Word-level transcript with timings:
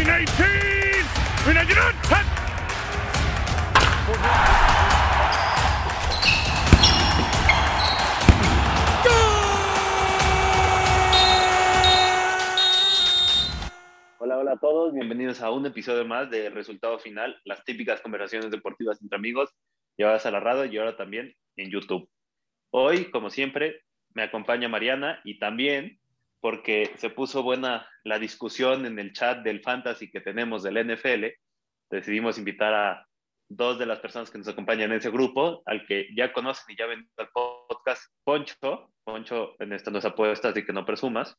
319! 0.00 1.04
319! 1.44 2.00
Hola, 14.16 14.38
hola 14.38 14.52
a 14.52 14.56
todos, 14.56 14.94
bienvenidos 14.94 15.42
a 15.42 15.50
un 15.50 15.66
episodio 15.66 16.06
más 16.06 16.30
de 16.30 16.48
Resultado 16.48 16.98
Final, 16.98 17.38
las 17.44 17.62
típicas 17.66 18.00
conversaciones 18.00 18.50
deportivas 18.50 19.02
entre 19.02 19.18
amigos, 19.18 19.50
llevadas 19.98 20.24
a 20.24 20.30
la 20.30 20.40
radio 20.40 20.64
y 20.64 20.78
ahora 20.78 20.96
también 20.96 21.34
en 21.56 21.70
YouTube. 21.70 22.08
Hoy, 22.70 23.10
como 23.10 23.28
siempre, 23.28 23.82
me 24.14 24.22
acompaña 24.22 24.66
Mariana 24.66 25.20
y 25.24 25.38
también 25.38 25.99
porque 26.40 26.90
se 26.96 27.10
puso 27.10 27.42
buena 27.42 27.86
la 28.04 28.18
discusión 28.18 28.86
en 28.86 28.98
el 28.98 29.12
chat 29.12 29.42
del 29.42 29.62
fantasy 29.62 30.10
que 30.10 30.20
tenemos 30.20 30.62
del 30.62 30.78
NFL, 30.84 31.26
decidimos 31.90 32.38
invitar 32.38 32.74
a 32.74 33.06
dos 33.48 33.78
de 33.78 33.86
las 33.86 33.98
personas 33.98 34.30
que 34.30 34.38
nos 34.38 34.48
acompañan 34.48 34.92
en 34.92 34.98
ese 34.98 35.10
grupo, 35.10 35.62
al 35.66 35.84
que 35.86 36.08
ya 36.14 36.32
conocen 36.32 36.64
y 36.68 36.78
ya 36.78 36.86
ven 36.86 37.08
el 37.16 37.28
podcast, 37.28 38.04
Poncho, 38.24 38.92
Poncho 39.04 39.56
en 39.58 39.72
esta 39.72 39.90
nos 39.90 40.04
apuesta, 40.04 40.48
así 40.48 40.64
que 40.64 40.72
no 40.72 40.86
presumas, 40.86 41.36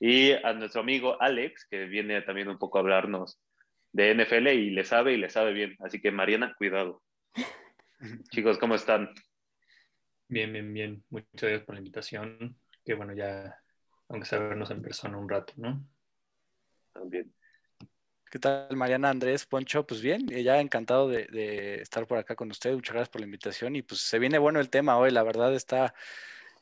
y 0.00 0.32
a 0.32 0.54
nuestro 0.54 0.80
amigo 0.80 1.20
Alex, 1.20 1.66
que 1.70 1.84
viene 1.84 2.22
también 2.22 2.48
un 2.48 2.58
poco 2.58 2.78
a 2.78 2.80
hablarnos 2.80 3.38
de 3.92 4.14
NFL 4.14 4.48
y 4.48 4.70
le 4.70 4.84
sabe 4.84 5.12
y 5.12 5.18
le 5.18 5.28
sabe 5.28 5.52
bien. 5.52 5.76
Así 5.80 6.00
que 6.00 6.10
Mariana, 6.10 6.54
cuidado. 6.56 7.02
Chicos, 8.30 8.56
¿cómo 8.56 8.76
están? 8.76 9.12
Bien, 10.28 10.50
bien, 10.52 10.72
bien. 10.72 11.04
Muchas 11.10 11.42
gracias 11.42 11.62
por 11.64 11.74
la 11.74 11.80
invitación. 11.80 12.56
Que 12.82 12.94
bueno, 12.94 13.12
ya, 13.12 13.58
aunque 14.10 14.26
sea 14.26 14.40
vernos 14.40 14.70
en 14.70 14.82
persona 14.82 15.16
un 15.16 15.28
rato, 15.28 15.54
¿no? 15.56 15.82
También. 16.92 17.32
¿Qué 18.30 18.38
tal, 18.38 18.76
Mariana, 18.76 19.10
Andrés, 19.10 19.46
Poncho? 19.46 19.86
Pues 19.86 20.02
bien, 20.02 20.28
ya 20.28 20.60
encantado 20.60 21.08
de, 21.08 21.26
de, 21.26 21.76
estar 21.76 22.06
por 22.06 22.18
acá 22.18 22.36
con 22.36 22.50
ustedes. 22.50 22.76
Muchas 22.76 22.94
gracias 22.94 23.08
por 23.08 23.20
la 23.20 23.26
invitación 23.26 23.74
y 23.74 23.82
pues 23.82 24.02
se 24.02 24.18
viene 24.18 24.38
bueno 24.38 24.60
el 24.60 24.70
tema 24.70 24.98
hoy. 24.98 25.10
La 25.10 25.22
verdad 25.22 25.54
está, 25.54 25.94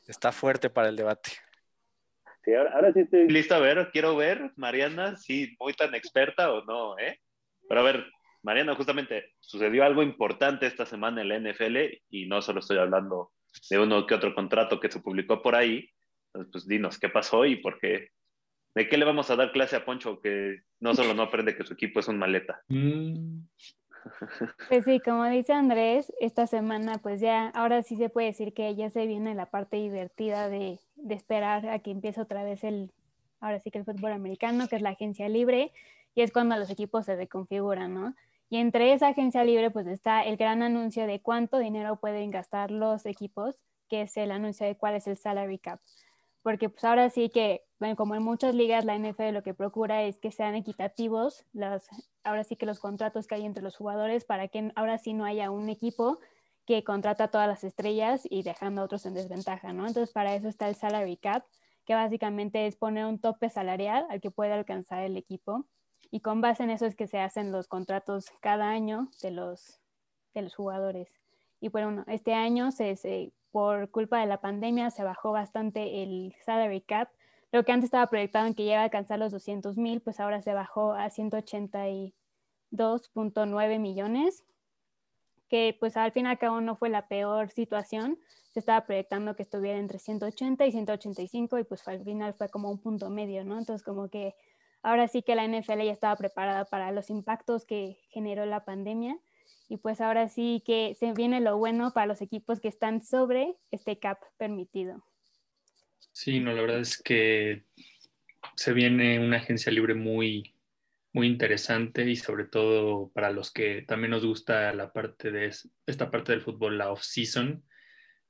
está 0.07 0.31
fuerte 0.31 0.69
para 0.69 0.89
el 0.89 0.95
debate. 0.95 1.31
Sí, 2.43 2.53
ahora, 2.53 2.71
ahora, 2.73 2.93
sí 2.93 3.01
estoy 3.01 3.27
listo 3.27 3.53
a 3.53 3.59
ver, 3.59 3.89
quiero 3.91 4.15
ver, 4.15 4.51
Mariana, 4.55 5.17
si 5.17 5.55
muy 5.59 5.73
tan 5.73 5.93
experta 5.93 6.51
o 6.53 6.63
no, 6.63 6.97
¿eh? 6.97 7.19
Pero 7.67 7.81
a 7.81 7.83
ver, 7.83 8.05
Mariana, 8.41 8.75
justamente 8.75 9.33
sucedió 9.39 9.83
algo 9.83 10.01
importante 10.01 10.65
esta 10.65 10.85
semana 10.85 11.21
en 11.21 11.29
la 11.29 11.35
NFL 11.35 11.77
y 12.09 12.27
no 12.27 12.41
solo 12.41 12.61
estoy 12.61 12.77
hablando 12.77 13.33
de 13.69 13.79
uno 13.79 14.07
que 14.07 14.15
otro 14.15 14.33
contrato 14.33 14.79
que 14.79 14.89
se 14.89 15.01
publicó 15.01 15.41
por 15.41 15.55
ahí. 15.55 15.91
Entonces, 16.33 16.51
pues 16.51 16.67
dinos 16.67 16.99
qué 16.99 17.09
pasó 17.09 17.45
y 17.45 17.57
por 17.57 17.79
qué. 17.79 18.09
¿De 18.75 18.87
qué 18.87 18.97
le 18.97 19.05
vamos 19.05 19.29
a 19.29 19.35
dar 19.35 19.51
clase 19.51 19.75
a 19.75 19.85
Poncho 19.85 20.21
que 20.21 20.61
no 20.79 20.93
solo 20.93 21.13
no 21.13 21.23
aprende 21.23 21.55
que 21.55 21.65
su 21.65 21.73
equipo 21.73 21.99
es 21.99 22.07
un 22.07 22.17
maleta? 22.17 22.61
Mm. 22.69 23.41
Pues 24.69 24.85
sí, 24.85 25.01
como 25.01 25.25
dice 25.25 25.51
Andrés, 25.51 26.13
esta 26.21 26.47
semana 26.47 26.99
pues 26.99 27.19
ya, 27.19 27.49
ahora 27.49 27.83
sí 27.83 27.97
se 27.97 28.07
puede 28.07 28.27
decir 28.27 28.53
que 28.53 28.73
ya 28.73 28.89
se 28.89 29.05
viene 29.05 29.35
la 29.35 29.47
parte 29.47 29.75
divertida 29.75 30.47
de, 30.47 30.79
de 30.95 31.15
esperar 31.15 31.67
a 31.67 31.79
que 31.79 31.91
empiece 31.91 32.21
otra 32.21 32.45
vez 32.45 32.63
el, 32.63 32.91
ahora 33.41 33.59
sí 33.59 33.71
que 33.71 33.79
el 33.79 33.83
fútbol 33.83 34.13
americano, 34.13 34.69
que 34.69 34.77
es 34.77 34.81
la 34.81 34.91
agencia 34.91 35.27
libre, 35.27 35.73
y 36.15 36.21
es 36.21 36.31
cuando 36.31 36.55
los 36.55 36.69
equipos 36.69 37.05
se 37.05 37.17
reconfiguran, 37.17 37.93
¿no? 37.93 38.15
Y 38.49 38.57
entre 38.57 38.93
esa 38.93 39.09
agencia 39.09 39.43
libre 39.43 39.69
pues 39.69 39.85
está 39.85 40.23
el 40.23 40.37
gran 40.37 40.63
anuncio 40.63 41.05
de 41.05 41.21
cuánto 41.21 41.59
dinero 41.59 41.97
pueden 41.97 42.31
gastar 42.31 42.71
los 42.71 43.05
equipos, 43.05 43.55
que 43.89 44.03
es 44.03 44.15
el 44.17 44.31
anuncio 44.31 44.65
de 44.65 44.77
cuál 44.77 44.95
es 44.95 45.07
el 45.07 45.17
salary 45.17 45.59
cap 45.59 45.81
porque 46.41 46.69
pues 46.69 46.83
ahora 46.83 47.09
sí 47.09 47.29
que, 47.29 47.65
como 47.97 48.15
en 48.15 48.23
muchas 48.23 48.55
ligas, 48.55 48.85
la 48.85 48.95
NFL 48.97 49.33
lo 49.33 49.43
que 49.43 49.53
procura 49.53 50.03
es 50.03 50.19
que 50.19 50.31
sean 50.31 50.55
equitativos, 50.55 51.45
las, 51.53 51.87
ahora 52.23 52.43
sí 52.43 52.55
que 52.55 52.65
los 52.65 52.79
contratos 52.79 53.27
que 53.27 53.35
hay 53.35 53.45
entre 53.45 53.63
los 53.63 53.75
jugadores, 53.75 54.25
para 54.25 54.47
que 54.47 54.71
ahora 54.75 54.97
sí 54.97 55.13
no 55.13 55.25
haya 55.25 55.51
un 55.51 55.69
equipo 55.69 56.19
que 56.65 56.83
contrata 56.83 57.29
todas 57.29 57.47
las 57.47 57.63
estrellas 57.63 58.21
y 58.29 58.43
dejando 58.43 58.81
a 58.81 58.85
otros 58.85 59.05
en 59.05 59.15
desventaja, 59.15 59.73
¿no? 59.73 59.87
Entonces, 59.87 60.13
para 60.13 60.35
eso 60.35 60.47
está 60.47 60.69
el 60.69 60.75
salary 60.75 61.17
cap, 61.17 61.43
que 61.85 61.95
básicamente 61.95 62.67
es 62.67 62.75
poner 62.75 63.05
un 63.05 63.19
tope 63.19 63.49
salarial 63.49 64.05
al 64.09 64.21
que 64.21 64.29
puede 64.29 64.53
alcanzar 64.53 65.03
el 65.03 65.17
equipo. 65.17 65.65
Y 66.11 66.21
con 66.21 66.41
base 66.41 66.63
en 66.63 66.69
eso 66.69 66.85
es 66.85 66.95
que 66.95 67.07
se 67.07 67.19
hacen 67.19 67.51
los 67.51 67.67
contratos 67.67 68.27
cada 68.39 68.69
año 68.69 69.09
de 69.21 69.31
los, 69.31 69.81
de 70.35 70.43
los 70.43 70.55
jugadores. 70.55 71.18
Y 71.59 71.69
bueno, 71.69 72.03
este 72.07 72.33
año 72.33 72.71
se, 72.71 72.95
se 72.95 73.33
por 73.51 73.91
culpa 73.91 74.19
de 74.19 74.25
la 74.27 74.41
pandemia 74.41 74.89
se 74.91 75.03
bajó 75.03 75.31
bastante 75.31 76.03
el 76.03 76.35
salary 76.45 76.81
cap. 76.81 77.09
Lo 77.51 77.65
que 77.65 77.71
antes 77.71 77.85
estaba 77.85 78.05
proyectado 78.07 78.45
en 78.47 78.53
que 78.53 78.63
llega 78.63 78.81
a 78.81 78.83
alcanzar 78.83 79.17
los 79.19 79.31
200 79.31 79.77
mil, 79.77 80.01
pues 80.01 80.19
ahora 80.19 80.41
se 80.41 80.53
bajó 80.53 80.93
a 80.93 81.09
182.9 81.09 83.79
millones, 83.79 84.45
que 85.49 85.75
pues 85.79 85.97
al 85.97 86.11
fin 86.11 86.27
y 86.27 86.29
al 86.29 86.37
cabo 86.37 86.61
no 86.61 86.75
fue 86.75 86.89
la 86.89 87.07
peor 87.07 87.49
situación. 87.49 88.19
Se 88.53 88.59
estaba 88.59 88.85
proyectando 88.85 89.35
que 89.35 89.41
estuviera 89.43 89.79
entre 89.79 89.99
180 89.99 90.65
y 90.67 90.71
185 90.71 91.59
y 91.59 91.63
pues 91.63 91.87
al 91.87 92.03
final 92.03 92.33
fue 92.35 92.49
como 92.49 92.69
un 92.69 92.79
punto 92.79 93.09
medio, 93.09 93.43
¿no? 93.43 93.57
Entonces 93.57 93.83
como 93.83 94.09
que 94.09 94.35
ahora 94.83 95.07
sí 95.07 95.23
que 95.23 95.35
la 95.35 95.47
NFL 95.47 95.81
ya 95.83 95.91
estaba 95.91 96.15
preparada 96.15 96.65
para 96.65 96.91
los 96.91 97.09
impactos 97.09 97.65
que 97.65 97.97
generó 98.09 98.45
la 98.45 98.63
pandemia 98.63 99.19
y 99.69 99.77
pues 99.77 100.01
ahora 100.01 100.27
sí 100.27 100.63
que 100.65 100.95
se 100.99 101.13
viene 101.13 101.39
lo 101.39 101.57
bueno 101.57 101.93
para 101.93 102.07
los 102.07 102.21
equipos 102.21 102.59
que 102.59 102.67
están 102.67 103.03
sobre 103.03 103.55
este 103.69 103.99
cap 103.99 104.19
permitido. 104.37 105.05
Sí, 106.11 106.39
no, 106.39 106.51
la 106.53 106.61
verdad 106.61 106.79
es 106.79 107.01
que 107.01 107.65
se 108.55 108.73
viene 108.73 109.19
una 109.19 109.37
agencia 109.37 109.71
libre 109.71 109.93
muy, 109.93 110.55
muy 111.13 111.27
interesante 111.27 112.03
y 112.03 112.15
sobre 112.15 112.45
todo 112.45 113.11
para 113.13 113.29
los 113.29 113.51
que 113.51 113.83
también 113.83 114.11
nos 114.11 114.25
gusta 114.25 114.73
la 114.73 114.91
parte 114.91 115.31
de 115.31 115.51
esta 115.85 116.09
parte 116.09 116.31
del 116.31 116.41
fútbol, 116.41 116.79
la 116.79 116.91
off-season, 116.91 117.63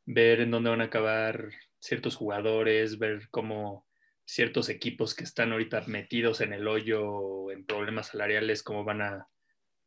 ver 0.06 0.41
en 0.41 0.51
dónde 0.51 0.71
van 0.71 0.81
a 0.81 0.85
acabar 0.85 1.50
ciertos 1.79 2.17
jugadores, 2.17 3.00
ver 3.00 3.29
cómo 3.31 3.88
ciertos 4.25 4.67
equipos 4.67 5.16
que 5.16 5.23
están 5.23 5.53
ahorita 5.53 5.85
metidos 5.88 6.41
en 6.41 6.51
el 6.51 6.67
hoyo, 6.67 7.50
en 7.50 7.66
problemas 7.66 8.07
salariales, 8.07 8.61
cómo 8.61 8.83
van 8.83 9.01
a 9.01 9.27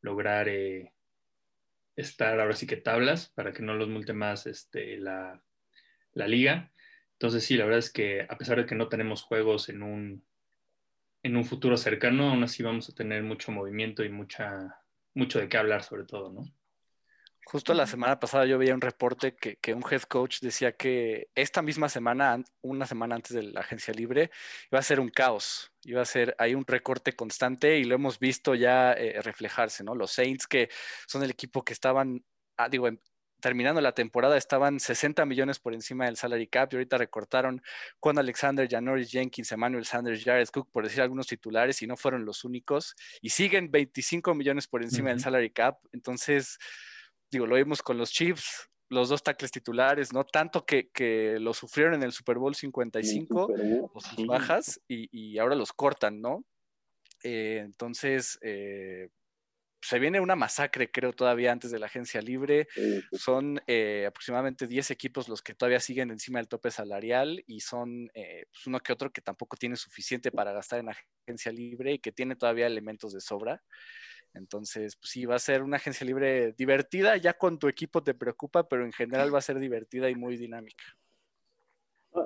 lograr 0.01 0.49
eh, 0.49 0.95
estar 1.97 2.41
ahora 2.41 2.55
sí 2.55 2.67
que 2.67 2.77
tablas 2.77 3.31
para 3.35 3.53
que 3.53 3.63
no 3.63 3.75
los 3.75 3.89
multe 3.89 4.13
más 4.13 4.47
este, 4.47 4.99
la, 4.99 5.43
la, 6.13 6.27
liga. 6.27 6.73
Entonces 7.13 7.45
sí, 7.45 7.57
la 7.57 7.65
verdad 7.65 7.79
es 7.79 7.93
que 7.93 8.27
a 8.29 8.39
pesar 8.39 8.59
de 8.59 8.67
que 8.67 8.75
no 8.75 8.89
tenemos 8.89 9.23
juegos 9.23 9.69
en 9.69 9.83
un, 9.83 10.25
en 11.23 11.37
un 11.37 11.45
futuro 11.45 11.77
cercano, 11.77 12.31
aún 12.31 12.43
así 12.43 12.63
vamos 12.63 12.89
a 12.89 12.95
tener 12.95 13.23
mucho 13.23 13.53
movimiento 13.53 14.05
y 14.05 14.09
mucha, 14.09 14.81
mucho 15.15 15.39
de 15.39 15.49
qué 15.49 15.57
hablar 15.57 15.83
sobre 15.83 16.05
todo, 16.05 16.33
¿no? 16.33 16.45
Justo 17.45 17.75
la 17.75 17.87
semana 17.87 18.21
pasada 18.21 18.47
yo 18.47 18.57
veía 18.57 18.75
un 18.75 18.81
reporte 18.81 19.35
que, 19.35 19.57
que, 19.57 19.75
un 19.75 19.83
head 19.91 20.03
coach 20.03 20.41
decía 20.41 20.73
que 20.73 21.29
esta 21.35 21.61
misma 21.61 21.89
semana, 21.89 22.43
una 22.63 22.87
semana 22.87 23.17
antes 23.17 23.35
de 23.35 23.43
la 23.43 23.61
agencia 23.61 23.93
libre, 23.93 24.31
iba 24.71 24.79
a 24.79 24.83
ser 24.83 25.01
un 25.01 25.09
caos, 25.09 25.73
iba 25.85 26.01
a 26.01 26.05
ser 26.05 26.37
hay 26.39 26.55
un 26.55 26.65
recorte 26.65 27.15
constante 27.15 27.79
y 27.79 27.85
lo 27.85 27.97
hemos 27.97 28.19
visto 28.19 28.55
ya 28.55 28.93
eh, 28.93 29.21
reflejarse, 29.23 29.83
¿no? 29.83 29.95
Los 29.95 30.13
Saints 30.13 30.47
que 30.47 30.71
son 31.07 31.25
el 31.25 31.31
equipo 31.31 31.65
que 31.65 31.73
estaban, 31.73 32.25
ah, 32.57 32.69
digo, 32.69 32.89
terminando 33.43 33.81
la 33.81 33.93
temporada 33.93 34.37
estaban 34.37 34.79
60 34.79 35.27
millones 35.27 35.59
por 35.59 35.75
encima 35.75 36.05
del 36.07 36.17
salary 36.17 36.47
cap 36.47 36.73
y 36.73 36.77
ahorita 36.77 36.97
recortaron 36.97 37.61
con 37.99 38.17
Alexander, 38.17 38.69
Janoris 38.71 39.11
Jenkins, 39.11 39.51
Emmanuel 39.51 39.85
Sanders, 39.85 40.23
Jared 40.23 40.49
Cook, 40.49 40.71
por 40.71 40.85
decir 40.85 41.03
algunos 41.03 41.27
titulares 41.27 41.83
y 41.83 41.89
no 41.89 41.97
fueron 41.97 42.25
los 42.25 42.45
únicos 42.45 42.95
y 43.21 43.31
siguen 43.31 43.71
25 43.71 44.33
millones 44.35 44.69
por 44.69 44.83
encima 44.83 45.09
uh 45.09 45.11
-huh. 45.11 45.15
del 45.15 45.21
salary 45.21 45.51
cap, 45.51 45.79
entonces 45.93 46.57
digo, 47.33 47.47
lo 47.47 47.57
vimos 47.57 47.83
con 47.83 47.97
los 47.97 48.13
Chiefs, 48.13 48.69
los 48.91 49.09
dos 49.09 49.23
tackles 49.23 49.51
titulares, 49.51 50.13
¿no? 50.13 50.25
Tanto 50.25 50.65
que, 50.67 50.91
que 50.91 51.39
lo 51.41 51.55
sufrieron 51.55 51.95
en 51.95 52.03
el 52.03 52.13
Super 52.13 52.37
Bowl 52.37 52.55
55, 52.55 53.47
Super 53.47 53.67
Bowl. 53.67 53.91
o 53.93 54.01
sus 54.01 54.27
bajas, 54.27 54.81
y, 54.87 55.09
y, 55.11 55.39
ahora 55.39 55.57
los 55.57 55.73
cortan, 55.73 56.21
¿no? 56.21 56.45
Eh, 57.25 57.63
entonces, 57.65 58.39
eh, 58.43 59.09
se 59.81 59.99
viene 59.99 60.21
una 60.21 60.37
masacre, 60.37 60.91
creo, 60.91 61.15
todavía 61.15 61.53
antes 61.53 61.71
de 61.71 61.79
la 61.79 61.87
agencia 61.87 62.21
libre. 62.21 62.69
Son 63.13 63.61
eh, 63.67 64.05
aproximadamente 64.07 64.69
10 64.69 64.91
equipos 64.93 65.29
los 65.29 65.43
que 65.43 65.55
todavía 65.55 65.81
siguen 65.81 66.11
encima 66.11 66.39
del 66.39 66.47
tope 66.47 66.71
salarial 66.71 67.43
y 67.49 67.61
son 67.61 68.09
pues 68.15 68.67
uno 68.67 68.79
que 68.79 68.93
otro 68.93 69.11
que 69.11 69.23
tampoco 69.23 69.57
tiene 69.57 69.75
suficiente 69.75 70.31
para 70.31 70.53
gastar 70.53 70.79
en 70.81 70.91
agencia 71.27 71.51
libre 71.51 71.95
y 71.95 71.99
que 71.99 72.13
tiene 72.13 72.37
todavía 72.37 72.69
elementos 72.69 73.13
de 73.13 73.21
sobra. 73.21 73.61
Entonces, 74.35 74.97
pues 74.97 75.11
sí, 75.11 75.27
va 75.27 75.37
a 75.37 75.41
ser 75.41 75.63
una 75.63 75.77
agencia 75.77 76.07
libre 76.07 76.53
divertida, 76.53 77.17
ya 77.17 77.35
con 77.35 77.59
tu 77.59 77.69
equipo 77.69 78.03
te 78.03 78.15
preocupa, 78.15 78.69
pero 78.69 78.85
en 78.85 78.93
general 78.93 79.35
va 79.35 79.39
a 79.39 79.43
ser 79.43 79.59
divertida 79.59 80.09
y 80.11 80.15
muy 80.15 80.37
dinámica. 80.37 80.85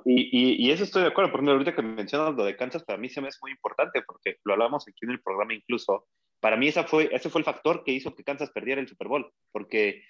Y, 0.04 0.64
y, 0.64 0.70
eso 0.72 0.82
estoy 0.82 1.02
de 1.02 1.08
acuerdo, 1.08 1.30
por 1.30 1.38
ejemplo, 1.38 1.52
ahorita 1.52 1.74
que 1.74 1.82
mencionas 1.82 2.34
lo 2.34 2.44
de 2.44 2.56
Kansas, 2.56 2.82
para 2.82 2.98
mí 2.98 3.08
se 3.08 3.20
me 3.20 3.28
es 3.28 3.38
muy 3.40 3.52
importante, 3.52 4.02
porque 4.02 4.38
lo 4.44 4.54
hablamos 4.54 4.86
aquí 4.88 5.04
en 5.04 5.12
el 5.12 5.22
programa 5.22 5.54
incluso, 5.54 6.06
para 6.40 6.56
mí 6.56 6.66
esa 6.66 6.84
fue, 6.84 7.08
ese 7.12 7.30
fue 7.30 7.40
el 7.40 7.44
factor 7.44 7.84
que 7.84 7.92
hizo 7.92 8.14
que 8.14 8.24
Kansas 8.24 8.50
perdiera 8.50 8.80
el 8.80 8.88
Super 8.88 9.06
Bowl, 9.06 9.32
porque 9.52 10.02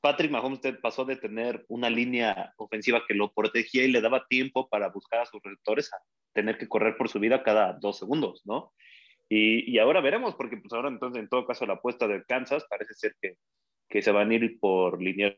Patrick 0.00 0.30
Mahomes 0.30 0.60
pasó 0.82 1.04
de 1.04 1.16
tener 1.16 1.64
una 1.68 1.90
línea 1.90 2.54
ofensiva 2.56 3.02
que 3.06 3.14
lo 3.14 3.32
protegía 3.32 3.84
y 3.84 3.92
le 3.92 4.00
daba 4.00 4.26
tiempo 4.26 4.68
para 4.68 4.88
buscar 4.88 5.20
a 5.20 5.26
sus 5.26 5.40
receptores 5.42 5.92
a 5.92 5.98
tener 6.32 6.58
que 6.58 6.68
correr 6.68 6.96
por 6.96 7.08
su 7.08 7.20
vida 7.20 7.42
cada 7.42 7.74
dos 7.74 7.98
segundos, 7.98 8.42
¿no? 8.44 8.72
Y, 9.32 9.70
y, 9.70 9.78
ahora 9.78 10.00
veremos, 10.00 10.34
porque 10.34 10.56
pues 10.56 10.72
ahora 10.72 10.88
entonces 10.88 11.22
en 11.22 11.28
todo 11.28 11.46
caso 11.46 11.64
la 11.64 11.74
apuesta 11.74 12.08
de 12.08 12.24
Kansas 12.24 12.66
parece 12.68 12.94
ser 12.94 13.14
que, 13.22 13.36
que 13.88 14.02
se 14.02 14.10
van 14.10 14.28
a 14.28 14.34
ir 14.34 14.58
por 14.58 15.00
líneas 15.00 15.36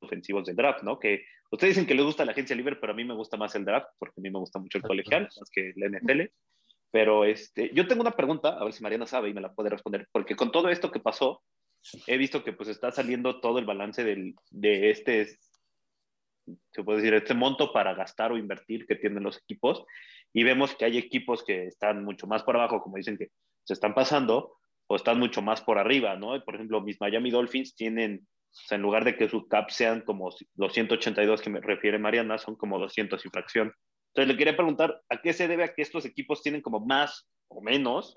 ofensivos 0.00 0.44
del 0.44 0.56
draft, 0.56 0.82
¿no? 0.82 0.98
Que 0.98 1.24
ustedes 1.50 1.74
dicen 1.74 1.86
que 1.86 1.94
les 1.94 2.04
gusta 2.04 2.26
la 2.26 2.32
agencia 2.32 2.54
libre, 2.54 2.76
pero 2.76 2.92
a 2.92 2.96
mí 2.96 3.04
me 3.04 3.14
gusta 3.14 3.38
más 3.38 3.54
el 3.54 3.64
draft, 3.64 3.88
porque 3.98 4.20
a 4.20 4.22
mí 4.22 4.30
me 4.30 4.38
gusta 4.38 4.58
mucho 4.58 4.76
el 4.76 4.84
colegial, 4.84 5.22
más 5.22 5.50
que 5.50 5.72
el 5.74 5.90
NFL. 5.90 6.30
Pero 6.90 7.24
este, 7.24 7.70
yo 7.72 7.86
tengo 7.88 8.02
una 8.02 8.16
pregunta, 8.16 8.50
a 8.58 8.64
ver 8.64 8.74
si 8.74 8.82
Mariana 8.82 9.06
sabe 9.06 9.30
y 9.30 9.34
me 9.34 9.40
la 9.40 9.54
puede 9.54 9.70
responder, 9.70 10.06
porque 10.12 10.36
con 10.36 10.52
todo 10.52 10.68
esto 10.68 10.90
que 10.90 11.00
pasó, 11.00 11.42
he 12.06 12.18
visto 12.18 12.44
que 12.44 12.52
pues 12.52 12.68
está 12.68 12.90
saliendo 12.90 13.40
todo 13.40 13.58
el 13.58 13.64
balance 13.64 14.04
del, 14.04 14.34
de 14.50 14.90
este, 14.90 15.38
se 16.72 16.84
puede 16.84 16.98
decir, 16.98 17.14
este 17.14 17.34
monto 17.34 17.72
para 17.72 17.94
gastar 17.94 18.32
o 18.32 18.38
invertir 18.38 18.86
que 18.86 18.96
tienen 18.96 19.22
los 19.22 19.38
equipos, 19.38 19.84
y 20.32 20.44
vemos 20.44 20.74
que 20.74 20.84
hay 20.84 20.98
equipos 20.98 21.44
que 21.44 21.66
están 21.66 22.04
mucho 22.04 22.26
más 22.26 22.42
por 22.42 22.56
abajo, 22.56 22.82
como 22.82 22.96
dicen 22.96 23.16
que 23.16 23.28
se 23.64 23.74
están 23.74 23.94
pasando, 23.94 24.56
o 24.86 24.96
están 24.96 25.18
mucho 25.18 25.42
más 25.42 25.60
por 25.60 25.78
arriba, 25.78 26.16
¿no? 26.16 26.42
Por 26.44 26.56
ejemplo, 26.56 26.80
mis 26.80 27.00
Miami 27.00 27.30
Dolphins 27.30 27.74
tienen, 27.74 28.26
o 28.26 28.66
sea, 28.66 28.76
en 28.76 28.82
lugar 28.82 29.04
de 29.04 29.16
que 29.16 29.28
su 29.28 29.46
cap 29.46 29.70
sean 29.70 30.00
como 30.00 30.30
los 30.56 30.72
182 30.72 31.40
que 31.40 31.50
me 31.50 31.60
refiere 31.60 31.98
Mariana, 31.98 32.38
son 32.38 32.56
como 32.56 32.78
200 32.78 33.24
infracción. 33.24 33.72
Entonces 34.08 34.32
le 34.32 34.36
quería 34.36 34.56
preguntar, 34.56 35.00
¿a 35.08 35.20
qué 35.22 35.32
se 35.32 35.46
debe 35.46 35.64
a 35.64 35.74
que 35.74 35.82
estos 35.82 36.04
equipos 36.04 36.42
tienen 36.42 36.60
como 36.60 36.80
más 36.80 37.28
o 37.48 37.60
menos 37.60 38.16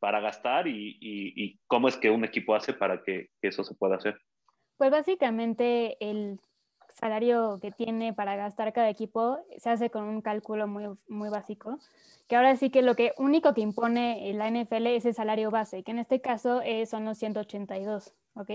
para 0.00 0.20
gastar 0.20 0.66
y, 0.66 0.98
y, 1.00 1.58
cómo 1.66 1.88
es 1.88 1.96
que 1.96 2.10
un 2.10 2.24
equipo 2.24 2.54
hace 2.54 2.72
para 2.72 3.02
que, 3.02 3.28
que, 3.40 3.48
eso 3.48 3.62
se 3.62 3.74
pueda 3.74 3.96
hacer? 3.96 4.16
Pues 4.76 4.90
básicamente 4.90 5.96
el 6.00 6.40
salario 6.98 7.58
que 7.60 7.70
tiene 7.70 8.12
para 8.12 8.36
gastar 8.36 8.72
cada 8.72 8.90
equipo 8.90 9.38
se 9.56 9.70
hace 9.70 9.90
con 9.90 10.04
un 10.04 10.20
cálculo 10.20 10.66
muy, 10.66 10.86
muy 11.08 11.30
básico, 11.30 11.78
que 12.26 12.36
ahora 12.36 12.56
sí 12.56 12.70
que 12.70 12.82
lo 12.82 12.94
que 12.94 13.14
único 13.16 13.54
que 13.54 13.60
impone 13.60 14.32
la 14.34 14.48
NFL 14.50 14.86
es 14.88 15.06
el 15.06 15.14
salario 15.14 15.50
base, 15.50 15.82
que 15.82 15.92
en 15.92 15.98
este 15.98 16.20
caso 16.20 16.60
eh, 16.62 16.86
son 16.86 17.04
los 17.04 17.18
182, 17.18 18.14
¿ok? 18.34 18.50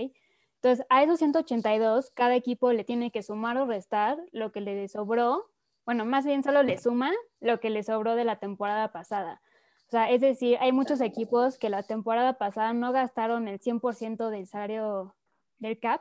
Entonces, 0.56 0.86
a 0.88 1.02
esos 1.02 1.18
182, 1.18 2.10
cada 2.12 2.34
equipo 2.36 2.72
le 2.72 2.84
tiene 2.84 3.10
que 3.10 3.22
sumar 3.22 3.58
o 3.58 3.66
restar 3.66 4.16
lo 4.32 4.52
que 4.52 4.60
le 4.60 4.88
sobró, 4.88 5.50
bueno, 5.84 6.06
más 6.06 6.24
bien 6.24 6.42
solo 6.42 6.62
le 6.62 6.78
suma 6.78 7.12
lo 7.40 7.60
que 7.60 7.68
le 7.68 7.82
sobró 7.82 8.14
de 8.14 8.24
la 8.24 8.36
temporada 8.36 8.90
pasada. 8.90 9.42
O 9.88 9.90
sea, 9.90 10.10
es 10.10 10.22
decir, 10.22 10.56
hay 10.60 10.72
muchos 10.72 11.00
equipos 11.02 11.58
que 11.58 11.68
la 11.68 11.82
temporada 11.82 12.38
pasada 12.38 12.72
no 12.72 12.92
gastaron 12.92 13.48
el 13.48 13.60
100% 13.60 14.30
del 14.30 14.46
salario 14.46 15.14
del 15.58 15.78
cap, 15.78 16.00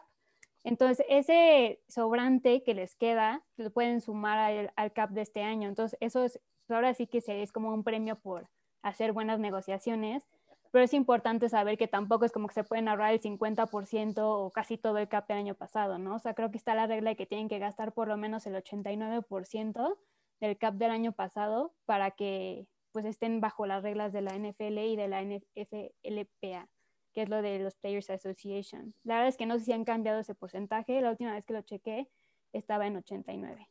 entonces, 0.64 1.06
ese 1.10 1.82
sobrante 1.88 2.64
que 2.64 2.74
les 2.74 2.96
queda, 2.96 3.44
lo 3.58 3.72
pueden 3.72 4.00
sumar 4.02 4.72
al, 4.76 4.94
CAP 4.94 5.12
de 5.12 5.22
este 5.22 5.44
año. 5.44 5.68
Entonces, 5.68 5.98
eso 6.02 6.24
es, 6.24 6.40
ahora 6.70 6.94
sí 6.94 7.08
que 7.08 7.22
es 7.28 7.52
como 7.52 7.74
un 7.74 7.84
premio 7.84 8.18
por 8.18 8.50
hacer 8.82 9.12
buenas 9.12 9.40
negociaciones, 9.40 10.26
pero 10.72 10.86
es 10.86 10.94
importante 10.94 11.50
saber 11.50 11.78
que 11.78 11.88
tampoco 11.88 12.26
es 12.26 12.32
como 12.32 12.48
que 12.48 12.56
se 12.56 12.64
pueden 12.64 12.88
ahorrar 12.88 13.14
el 13.14 13.22
50% 13.22 14.16
o 14.18 14.52
casi 14.52 14.78
todo 14.78 14.98
el 14.98 15.08
CAP 15.08 15.28
del 15.28 15.38
año 15.38 15.56
pasado, 15.56 16.00
¿no? 16.00 16.16
O 16.16 16.20
sea, 16.20 16.34
creo 16.34 16.50
que 16.50 16.58
está 16.58 16.74
la 16.76 16.88
regla 16.88 17.12
de 17.12 17.16
que 17.16 17.26
tienen 17.26 17.50
que 17.50 17.60
gastar 17.60 17.94
por 17.94 18.08
lo 18.08 18.18
menos 18.18 18.48
el 18.48 18.56
89% 18.56 19.98
del 20.40 20.58
CAP 20.58 20.76
del 20.76 20.92
año 20.92 21.12
pasado 21.12 21.74
para 21.86 22.12
que 22.12 22.68
pues 22.92 23.06
estén 23.06 23.42
bajo 23.42 23.66
las 23.66 23.84
reglas 23.84 24.14
de 24.14 24.22
la 24.22 24.38
NFL 24.38 24.78
y 24.80 24.96
de 24.96 25.08
la 25.08 25.24
NFLPA 25.24 26.70
que 27.14 27.22
es 27.22 27.30
lo 27.30 27.42
de 27.42 27.60
los 27.60 27.76
Players 27.76 28.10
Association. 28.10 28.94
La 29.04 29.16
verdad 29.16 29.30
es 29.30 29.38
que 29.38 29.46
no 29.46 29.58
sé 29.58 29.66
si 29.66 29.72
han 29.72 29.86
cambiado 29.86 30.20
ese 30.20 30.36
porcentaje. 30.36 31.00
La 31.02 31.12
última 31.12 31.34
vez 31.34 31.46
que 31.46 31.54
lo 31.54 31.62
chequé 31.62 32.10
estaba 32.52 32.88
en 32.88 32.98
89. 32.98 33.70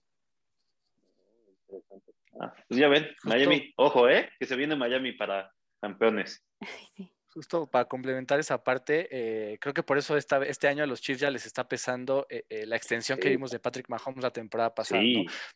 Ah, 2.40 2.54
pues 2.68 2.80
ya 2.80 2.88
ven, 2.88 3.06
Miami, 3.24 3.72
ojo, 3.76 4.08
¿eh? 4.08 4.30
Que 4.38 4.46
se 4.46 4.56
viene 4.56 4.76
Miami 4.76 5.12
para 5.12 5.52
campeones. 5.80 6.44
Justo 7.34 7.66
para 7.66 7.86
complementar 7.86 8.38
esa 8.40 8.62
parte, 8.62 9.08
eh, 9.10 9.58
creo 9.58 9.72
que 9.72 9.82
por 9.82 9.96
eso 9.96 10.18
esta, 10.18 10.44
este 10.44 10.68
año 10.68 10.84
a 10.84 10.86
los 10.86 11.00
Chiefs 11.00 11.20
ya 11.20 11.30
les 11.30 11.46
está 11.46 11.66
pesando 11.66 12.26
eh, 12.28 12.44
eh, 12.50 12.66
la 12.66 12.76
extensión 12.76 13.18
que 13.18 13.30
vimos 13.30 13.50
de 13.50 13.58
Patrick 13.58 13.88
Mahomes 13.88 14.22
la 14.22 14.30
temporada 14.30 14.74
pasada. 14.74 15.00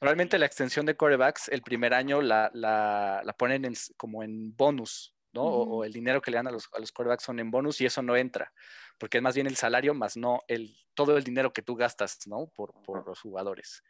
Normalmente 0.01 0.39
la 0.39 0.47
extensión 0.47 0.87
de 0.87 0.97
corebacks 0.97 1.49
el 1.49 1.61
primer 1.61 1.93
año 1.93 2.23
la, 2.23 2.51
la, 2.55 3.21
la 3.23 3.33
ponen 3.35 3.71
como 3.99 4.23
en 4.23 4.57
bonus, 4.57 5.16
o, 5.43 5.85
el 5.85 5.93
dinero 5.93 6.21
que 6.21 6.31
le 6.31 6.37
dan 6.37 6.49
a 6.49 6.51
los, 6.51 6.69
a 6.73 6.79
los 6.79 6.93
quarterbacks 6.93 7.25
son 7.25 7.41
en 7.41 7.51
bonus 7.51 7.81
y 7.81 7.87
eso 7.87 8.03
no 8.03 8.17
entra, 8.17 8.53
porque 8.99 9.19
es 9.19 9.23
más 9.23 9.35
bien 9.35 9.47
el 9.47 9.57
salario 9.57 9.95
más 9.95 10.17
no 10.17 10.41
el, 10.49 10.77
todo 10.95 11.17
el 11.17 11.25
dinero 11.25 11.53
que 11.53 11.63
tú 11.63 11.77
gastas, 11.77 12.19
¿no? 12.27 12.49
Por, 12.55 12.73
por 12.83 13.07
los 13.07 13.21
jugadores. 13.21 13.83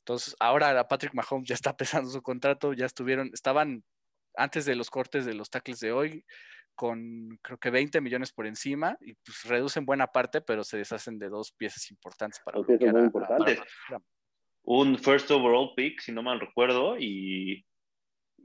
Entonces, 0.00 0.34
ahora 0.40 0.86
Patrick 0.88 1.14
Mahomes 1.14 1.48
ya 1.48 1.54
está 1.54 1.76
pesando 1.76 2.10
su 2.10 2.22
contrato, 2.22 2.72
ya 2.72 2.86
estuvieron, 2.86 3.30
estaban 3.32 3.84
antes 4.34 4.64
de 4.64 4.76
los 4.76 4.90
cortes 4.90 5.24
de 5.24 5.34
los 5.34 5.50
tackles 5.50 5.80
de 5.80 5.92
hoy 5.92 6.24
con 6.74 7.36
creo 7.42 7.58
que 7.58 7.70
20 7.70 8.00
millones 8.00 8.32
por 8.32 8.46
encima 8.46 8.96
y 9.00 9.14
pues 9.14 9.42
reducen 9.44 9.84
buena 9.84 10.06
parte, 10.06 10.40
pero 10.40 10.62
se 10.62 10.76
deshacen 10.76 11.18
de 11.18 11.28
dos 11.28 11.50
piezas 11.50 11.90
importantes 11.90 12.40
para, 12.44 12.56
un 14.62 14.98
first 14.98 15.30
overall 15.30 15.72
pick, 15.74 16.00
si 16.00 16.12
no 16.12 16.22
mal 16.22 16.38
recuerdo, 16.38 16.96
y 16.98 17.64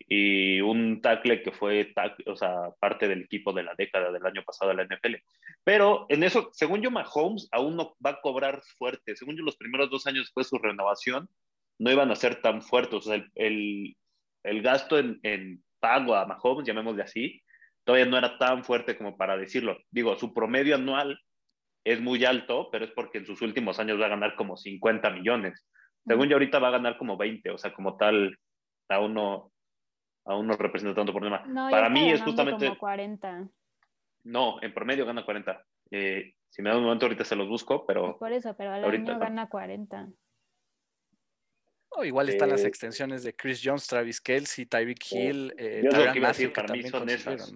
y 0.08 0.62
un 0.62 1.02
tackle 1.02 1.42
que 1.42 1.52
fue 1.52 1.94
o 2.26 2.36
sea, 2.36 2.72
parte 2.80 3.08
del 3.08 3.22
equipo 3.24 3.54
de 3.54 3.64
la 3.64 3.74
década 3.76 4.12
del 4.12 4.26
año 4.26 4.44
pasado 4.44 4.72
de 4.72 4.78
la 4.78 4.84
NFL. 4.84 5.16
Pero 5.64 6.06
en 6.10 6.24
eso, 6.24 6.50
según 6.54 6.82
yo, 6.82 6.92
Mahomes 6.92 7.48
aún 7.52 7.76
no 7.76 7.96
va 8.06 8.12
a 8.12 8.22
cobrar 8.22 8.62
fuerte. 8.78 9.16
Según 9.16 9.38
yo, 9.38 9.44
los 9.44 9.58
primeros 9.58 9.90
dos 9.90 10.06
años 10.08 10.26
después 10.26 10.48
de 10.48 10.58
su 10.58 10.64
renovación 10.64 11.30
no 11.80 11.92
iban 11.92 12.12
a 12.12 12.16
ser 12.16 12.42
tan 12.42 12.62
fuertes. 12.62 12.94
O 12.94 13.02
sea, 13.02 13.24
el, 13.36 13.96
el, 14.44 14.62
gasto 14.62 15.00
en, 15.00 15.20
en, 15.24 15.64
pago 15.80 16.16
a 16.16 16.26
Mahomes, 16.26 16.68
llamémosle 16.68 17.04
así, 17.04 17.42
todavía 17.84 18.06
no 18.06 18.18
era 18.18 18.38
tan 18.38 18.64
fuerte 18.64 18.98
como 18.98 19.18
para 19.18 19.38
decirlo. 19.38 19.78
Digo, 19.92 20.16
su 20.18 20.34
promedio 20.34 20.76
anual 20.76 21.20
es 21.84 22.02
muy 22.02 22.24
alto, 22.26 22.70
pero 22.72 22.86
es 22.86 22.92
porque 22.92 23.20
en 23.20 23.26
sus 23.26 23.42
últimos 23.42 23.80
años 23.80 24.00
va 24.00 24.06
a 24.06 24.10
ganar 24.10 24.36
como 24.36 24.58
50 24.58 25.10
millones. 25.12 25.66
Según 26.06 26.28
yo, 26.28 26.36
ahorita 26.36 26.60
va 26.60 26.70
a 26.70 26.72
ganar 26.72 26.98
como 26.98 27.18
20, 27.18 27.50
o 27.52 27.58
sea, 27.58 27.74
como 27.74 27.98
tal, 27.98 28.38
aún 28.90 29.14
no, 29.14 29.53
aún 30.26 30.48
no 30.48 30.56
representa 30.56 30.96
tanto 30.96 31.14
problema. 31.14 31.44
Para 31.70 31.90
mí 31.90 32.12
es 32.12 32.22
justamente... 32.22 32.68
Como 32.68 32.80
40. 32.80 33.48
No, 34.24 34.62
en 34.62 34.74
promedio 34.74 35.06
gana 35.06 35.26
40. 35.26 35.66
Eh, 35.92 36.34
si 36.50 36.62
me 36.62 36.70
da 36.70 36.78
un 36.78 36.84
momento 36.84 37.06
ahorita 37.06 37.26
se 37.26 37.36
los 37.36 37.48
busco, 37.48 37.86
pero... 37.86 38.18
por 38.18 38.32
eso, 38.32 38.56
pero 38.56 38.72
al 38.72 38.84
ahorita 38.84 39.12
año 39.12 39.20
gana 39.20 39.50
40. 39.50 40.10
igual 42.04 42.30
están 42.30 42.50
las 42.50 42.64
eh, 42.64 42.68
extensiones 42.68 43.24
de 43.24 43.36
Chris 43.36 43.62
Jones, 43.64 43.88
Travis 43.88 44.22
Kelsey, 44.22 44.66
Tyreek 44.66 45.12
Hill, 45.12 45.54
eh, 45.58 45.84
para 46.54 46.74
mí 46.74 46.84
son 46.84 47.10
esas. 47.10 47.54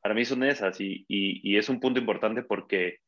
Para 0.00 0.14
mí 0.14 0.24
son 0.24 0.44
esas 0.44 0.80
y, 0.80 1.04
y, 1.08 1.52
y, 1.52 1.58
es 1.58 1.68
un 1.68 1.80
punto 1.80 1.98
importante 1.98 2.42
porque, 2.42 3.00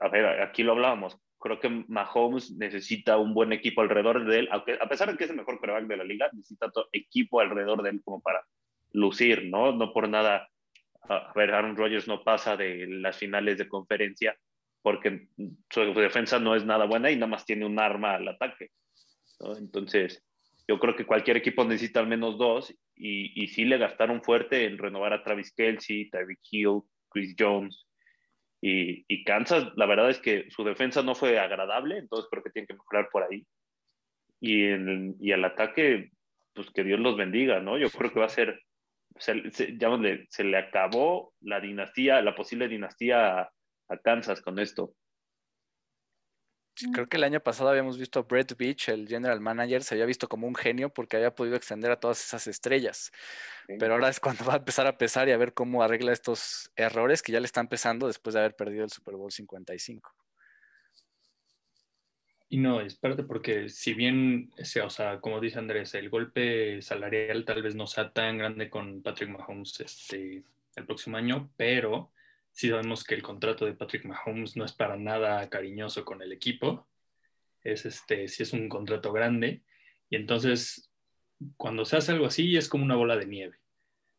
a 0.00 0.08
ver, 0.08 0.40
aquí 0.42 0.62
lo 0.62 0.72
hablábamos, 0.72 1.18
creo 1.38 1.60
que 1.60 1.84
Mahomes 1.88 2.52
necesita 2.56 3.16
un 3.16 3.32
buen 3.32 3.52
equipo 3.52 3.80
alrededor 3.80 4.26
de 4.26 4.40
él, 4.40 4.48
aunque 4.50 4.78
a 4.80 4.88
pesar 4.88 5.10
de 5.10 5.16
que 5.16 5.24
es 5.24 5.30
el 5.30 5.36
mejor 5.36 5.58
quarterback 5.58 5.86
de 5.86 5.96
la 5.96 6.04
liga, 6.04 6.28
necesita 6.32 6.70
equipo 6.92 7.40
alrededor 7.40 7.82
de 7.82 7.90
él 7.90 8.02
como 8.04 8.20
para 8.20 8.44
lucir, 8.92 9.46
¿no? 9.46 9.72
No 9.72 9.92
por 9.92 10.08
nada, 10.08 10.48
a 11.02 11.32
ver, 11.34 11.52
Aaron 11.52 11.76
Rodgers 11.76 12.08
no 12.08 12.24
pasa 12.24 12.56
de 12.56 12.86
las 12.88 13.16
finales 13.16 13.58
de 13.58 13.68
conferencia 13.68 14.36
porque 14.82 15.28
su 15.70 15.94
defensa 15.94 16.38
no 16.38 16.54
es 16.54 16.64
nada 16.64 16.86
buena 16.86 17.10
y 17.10 17.16
nada 17.16 17.26
más 17.26 17.44
tiene 17.44 17.66
un 17.66 17.78
arma 17.78 18.14
al 18.14 18.28
ataque, 18.28 18.70
¿no? 19.40 19.56
Entonces, 19.56 20.24
yo 20.66 20.78
creo 20.78 20.96
que 20.96 21.06
cualquier 21.06 21.36
equipo 21.36 21.64
necesita 21.64 22.00
al 22.00 22.08
menos 22.08 22.36
dos 22.36 22.74
y, 22.94 23.42
y 23.42 23.48
sí 23.48 23.64
le 23.64 23.78
gastaron 23.78 24.22
fuerte 24.22 24.64
en 24.64 24.76
renovar 24.76 25.12
a 25.12 25.22
Travis 25.22 25.52
Kelsey, 25.54 26.10
Tyreek 26.10 26.40
Hill, 26.50 26.80
Chris 27.08 27.34
Jones, 27.38 27.87
y, 28.60 29.24
Kansas, 29.24 29.72
la 29.76 29.86
verdad 29.86 30.10
es 30.10 30.18
que 30.18 30.50
su 30.50 30.64
defensa 30.64 31.02
no 31.02 31.14
fue 31.14 31.38
agradable, 31.38 31.98
entonces 31.98 32.28
creo 32.30 32.42
que 32.42 32.50
tienen 32.50 32.66
que 32.66 32.74
mejorar 32.74 33.08
por 33.10 33.22
ahí. 33.22 33.46
Y, 34.40 34.64
en, 34.64 35.16
y 35.20 35.32
el 35.32 35.44
ataque, 35.44 36.10
pues 36.54 36.70
que 36.70 36.84
Dios 36.84 37.00
los 37.00 37.16
bendiga, 37.16 37.60
¿no? 37.60 37.78
Yo 37.78 37.88
creo 37.90 38.12
que 38.12 38.20
va 38.20 38.26
a 38.26 38.30
ser, 38.30 38.60
se, 39.16 39.50
se, 39.50 39.78
se 40.28 40.44
le 40.44 40.56
acabó 40.56 41.34
la 41.40 41.60
dinastía, 41.60 42.20
la 42.22 42.34
posible 42.34 42.68
dinastía 42.68 43.42
a 43.42 43.98
Kansas 44.02 44.40
con 44.40 44.58
esto. 44.58 44.94
Creo 46.92 47.08
que 47.08 47.16
el 47.16 47.24
año 47.24 47.40
pasado 47.40 47.70
habíamos 47.70 47.98
visto 47.98 48.20
a 48.20 48.22
Brett 48.22 48.56
Beach, 48.56 48.88
el 48.88 49.08
general 49.08 49.40
manager, 49.40 49.82
se 49.82 49.94
había 49.94 50.06
visto 50.06 50.28
como 50.28 50.46
un 50.46 50.54
genio 50.54 50.90
porque 50.90 51.16
había 51.16 51.34
podido 51.34 51.56
extender 51.56 51.90
a 51.90 51.98
todas 51.98 52.24
esas 52.24 52.46
estrellas. 52.46 53.10
Pero 53.66 53.94
ahora 53.94 54.08
es 54.08 54.20
cuando 54.20 54.44
va 54.44 54.54
a 54.54 54.58
empezar 54.58 54.86
a 54.86 54.96
pesar 54.96 55.28
y 55.28 55.32
a 55.32 55.36
ver 55.36 55.54
cómo 55.54 55.82
arregla 55.82 56.12
estos 56.12 56.70
errores 56.76 57.22
que 57.22 57.32
ya 57.32 57.40
le 57.40 57.46
están 57.46 57.68
pesando 57.68 58.06
después 58.06 58.34
de 58.34 58.40
haber 58.40 58.56
perdido 58.56 58.84
el 58.84 58.90
Super 58.90 59.14
Bowl 59.16 59.32
55. 59.32 60.14
Y 62.50 62.58
no, 62.58 62.80
espérate, 62.80 63.24
porque 63.24 63.68
si 63.68 63.92
bien, 63.92 64.50
o 64.82 64.90
sea, 64.90 65.20
como 65.20 65.38
dice 65.38 65.58
Andrés, 65.58 65.94
el 65.94 66.08
golpe 66.08 66.80
salarial 66.80 67.44
tal 67.44 67.62
vez 67.62 67.74
no 67.74 67.86
sea 67.86 68.10
tan 68.10 68.38
grande 68.38 68.70
con 68.70 69.02
Patrick 69.02 69.28
Mahomes 69.28 69.80
este, 69.80 70.44
el 70.74 70.86
próximo 70.86 71.18
año, 71.18 71.50
pero 71.58 72.10
sí 72.58 72.70
sabemos 72.70 73.04
que 73.04 73.14
el 73.14 73.22
contrato 73.22 73.66
de 73.66 73.74
Patrick 73.74 74.04
Mahomes 74.04 74.56
no 74.56 74.64
es 74.64 74.72
para 74.72 74.96
nada 74.96 75.48
cariñoso 75.48 76.04
con 76.04 76.22
el 76.22 76.32
equipo. 76.32 76.88
Es 77.62 77.86
este, 77.86 78.26
sí 78.26 78.42
es 78.42 78.52
un 78.52 78.68
contrato 78.68 79.12
grande. 79.12 79.62
Y 80.10 80.16
entonces, 80.16 80.90
cuando 81.56 81.84
se 81.84 81.96
hace 81.96 82.10
algo 82.10 82.26
así, 82.26 82.56
es 82.56 82.68
como 82.68 82.82
una 82.82 82.96
bola 82.96 83.16
de 83.16 83.26
nieve. 83.26 83.60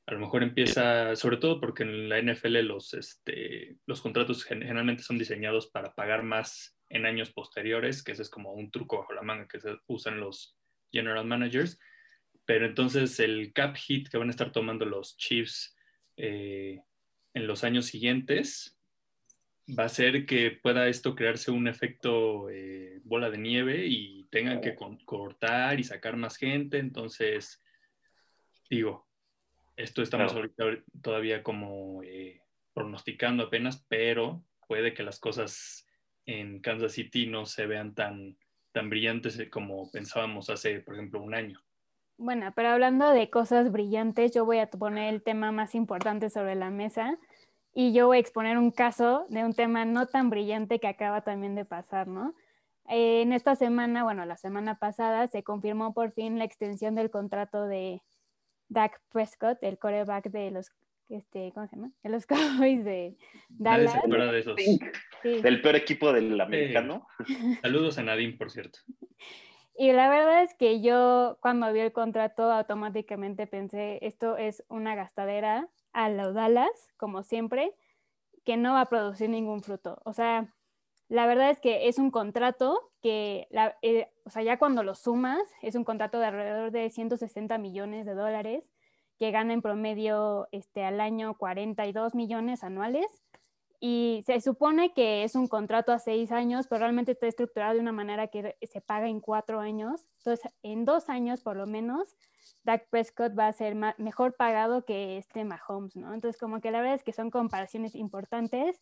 A 0.05 0.13
lo 0.13 0.19
mejor 0.19 0.43
empieza, 0.43 1.17
sobre 1.17 1.35
todo 1.35 1.59
porque 1.59 1.83
en 1.83 2.07
la 2.07 2.21
NFL 2.21 2.59
los, 2.61 2.93
este, 2.93 3.75
los 3.85 3.99
contratos 3.99 4.45
generalmente 4.45 5.03
son 5.03 5.17
diseñados 5.17 5.67
para 5.67 5.93
pagar 5.93 6.23
más 6.23 6.79
en 6.87 7.05
años 7.05 7.31
posteriores, 7.31 8.03
que 8.03 8.13
ese 8.13 8.21
es 8.21 8.29
como 8.29 8.53
un 8.53 8.71
truco 8.71 8.99
bajo 8.99 9.11
la 9.11 9.21
manga 9.21 9.49
que 9.49 9.59
se 9.59 9.75
usan 9.87 10.21
los 10.21 10.55
general 10.93 11.25
managers. 11.25 11.77
Pero 12.45 12.65
entonces 12.65 13.19
el 13.19 13.51
cap 13.51 13.75
hit 13.75 14.07
que 14.07 14.17
van 14.17 14.29
a 14.29 14.31
estar 14.31 14.53
tomando 14.53 14.85
los 14.85 15.17
Chiefs 15.17 15.75
eh, 16.15 16.83
en 17.39 17.47
los 17.47 17.63
años 17.63 17.85
siguientes 17.85 18.77
va 19.77 19.85
a 19.85 19.89
ser 19.89 20.25
que 20.25 20.51
pueda 20.51 20.87
esto 20.87 21.15
crearse 21.15 21.51
un 21.51 21.67
efecto 21.67 22.49
eh, 22.49 22.99
bola 23.03 23.29
de 23.29 23.37
nieve 23.37 23.85
y 23.85 24.25
tengan 24.31 24.61
que 24.61 24.75
cortar 25.05 25.79
y 25.79 25.83
sacar 25.83 26.15
más 26.15 26.37
gente. 26.37 26.79
Entonces, 26.79 27.63
digo, 28.69 29.07
esto 29.75 30.01
estamos 30.01 30.33
ahorita 30.33 30.65
todavía 31.01 31.43
como 31.43 32.01
eh, 32.03 32.41
pronosticando 32.73 33.43
apenas, 33.43 33.85
pero 33.87 34.43
puede 34.67 34.93
que 34.93 35.03
las 35.03 35.19
cosas 35.19 35.87
en 36.25 36.59
Kansas 36.59 36.93
City 36.93 37.27
no 37.27 37.45
se 37.45 37.65
vean 37.65 37.95
tan, 37.95 38.37
tan 38.71 38.89
brillantes 38.89 39.41
como 39.49 39.89
pensábamos 39.91 40.49
hace, 40.49 40.79
por 40.81 40.95
ejemplo, 40.95 41.21
un 41.21 41.33
año. 41.33 41.61
Bueno, 42.17 42.51
pero 42.53 42.69
hablando 42.69 43.11
de 43.11 43.29
cosas 43.29 43.71
brillantes, 43.71 44.33
yo 44.33 44.43
voy 44.43 44.59
a 44.59 44.69
poner 44.69 45.13
el 45.13 45.23
tema 45.23 45.53
más 45.53 45.73
importante 45.73 46.29
sobre 46.29 46.55
la 46.55 46.69
mesa 46.69 47.17
y 47.79 47.93
yo 47.93 48.07
voy 48.07 48.17
a 48.17 48.19
exponer 48.19 48.57
un 48.57 48.71
caso 48.71 49.25
de 49.29 49.45
un 49.45 49.53
tema 49.53 49.85
no 49.85 50.05
tan 50.05 50.29
brillante 50.29 50.79
que 50.79 50.87
acaba 50.87 51.21
también 51.21 51.55
de 51.55 51.63
pasar, 51.63 52.09
¿no? 52.09 52.35
Eh, 52.89 53.21
en 53.21 53.31
esta 53.31 53.55
semana, 53.55 54.03
bueno, 54.03 54.25
la 54.25 54.35
semana 54.35 54.79
pasada 54.79 55.27
se 55.27 55.43
confirmó 55.43 55.93
por 55.93 56.11
fin 56.11 56.37
la 56.39 56.43
extensión 56.43 56.93
del 56.93 57.09
contrato 57.09 57.67
de 57.67 58.01
Dak 58.67 58.99
Prescott, 59.13 59.59
el 59.61 59.77
coreback 59.77 60.29
de 60.29 60.51
los 60.51 60.73
este, 61.07 61.53
¿cómo 61.53 61.67
se 61.67 61.77
llama? 61.77 61.91
De 62.03 62.09
los 62.09 62.25
Cowboys 62.27 62.83
de 62.83 63.15
Dallas. 63.47 63.93
De 64.03 64.39
esos. 64.39 64.57
Del 65.23 65.61
peor 65.61 65.77
equipo 65.77 66.11
del 66.11 66.39
americano. 66.41 67.07
Saludos 67.61 67.97
a 67.97 68.03
Nadine, 68.03 68.33
por 68.33 68.51
cierto. 68.51 68.79
Y 69.81 69.93
la 69.93 70.09
verdad 70.09 70.43
es 70.43 70.53
que 70.55 70.81
yo 70.81 71.37
cuando 71.39 71.71
vi 71.71 71.79
el 71.79 71.93
contrato 71.93 72.51
automáticamente 72.51 73.47
pensé, 73.47 73.97
esto 74.01 74.35
es 74.35 74.61
una 74.67 74.93
gastadera 74.93 75.69
a 75.93 76.09
los 76.09 76.33
Dallas, 76.33 76.69
como 76.97 77.23
siempre, 77.23 77.73
que 78.43 78.57
no 78.57 78.73
va 78.73 78.81
a 78.81 78.89
producir 78.89 79.29
ningún 79.29 79.63
fruto. 79.63 80.01
O 80.03 80.11
sea, 80.11 80.53
la 81.07 81.27
verdad 81.27 81.49
es 81.49 81.59
que 81.61 81.87
es 81.87 81.97
un 81.97 82.11
contrato 82.11 82.91
que, 83.01 83.47
eh, 83.81 84.11
o 84.25 84.29
sea, 84.29 84.43
ya 84.43 84.59
cuando 84.59 84.83
lo 84.83 84.95
sumas, 84.95 85.39
es 85.61 85.75
un 85.75 85.85
contrato 85.85 86.19
de 86.19 86.25
alrededor 86.25 86.71
de 86.71 86.89
160 86.89 87.57
millones 87.57 88.05
de 88.05 88.15
dólares 88.15 88.65
que 89.17 89.31
gana 89.31 89.53
en 89.53 89.61
promedio 89.61 90.49
este, 90.51 90.83
al 90.83 90.99
año 90.99 91.37
42 91.37 92.15
millones 92.15 92.65
anuales. 92.65 93.23
Y 93.79 94.23
se 94.25 94.41
supone 94.41 94.93
que 94.93 95.23
es 95.23 95.35
un 95.35 95.47
contrato 95.47 95.93
a 95.93 95.99
seis 95.99 96.31
años, 96.31 96.67
pero 96.67 96.79
realmente 96.79 97.13
está 97.13 97.27
estructurado 97.27 97.75
de 97.75 97.79
una 97.79 97.93
manera 97.93 98.27
que 98.27 98.57
se 98.61 98.81
paga 98.81 99.07
en 99.07 99.21
cuatro 99.21 99.59
años. 99.59 100.05
Entonces, 100.17 100.51
en 100.63 100.83
dos 100.83 101.09
años 101.09 101.41
por 101.41 101.55
lo 101.55 101.65
menos, 101.65 102.15
Dak 102.63 102.89
Prescott 102.89 103.37
va 103.37 103.47
a 103.47 103.53
ser 103.53 103.75
mejor 103.97 104.35
pagado 104.35 104.83
que 104.83 105.17
este 105.17 105.45
Mahomes, 105.45 105.95
¿no? 105.95 106.13
Entonces, 106.13 106.39
como 106.39 106.59
que 106.59 106.71
la 106.71 106.81
verdad 106.81 106.95
es 106.95 107.03
que 107.03 107.13
son 107.13 107.31
comparaciones 107.31 107.95
importantes, 107.95 108.81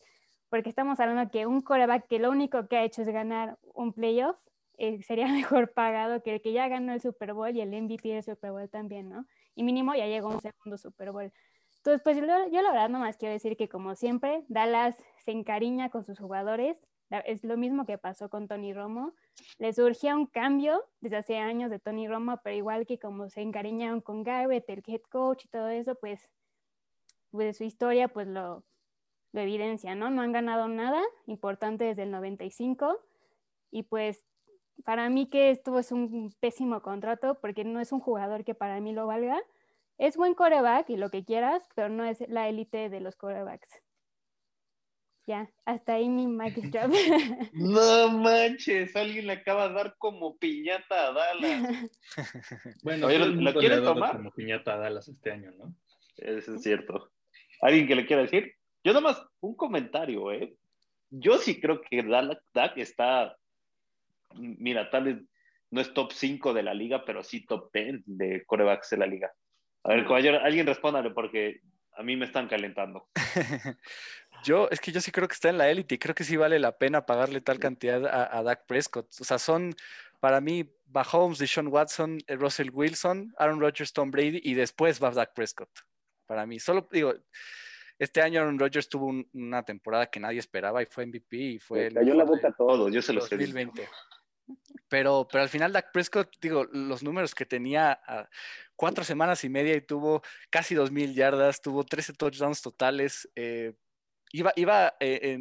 porque 0.49 0.69
estamos 0.69 0.99
hablando 0.99 1.29
que 1.29 1.45
un 1.45 1.61
coreback 1.61 2.07
que 2.07 2.19
lo 2.19 2.31
único 2.31 2.67
que 2.67 2.77
ha 2.77 2.83
hecho 2.83 3.03
es 3.03 3.09
ganar 3.09 3.59
un 3.75 3.93
playoff, 3.93 4.37
eh, 4.79 5.03
sería 5.03 5.27
mejor 5.61 5.73
pagado 5.73 6.23
que 6.23 6.35
el 6.35 6.41
que 6.41 6.53
ya 6.53 6.67
ganó 6.67 6.93
el 6.93 7.01
Super 7.01 7.33
Bowl 7.33 7.55
y 7.55 7.61
el 7.61 7.69
MVP 7.69 8.09
del 8.09 8.23
Super 8.23 8.51
Bowl 8.51 8.69
también, 8.69 9.09
¿no? 9.09 9.25
y 9.57 9.63
mínimo 9.63 9.95
ya 9.95 10.05
llegó 10.05 10.29
un 10.29 10.39
segundo 10.39 10.77
Super 10.77 11.11
Bowl. 11.11 11.33
Entonces, 11.87 12.03
pues 12.03 12.17
yo, 12.17 12.25
yo 12.51 12.61
la 12.61 12.71
verdad 12.71 12.89
nomás 12.89 13.15
quiero 13.15 13.31
decir 13.31 13.55
que 13.55 13.69
como 13.69 13.95
siempre, 13.95 14.43
Dallas 14.49 14.97
se 15.23 15.31
encariña 15.31 15.89
con 15.89 16.03
sus 16.03 16.19
jugadores. 16.19 16.85
Es 17.23 17.45
lo 17.45 17.55
mismo 17.55 17.85
que 17.85 17.97
pasó 17.97 18.29
con 18.29 18.49
Tony 18.49 18.73
Romo. 18.73 19.13
Le 19.57 19.71
surgía 19.71 20.13
un 20.13 20.25
cambio 20.25 20.83
desde 20.99 21.15
hace 21.15 21.37
años 21.37 21.71
de 21.71 21.79
Tony 21.79 22.09
Romo, 22.09 22.41
pero 22.43 22.57
igual 22.57 22.85
que 22.85 22.99
como 22.99 23.29
se 23.29 23.39
encariñaron 23.39 24.01
con 24.01 24.23
Garrett, 24.23 24.69
el 24.69 24.83
head 24.85 24.99
coach 25.09 25.45
y 25.45 25.47
todo 25.47 25.69
eso, 25.69 25.95
pues, 25.95 26.29
pues 27.31 27.55
su 27.55 27.63
historia 27.63 28.09
pues 28.09 28.27
lo, 28.27 28.65
lo 29.31 29.39
evidencia, 29.39 29.95
¿no? 29.95 30.09
No 30.09 30.23
han 30.23 30.33
ganado 30.33 30.67
nada 30.67 31.01
importante 31.25 31.85
desde 31.85 32.03
el 32.03 32.11
95 32.11 32.99
y 33.71 33.83
pues 33.83 34.25
para 34.83 35.09
mí 35.09 35.29
que 35.29 35.51
esto 35.51 35.79
es 35.79 35.93
un 35.93 36.35
pésimo 36.41 36.81
contrato 36.81 37.35
porque 37.39 37.63
no 37.63 37.79
es 37.79 37.93
un 37.93 38.01
jugador 38.01 38.43
que 38.43 38.55
para 38.55 38.81
mí 38.81 38.91
lo 38.91 39.07
valga. 39.07 39.41
Es 39.97 40.15
buen 40.15 40.33
coreback 40.35 40.89
y 40.89 40.97
lo 40.97 41.09
que 41.09 41.23
quieras, 41.23 41.63
pero 41.75 41.89
no 41.89 42.05
es 42.05 42.23
la 42.29 42.47
élite 42.47 42.89
de 42.89 42.99
los 42.99 43.15
corebacks. 43.15 43.81
Ya, 45.25 45.51
hasta 45.65 45.95
ahí 45.95 46.07
mi 46.07 46.25
mic 46.25 46.55
drop. 46.55 46.91
No 47.53 48.09
manches, 48.09 48.95
alguien 48.95 49.27
le 49.27 49.33
acaba 49.33 49.67
de 49.67 49.73
dar 49.73 49.95
como 49.97 50.37
piñata 50.37 51.07
a 51.07 51.11
Dallas. 51.11 51.91
bueno, 52.83 53.07
Oye, 53.07 53.19
¿la 53.19 53.53
quiere 53.53 53.81
tomar? 53.81 54.17
Como 54.17 54.31
piñata 54.31 54.75
a 54.75 54.77
Dallas 54.77 55.07
este 55.09 55.31
año, 55.31 55.51
¿no? 55.57 55.73
Eso 56.15 56.55
es 56.55 56.63
cierto. 56.63 57.11
¿Alguien 57.61 57.87
que 57.87 57.95
le 57.95 58.05
quiera 58.05 58.21
decir? 58.21 58.55
Yo 58.83 58.93
nomás 58.93 59.21
un 59.41 59.55
comentario, 59.55 60.31
¿eh? 60.31 60.55
Yo 61.09 61.37
sí 61.37 61.59
creo 61.59 61.81
que 61.81 62.03
Dallas 62.03 62.37
está 62.75 63.35
mira, 64.35 64.89
tal 64.89 65.03
vez 65.03 65.17
no 65.71 65.81
es 65.81 65.93
top 65.93 66.11
5 66.13 66.53
de 66.53 66.63
la 66.63 66.73
liga, 66.73 67.03
pero 67.05 67.23
sí 67.23 67.45
top 67.45 67.69
10 67.73 68.03
de 68.05 68.45
corebacks 68.45 68.89
de 68.91 68.97
la 68.97 69.05
liga. 69.05 69.31
A 69.87 69.91
ver, 69.93 70.03
caballero, 70.03 70.39
alguien 70.43 70.67
respóndale 70.67 71.11
porque 71.11 71.61
a 71.95 72.03
mí 72.03 72.17
me 72.17 72.25
están 72.25 72.49
calentando. 72.49 73.07
yo, 74.43 74.67
es 74.69 74.81
que 74.81 74.91
yo 74.91 74.99
sí 74.99 75.11
creo 75.11 75.29
que 75.29 75.33
está 75.33 75.49
en 75.49 75.57
la 75.57 75.69
élite 75.69 75.95
y 75.95 75.97
creo 75.97 76.13
que 76.13 76.25
sí 76.25 76.35
vale 76.35 76.59
la 76.59 76.77
pena 76.77 77.05
pagarle 77.05 77.39
tal 77.39 77.57
cantidad 77.57 78.05
a, 78.05 78.37
a 78.37 78.43
Dak 78.43 78.65
Prescott. 78.65 79.07
O 79.21 79.23
sea, 79.23 79.39
son 79.39 79.73
para 80.19 80.41
mí 80.41 80.69
Mahomes, 80.87 81.39
Deshaun 81.39 81.67
Watson, 81.67 82.19
eh, 82.27 82.35
Russell 82.35 82.69
Wilson, 82.73 83.33
Aaron 83.37 83.61
Rodgers, 83.61 83.93
Tom 83.93 84.11
Brady 84.11 84.41
y 84.43 84.55
después 84.55 85.01
va 85.01 85.11
Dak 85.11 85.33
Prescott. 85.33 85.69
Para 86.25 86.45
mí, 86.45 86.59
solo 86.59 86.85
digo, 86.91 87.13
este 87.97 88.21
año 88.21 88.41
Aaron 88.41 88.59
Rodgers 88.59 88.89
tuvo 88.89 89.13
una 89.33 89.63
temporada 89.63 90.07
que 90.07 90.19
nadie 90.19 90.39
esperaba 90.39 90.83
y 90.83 90.85
fue 90.85 91.05
MVP 91.05 91.37
y 91.37 91.59
fue... 91.59 91.89
cayó 91.93 92.13
la 92.13 92.25
boca 92.25 92.49
a 92.49 92.51
todos, 92.51 92.91
yo 92.91 93.01
se 93.01 93.13
los 93.13 93.29
2020. 93.29 93.87
Pero, 94.89 95.27
pero 95.29 95.43
al 95.43 95.49
final 95.49 95.73
Dak 95.73 95.91
Prescott, 95.91 96.35
digo, 96.41 96.65
los 96.71 97.03
números 97.03 97.35
que 97.35 97.45
tenía 97.45 97.99
cuatro 98.75 99.03
semanas 99.03 99.43
y 99.43 99.49
media 99.49 99.75
y 99.75 99.81
tuvo 99.81 100.21
casi 100.49 100.75
dos 100.75 100.91
mil 100.91 101.13
yardas, 101.13 101.61
tuvo 101.61 101.83
13 101.83 102.13
touchdowns 102.13 102.61
totales, 102.61 103.29
eh, 103.35 103.73
iba, 104.31 104.53
iba 104.55 104.95
eh, 104.99 105.37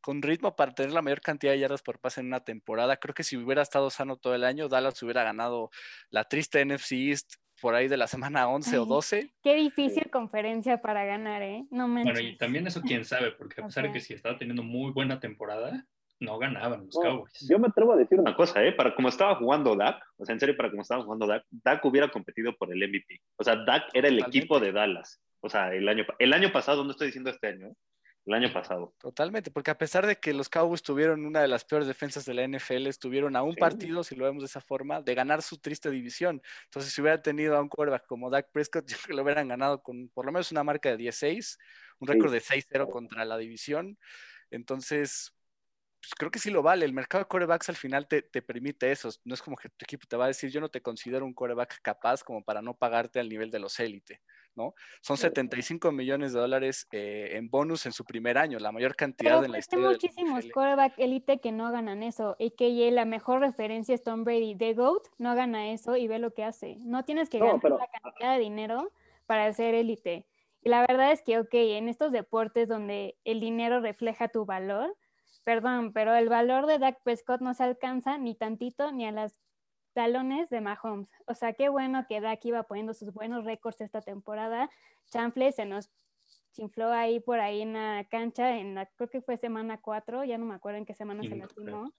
con 0.00 0.22
ritmo 0.22 0.56
para 0.56 0.74
tener 0.74 0.92
la 0.92 1.02
mayor 1.02 1.20
cantidad 1.20 1.52
de 1.52 1.58
yardas 1.58 1.82
por 1.82 1.98
pase 1.98 2.20
en 2.20 2.28
una 2.28 2.40
temporada. 2.40 2.96
Creo 2.96 3.14
que 3.14 3.24
si 3.24 3.36
hubiera 3.36 3.62
estado 3.62 3.90
sano 3.90 4.16
todo 4.16 4.34
el 4.34 4.44
año, 4.44 4.68
Dallas 4.68 5.02
hubiera 5.02 5.24
ganado 5.24 5.70
la 6.10 6.24
triste 6.24 6.64
NFC 6.64 6.92
East 6.92 7.34
por 7.60 7.74
ahí 7.74 7.88
de 7.88 7.96
la 7.96 8.06
semana 8.06 8.48
11 8.48 8.78
o 8.78 8.84
12. 8.86 9.32
Qué 9.42 9.54
difícil 9.54 10.10
conferencia 10.10 10.80
para 10.80 11.04
ganar, 11.04 11.42
¿eh? 11.42 11.66
No 11.70 11.88
me 11.88 12.02
Bueno, 12.02 12.20
y 12.20 12.36
también 12.36 12.66
eso 12.66 12.82
quién 12.82 13.04
sabe, 13.04 13.32
porque 13.32 13.60
a 13.60 13.66
pesar 13.66 13.84
de 13.84 13.92
que 13.92 14.00
sí 14.00 14.14
estaba 14.14 14.38
teniendo 14.38 14.62
muy 14.62 14.92
buena 14.92 15.20
temporada, 15.20 15.86
no 16.20 16.38
ganaban 16.38 16.86
los 16.86 16.94
Cowboys. 16.94 17.46
Yo 17.48 17.58
me 17.58 17.68
atrevo 17.68 17.92
a 17.92 17.96
decir 17.96 18.18
una 18.18 18.34
cosa, 18.34 18.64
¿eh? 18.64 18.72
Para 18.72 18.94
como 18.94 19.08
estaba 19.08 19.36
jugando 19.36 19.76
Dak, 19.76 20.02
o 20.16 20.24
sea, 20.24 20.32
en 20.32 20.40
serio, 20.40 20.56
para 20.56 20.70
como 20.70 20.82
estaba 20.82 21.02
jugando 21.02 21.26
Dak, 21.26 21.44
Dak 21.50 21.84
hubiera 21.84 22.08
competido 22.10 22.54
por 22.56 22.72
el 22.72 22.88
MVP. 22.88 23.20
O 23.36 23.44
sea, 23.44 23.56
Dak 23.56 23.84
era 23.92 24.08
el 24.08 24.18
equipo 24.18 24.58
de 24.60 24.72
Dallas. 24.72 25.20
O 25.40 25.48
sea, 25.48 25.72
el 25.74 25.88
año, 25.88 26.04
el 26.18 26.32
año 26.32 26.50
pasado, 26.52 26.84
no 26.84 26.90
estoy 26.90 27.08
diciendo 27.08 27.30
este 27.30 27.48
año, 27.48 27.66
¿eh? 27.68 27.74
el 28.26 28.34
año 28.34 28.52
pasado. 28.52 28.92
Totalmente, 28.98 29.50
porque 29.50 29.70
a 29.70 29.78
pesar 29.78 30.04
de 30.06 30.16
que 30.16 30.32
los 30.32 30.48
Cowboys 30.48 30.82
tuvieron 30.82 31.24
una 31.24 31.40
de 31.40 31.48
las 31.48 31.64
peores 31.64 31.86
defensas 31.86 32.24
de 32.24 32.34
la 32.34 32.46
NFL, 32.46 32.88
estuvieron 32.88 33.36
a 33.36 33.42
un 33.42 33.54
partido, 33.54 34.02
si 34.02 34.16
lo 34.16 34.24
vemos 34.24 34.42
de 34.42 34.46
esa 34.46 34.60
forma, 34.60 35.00
de 35.00 35.14
ganar 35.14 35.42
su 35.42 35.58
triste 35.58 35.90
división. 35.90 36.42
Entonces, 36.64 36.92
si 36.92 37.00
hubiera 37.00 37.22
tenido 37.22 37.56
a 37.56 37.62
un 37.62 37.68
quarterback 37.68 38.06
como 38.06 38.28
Dak 38.28 38.50
Prescott, 38.50 38.86
yo 38.90 38.96
creo 38.96 39.06
que 39.06 39.14
lo 39.14 39.22
hubieran 39.22 39.48
ganado 39.48 39.80
con 39.82 40.08
por 40.08 40.26
lo 40.26 40.32
menos 40.32 40.50
una 40.50 40.64
marca 40.64 40.88
de 40.88 40.96
16, 40.96 41.58
un 42.00 42.08
récord 42.08 42.32
de 42.32 42.40
6-0 42.40 42.90
contra 42.90 43.24
la 43.24 43.38
división. 43.38 43.96
Entonces, 44.50 45.35
pues, 46.00 46.14
creo 46.14 46.30
que 46.30 46.38
sí 46.38 46.50
lo 46.50 46.62
vale. 46.62 46.84
El 46.84 46.92
mercado 46.92 47.24
de 47.24 47.28
corebacks 47.28 47.68
al 47.68 47.76
final 47.76 48.06
te, 48.06 48.22
permite 48.22 48.90
eso. 48.92 49.10
No 49.24 49.34
es 49.34 49.42
como 49.42 49.56
que 49.56 49.68
tu 49.68 49.84
equipo 49.84 50.06
te 50.08 50.16
va 50.16 50.24
a 50.24 50.28
decir, 50.28 50.50
yo 50.50 50.60
no 50.60 50.68
te 50.68 50.80
considero 50.80 51.24
un 51.24 51.34
coreback 51.34 51.80
capaz 51.82 52.22
como 52.22 52.42
para 52.44 52.62
no 52.62 52.74
pagarte 52.74 53.18
al 53.18 53.28
nivel 53.28 53.50
de 53.50 53.58
los 53.58 53.78
élite, 53.80 54.20
¿no? 54.54 54.74
Son 55.00 55.16
75 55.16 55.90
millones 55.92 56.32
de 56.32 56.40
dólares 56.40 56.86
eh, 56.92 57.30
en 57.32 57.50
bonus 57.50 57.86
en 57.86 57.92
su 57.92 58.04
primer 58.04 58.38
año, 58.38 58.58
la 58.58 58.72
mayor 58.72 58.94
cantidad 58.94 59.44
en 59.44 59.52
la 59.52 59.58
historia. 59.58 59.88
Hay 59.88 59.94
muchísimos 59.94 60.44
coreback 60.52 60.94
élite 60.98 61.40
que 61.40 61.52
no 61.52 61.72
ganan 61.72 62.02
eso. 62.02 62.36
AKA, 62.40 62.90
la 62.92 63.04
mejor 63.04 63.40
referencia 63.40 63.94
es 63.94 64.02
Tom 64.02 64.24
Brady. 64.24 64.56
The 64.56 64.74
GOAT 64.74 65.08
no 65.18 65.34
gana 65.34 65.72
eso 65.72 65.96
y 65.96 66.06
ve 66.06 66.18
lo 66.18 66.32
que 66.34 66.44
hace. 66.44 66.76
No 66.80 67.04
tienes 67.04 67.28
que 67.28 67.38
ganar 67.38 67.62
la 67.62 67.88
cantidad 68.02 68.34
de 68.34 68.40
dinero 68.40 68.92
para 69.26 69.52
ser 69.52 69.74
élite. 69.74 70.26
Y 70.62 70.68
la 70.68 70.80
verdad 70.80 71.12
es 71.12 71.22
que, 71.22 71.38
ok, 71.38 71.52
en 71.52 71.88
estos 71.88 72.10
deportes 72.10 72.68
donde 72.68 73.16
el 73.24 73.40
dinero 73.40 73.80
refleja 73.80 74.28
tu 74.28 74.44
valor, 74.44 74.96
perdón, 75.46 75.92
pero 75.92 76.12
el 76.16 76.28
valor 76.28 76.66
de 76.66 76.80
Dak 76.80 77.00
Prescott 77.04 77.40
no 77.40 77.54
se 77.54 77.62
alcanza 77.62 78.18
ni 78.18 78.34
tantito 78.34 78.90
ni 78.90 79.06
a 79.06 79.12
las 79.12 79.40
talones 79.92 80.50
de 80.50 80.60
Mahomes. 80.60 81.08
O 81.28 81.34
sea, 81.34 81.52
qué 81.52 81.68
bueno 81.68 82.04
que 82.08 82.20
Dak 82.20 82.44
iba 82.44 82.64
poniendo 82.64 82.94
sus 82.94 83.14
buenos 83.14 83.44
récords 83.44 83.80
esta 83.80 84.00
temporada. 84.00 84.68
Chanfle 85.08 85.52
se 85.52 85.64
nos 85.64 85.88
chinfló 86.50 86.90
ahí 86.90 87.20
por 87.20 87.38
ahí 87.38 87.62
en 87.62 87.74
la 87.74 88.04
cancha, 88.10 88.56
en 88.56 88.74
la, 88.74 88.86
creo 88.86 89.08
que 89.08 89.20
fue 89.20 89.36
semana 89.36 89.80
4, 89.80 90.24
ya 90.24 90.36
no 90.36 90.46
me 90.46 90.56
acuerdo 90.56 90.78
en 90.78 90.84
qué 90.84 90.94
semana 90.94 91.22
se 91.22 91.36
lastimó. 91.36 91.92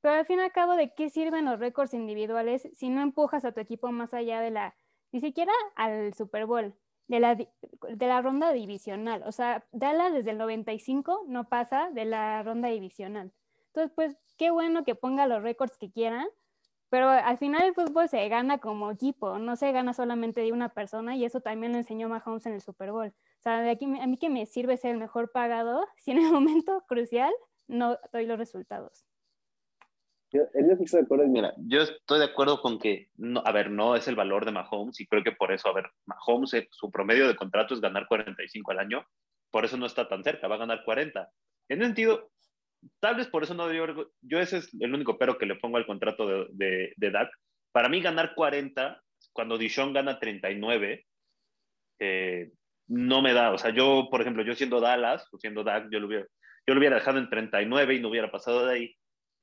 Pero 0.00 0.14
al 0.14 0.24
fin 0.24 0.38
y 0.38 0.42
al 0.42 0.52
cabo, 0.52 0.76
¿de 0.76 0.94
qué 0.94 1.10
sirven 1.10 1.46
los 1.46 1.58
récords 1.58 1.94
individuales 1.94 2.68
si 2.76 2.90
no 2.90 3.02
empujas 3.02 3.44
a 3.44 3.50
tu 3.50 3.58
equipo 3.58 3.90
más 3.90 4.14
allá 4.14 4.40
de 4.40 4.52
la, 4.52 4.76
ni 5.10 5.20
siquiera 5.20 5.52
al 5.74 6.14
Super 6.14 6.46
Bowl, 6.46 6.76
de 7.10 7.20
la, 7.20 7.34
de 7.34 8.06
la 8.06 8.22
ronda 8.22 8.52
divisional? 8.52 9.22
O 9.26 9.32
sea, 9.32 9.64
Dallas 9.72 10.12
desde 10.12 10.30
el 10.30 10.38
95 10.38 11.24
no 11.26 11.48
pasa 11.48 11.90
de 11.90 12.04
la 12.04 12.42
ronda 12.42 12.68
divisional. 12.68 13.32
Entonces, 13.66 13.92
pues, 13.94 14.16
qué 14.38 14.50
bueno 14.50 14.84
que 14.84 14.94
ponga 14.94 15.26
los 15.26 15.42
récords 15.42 15.76
que 15.76 15.90
quieran, 15.90 16.28
pero 16.88 17.08
al 17.08 17.38
final 17.38 17.62
el 17.62 17.74
fútbol 17.74 18.08
se 18.08 18.28
gana 18.28 18.58
como 18.58 18.90
equipo, 18.90 19.38
no 19.38 19.56
se 19.56 19.72
gana 19.72 19.92
solamente 19.92 20.40
de 20.40 20.52
una 20.52 20.70
persona 20.70 21.16
y 21.16 21.24
eso 21.24 21.40
también 21.40 21.72
lo 21.72 21.78
enseñó 21.78 22.08
Mahomes 22.08 22.46
en 22.46 22.54
el 22.54 22.60
Super 22.60 22.92
Bowl. 22.92 23.08
O 23.08 23.42
sea, 23.42 23.60
de 23.60 23.70
aquí, 23.70 23.86
a 23.86 24.06
mí 24.06 24.16
que 24.16 24.28
me 24.28 24.46
sirve 24.46 24.76
ser 24.76 24.92
el 24.92 24.98
mejor 24.98 25.30
pagado 25.32 25.86
si 25.96 26.12
en 26.12 26.18
el 26.18 26.32
momento 26.32 26.84
crucial 26.86 27.32
no 27.68 27.98
doy 28.12 28.26
los 28.26 28.38
resultados. 28.38 29.04
Yo, 30.32 30.42
estoy 30.52 31.00
de 31.00 31.04
acuerdo, 31.04 31.26
mira, 31.26 31.52
yo 31.56 31.82
estoy 31.82 32.20
de 32.20 32.26
acuerdo 32.26 32.60
con 32.60 32.78
que, 32.78 33.08
no, 33.16 33.42
a 33.44 33.50
ver, 33.50 33.70
no 33.70 33.96
es 33.96 34.06
el 34.06 34.14
valor 34.14 34.44
de 34.44 34.52
Mahomes 34.52 35.00
y 35.00 35.06
creo 35.06 35.24
que 35.24 35.32
por 35.32 35.50
eso, 35.50 35.68
a 35.68 35.72
ver, 35.72 35.90
Mahomes, 36.06 36.54
eh, 36.54 36.68
su 36.70 36.90
promedio 36.90 37.26
de 37.26 37.34
contrato 37.34 37.74
es 37.74 37.80
ganar 37.80 38.06
45 38.06 38.70
al 38.70 38.78
año, 38.78 39.04
por 39.50 39.64
eso 39.64 39.76
no 39.76 39.86
está 39.86 40.08
tan 40.08 40.22
cerca, 40.22 40.46
va 40.46 40.54
a 40.54 40.58
ganar 40.58 40.84
40. 40.84 41.28
En 41.68 41.78
ese 41.78 41.86
sentido, 41.86 42.30
tal 43.00 43.16
vez 43.16 43.26
por 43.26 43.42
eso 43.42 43.54
no 43.54 43.66
debería 43.66 44.04
yo 44.22 44.38
ese 44.38 44.58
es 44.58 44.70
el 44.78 44.94
único 44.94 45.18
pero 45.18 45.36
que 45.36 45.46
le 45.46 45.56
pongo 45.56 45.78
al 45.78 45.86
contrato 45.86 46.26
de, 46.26 46.46
de, 46.52 46.92
de 46.96 47.10
Dak. 47.10 47.30
Para 47.72 47.88
mí 47.88 48.00
ganar 48.00 48.34
40, 48.36 49.02
cuando 49.32 49.58
Dishon 49.58 49.92
gana 49.92 50.20
39, 50.20 51.06
eh, 51.98 52.52
no 52.86 53.20
me 53.20 53.32
da, 53.32 53.52
o 53.52 53.58
sea, 53.58 53.70
yo, 53.70 54.08
por 54.10 54.20
ejemplo, 54.20 54.44
yo 54.44 54.54
siendo 54.54 54.80
Dallas, 54.80 55.26
o 55.32 55.38
siendo 55.38 55.64
Dak, 55.64 55.88
yo 55.90 55.98
lo 55.98 56.06
hubiera, 56.06 56.26
yo 56.66 56.74
lo 56.74 56.78
hubiera 56.78 56.96
dejado 56.96 57.18
en 57.18 57.28
39 57.28 57.94
y 57.94 58.00
no 58.00 58.08
hubiera 58.08 58.30
pasado 58.30 58.66
de 58.66 58.74
ahí 58.74 58.96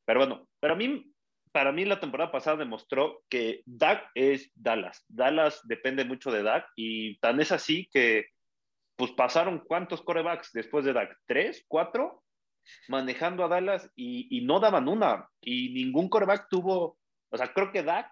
pero 0.08 0.22
bueno, 0.22 0.48
para 0.62 0.74
mí, 0.74 1.14
para 1.52 1.74
mí 1.74 1.84
la 1.84 2.00
temporada 2.00 2.32
pasada 2.32 2.56
demostró 2.56 3.24
que 3.30 3.62
Dak 3.66 4.10
es 4.16 4.50
Dallas. 4.56 5.04
Dallas 5.10 5.60
depende 5.68 6.06
mucho 6.06 6.32
de 6.32 6.44
Dak 6.44 6.66
y 6.78 7.20
tan 7.20 7.42
es 7.42 7.52
así 7.52 7.90
que 7.92 8.28
pues 8.96 9.12
pasaron 9.12 9.60
cuántos 9.68 10.02
corebacks 10.02 10.54
después 10.54 10.86
de 10.86 10.94
Dak, 10.94 11.14
tres, 11.26 11.66
cuatro, 11.68 12.24
manejando 12.88 13.44
a 13.44 13.50
Dallas 13.50 13.92
y, 13.98 14.46
no 14.46 14.62
daban 14.62 14.88
una. 14.88 15.28
Y 15.42 15.74
ningún 15.74 16.08
coreback 16.08 16.48
tuvo, 16.50 16.98
o 17.30 17.38
sea, 17.38 17.52
creo 17.54 17.74
que 17.74 17.84
Dak 17.84 18.10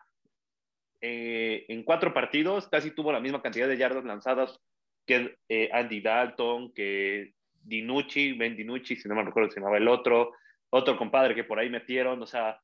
eh, 1.00 1.66
en 1.70 1.84
cuatro 1.84 2.14
partidos 2.14 2.68
casi 2.68 2.92
tuvo 2.92 3.14
la 3.14 3.22
misma 3.22 3.42
cantidad 3.42 3.70
de 3.70 3.78
yardas 3.78 4.04
lanzadas 4.04 4.60
que 5.06 5.38
eh, 5.48 5.70
Andy 5.72 6.02
Dalton, 6.02 6.74
que 6.74 7.36
Dinucci, 7.62 8.34
Ben 8.34 8.58
Dinucci, 8.58 8.98
si 8.98 9.08
no 9.08 9.16
me 9.16 9.24
recuerdo 9.24 9.50
se 9.50 9.62
llamaba 9.62 9.78
el 9.78 9.88
otro, 9.88 10.34
otro 10.70 10.98
compadre 10.98 11.36
que 11.36 11.44
por 11.44 11.60
ahí 11.60 11.70
metieron, 11.70 12.22
o 12.22 12.26
sea, 12.26 12.62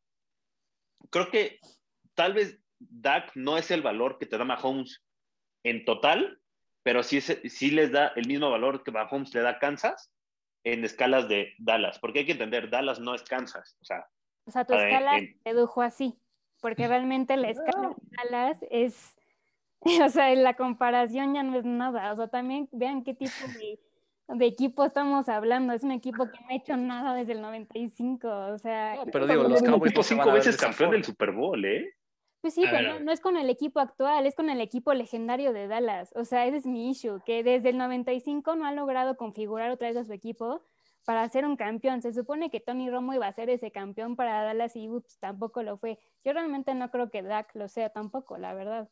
creo 1.10 1.30
que 1.30 1.60
tal 2.14 2.34
vez 2.34 2.60
Dak 2.80 3.32
no 3.36 3.58
es 3.58 3.72
el 3.72 3.82
valor 3.82 4.18
que 4.18 4.26
te 4.26 4.38
da 4.38 4.44
Mahomes 4.44 5.04
en 5.64 5.86
total, 5.86 6.40
pero 6.84 7.04
sí, 7.04 7.22
sí 7.22 7.72
les 7.72 7.92
da 7.92 8.08
el 8.16 8.28
mismo 8.28 8.50
valor 8.50 8.84
que 8.84 8.92
Mahomes 8.92 9.34
le 9.34 9.42
da 9.42 9.52
a 9.52 9.60
Kansas 9.60 10.12
en 10.64 10.84
escalas 10.84 11.28
de 11.28 11.54
Dallas, 11.60 12.00
porque 12.00 12.20
hay 12.20 12.26
que 12.26 12.32
entender, 12.34 12.70
Dallas 12.70 13.00
no 13.00 13.16
es 13.16 13.24
Kansas, 13.24 13.78
o 13.82 13.86
sea... 13.86 14.08
O 14.46 14.52
sea, 14.52 14.66
tu 14.66 14.74
escala 14.74 15.20
se 15.20 15.38
redujo 15.46 15.82
así, 15.82 16.20
porque 16.62 16.88
realmente 16.88 17.38
la 17.38 17.50
escala 17.52 17.90
de 17.90 18.18
Dallas 18.18 18.66
es, 18.70 19.16
o 20.04 20.10
sea, 20.10 20.34
la 20.36 20.56
comparación 20.56 21.36
ya 21.36 21.44
no 21.44 21.58
es 21.58 21.66
nada, 21.66 22.12
o 22.12 22.16
sea, 22.16 22.28
también 22.28 22.68
vean 22.72 23.04
qué 23.04 23.14
tipo 23.14 23.32
de 23.60 23.80
de 24.28 24.46
equipo 24.46 24.86
estamos 24.86 25.30
hablando. 25.30 25.74
Es 25.74 25.84
un 25.84 25.92
equipo 25.92 26.26
que 26.26 26.40
no 26.40 26.48
ha 26.50 26.56
hecho 26.56 26.78
nada 26.78 27.14
desde 27.14 27.34
el 27.34 27.42
95. 27.42 28.28
O 28.28 28.58
sea, 28.58 28.98
pero 29.12 29.28
digo, 29.28 29.44
los 29.44 29.62
Cowboys 29.62 29.94
cinco 30.06 30.32
veces 30.32 30.58
campeón 30.58 30.92
del 30.92 31.04
Super 31.04 31.32
Bowl, 31.32 31.64
¿eh? 31.66 31.94
Pues 32.42 32.56
sí, 32.56 32.64
pero 32.72 33.00
no, 33.00 33.12
es 33.12 33.20
con 33.20 33.38
el 33.38 33.52
equipo 33.52 33.80
actual, 33.80 34.26
es 34.26 34.34
con 34.34 34.50
el 34.50 34.62
equipo 34.62 34.94
legendario 34.96 35.54
de 35.54 35.68
Dallas. 35.68 36.12
O 36.16 36.26
sea, 36.26 36.48
ese 36.48 36.58
es 36.58 36.66
mi 36.66 36.90
issue, 36.90 37.22
que 37.24 37.44
desde 37.44 37.70
el 37.70 37.78
95 37.78 38.56
no 38.56 38.66
ha 38.66 38.72
logrado 38.72 39.16
configurar 39.16 39.70
otra 39.70 39.90
vez 39.90 39.98
a 39.98 40.06
su 40.06 40.12
equipo 40.12 40.64
para 41.06 41.28
ser 41.30 41.46
un 41.46 41.56
campeón. 41.56 42.02
Se 42.02 42.14
supone 42.14 42.50
que 42.50 42.60
Tony 42.60 42.90
Romo 42.90 43.14
iba 43.14 43.28
a 43.28 43.34
ser 43.34 43.52
ese 43.52 43.72
campeón 43.72 44.16
para 44.16 44.44
Dallas 44.44 44.76
y 44.76 44.90
ups, 44.90 45.20
tampoco 45.20 45.62
lo 45.62 45.78
fue. 45.78 46.00
Yo 46.24 46.34
realmente 46.34 46.74
no 46.74 46.90
creo 46.90 47.12
que 47.12 47.22
Dak 47.22 47.56
lo 47.56 47.68
sea 47.68 47.90
tampoco, 47.90 48.40
la 48.40 48.56
verdad. 48.56 48.90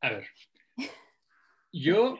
A 0.00 0.10
ver, 0.10 0.26
yo 1.70 2.18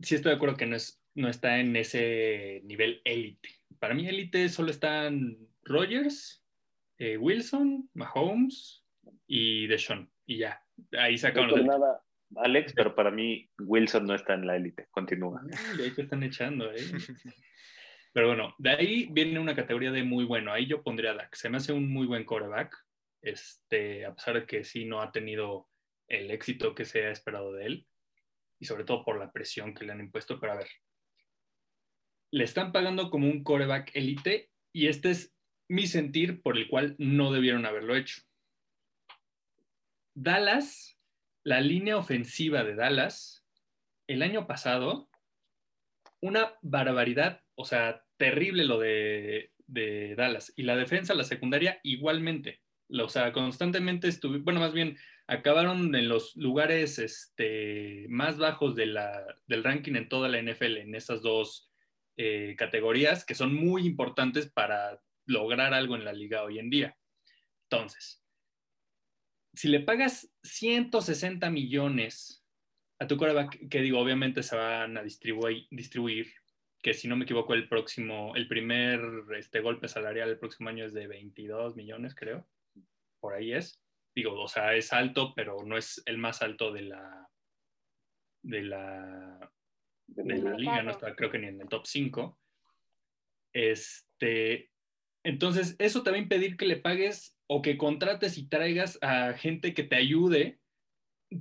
sí 0.00 0.14
estoy 0.14 0.30
de 0.30 0.36
acuerdo 0.36 0.56
que 0.56 0.66
no 0.66 0.76
es 0.76 1.02
no 1.14 1.28
está 1.28 1.58
en 1.58 1.74
ese 1.74 2.60
nivel 2.64 3.02
élite. 3.04 3.48
Para 3.80 3.94
mí 3.94 4.06
élite 4.06 4.48
solo 4.48 4.70
están 4.70 5.36
Rogers, 5.64 6.44
eh, 6.98 7.16
Wilson, 7.16 7.90
Mahomes 7.94 8.84
y 9.26 9.66
Deshaun. 9.66 10.10
Y 10.26 10.38
ya, 10.38 10.62
ahí 10.96 11.18
sacaron 11.18 11.66
no 11.66 11.78
nada, 11.78 12.02
Alex, 12.36 12.72
pero 12.74 12.94
para 12.94 13.10
mí 13.10 13.50
Wilson 13.58 14.06
no 14.06 14.14
está 14.14 14.34
en 14.34 14.46
la 14.46 14.56
élite. 14.56 14.86
Continúa. 14.90 15.42
Y 15.78 15.82
ahí 15.82 15.90
te 15.90 16.02
están 16.02 16.22
echando, 16.22 16.72
¿eh? 16.72 16.76
Pero 18.12 18.28
bueno, 18.28 18.54
de 18.58 18.70
ahí 18.70 19.08
viene 19.12 19.38
una 19.38 19.54
categoría 19.54 19.92
de 19.92 20.02
muy 20.02 20.24
bueno. 20.24 20.52
Ahí 20.52 20.66
yo 20.66 20.82
pondría 20.82 21.12
a 21.12 21.14
Dak. 21.14 21.34
Se 21.34 21.48
me 21.48 21.58
hace 21.58 21.72
un 21.72 21.88
muy 21.92 22.06
buen 22.06 22.24
coreback. 22.24 22.74
Este, 23.22 24.06
a 24.06 24.14
pesar 24.14 24.34
de 24.34 24.46
que 24.46 24.64
sí 24.64 24.86
no 24.86 25.02
ha 25.02 25.12
tenido 25.12 25.68
el 26.08 26.30
éxito 26.30 26.74
que 26.74 26.84
se 26.84 27.04
ha 27.04 27.10
esperado 27.10 27.52
de 27.52 27.66
él. 27.66 27.86
Y 28.60 28.66
sobre 28.66 28.84
todo 28.84 29.04
por 29.04 29.18
la 29.18 29.32
presión 29.32 29.74
que 29.74 29.84
le 29.84 29.92
han 29.92 30.00
impuesto. 30.00 30.38
Pero 30.40 30.52
a 30.52 30.56
ver, 30.56 30.68
le 32.30 32.44
están 32.44 32.72
pagando 32.72 33.10
como 33.10 33.26
un 33.26 33.42
coreback 33.42 33.90
elite 33.94 34.50
y 34.72 34.88
este 34.88 35.10
es 35.10 35.34
mi 35.68 35.86
sentir 35.86 36.42
por 36.42 36.56
el 36.56 36.68
cual 36.68 36.96
no 36.98 37.32
debieron 37.32 37.66
haberlo 37.66 37.94
hecho. 37.94 38.22
Dallas, 40.14 40.98
la 41.44 41.60
línea 41.60 41.96
ofensiva 41.96 42.64
de 42.64 42.74
Dallas, 42.74 43.46
el 44.08 44.22
año 44.22 44.46
pasado, 44.46 45.08
una 46.20 46.58
barbaridad, 46.62 47.42
o 47.54 47.64
sea, 47.64 48.04
terrible 48.16 48.64
lo 48.64 48.78
de, 48.78 49.52
Dallas. 50.16 50.52
Y 50.56 50.62
la 50.62 50.76
defensa, 50.76 51.14
la 51.14 51.24
secundaria, 51.24 51.78
igualmente. 51.82 52.62
O 52.90 53.08
sea, 53.08 53.32
constantemente 53.32 54.08
estuvieron, 54.08 54.44
bueno, 54.44 54.60
más 54.60 54.72
bien, 54.72 54.96
acabaron 55.26 55.94
en 55.94 56.08
los 56.08 56.34
lugares 56.36 56.98
este, 56.98 58.06
más 58.08 58.38
bajos 58.38 58.74
de 58.74 58.86
del 59.46 59.64
ranking 59.64 59.94
en 59.94 60.08
toda 60.08 60.28
la 60.28 60.40
NFL, 60.40 60.78
en 60.78 60.94
esas 60.94 61.22
dos 61.22 61.70
eh, 62.16 62.56
categorías 62.56 63.24
que 63.24 63.34
son 63.34 63.54
muy 63.54 63.86
importantes 63.86 64.50
para 64.50 65.00
lograr 65.26 65.74
algo 65.74 65.96
en 65.96 66.04
la 66.04 66.12
liga 66.12 66.42
hoy 66.42 66.58
en 66.58 66.70
día. 66.70 66.96
Entonces, 67.70 68.24
si 69.54 69.68
le 69.68 69.80
pagas 69.80 70.32
160 70.42 71.50
millones 71.50 72.44
a 72.98 73.06
tu 73.06 73.16
coreback, 73.16 73.68
que 73.68 73.82
digo, 73.82 74.00
obviamente 74.00 74.42
se 74.42 74.56
van 74.56 74.96
a 74.96 75.02
distribuir, 75.02 75.66
distribuir 75.70 76.32
que 76.82 76.94
si 76.94 77.08
no 77.08 77.16
me 77.16 77.24
equivoco, 77.24 77.54
el 77.54 77.68
próximo, 77.68 78.34
el 78.36 78.48
primer 78.48 79.00
este, 79.36 79.60
golpe 79.60 79.88
salarial 79.88 80.30
el 80.30 80.38
próximo 80.38 80.68
año 80.68 80.84
es 80.84 80.94
de 80.94 81.06
22 81.06 81.76
millones, 81.76 82.14
creo. 82.14 82.46
Por 83.20 83.34
ahí 83.34 83.52
es. 83.52 83.80
Digo, 84.14 84.40
o 84.40 84.48
sea, 84.48 84.74
es 84.74 84.92
alto, 84.92 85.32
pero 85.34 85.62
no 85.64 85.76
es 85.76 86.02
el 86.06 86.18
más 86.18 86.42
alto 86.42 86.72
de 86.72 86.82
la, 86.82 87.28
de 88.42 88.62
la 88.62 89.52
de 90.08 90.38
la 90.38 90.56
liga, 90.56 90.82
no 90.82 90.90
está 90.90 91.14
creo 91.14 91.30
que 91.30 91.38
ni 91.38 91.46
en 91.48 91.60
el 91.60 91.68
top 91.68 91.86
5. 91.86 92.38
Este, 93.52 94.70
entonces, 95.22 95.76
eso 95.78 96.02
te 96.02 96.10
va 96.10 96.16
a 96.16 96.20
impedir 96.20 96.56
que 96.56 96.66
le 96.66 96.76
pagues 96.76 97.36
o 97.46 97.62
que 97.62 97.78
contrates 97.78 98.38
y 98.38 98.48
traigas 98.48 98.98
a 99.02 99.34
gente 99.34 99.74
que 99.74 99.84
te 99.84 99.96
ayude, 99.96 100.60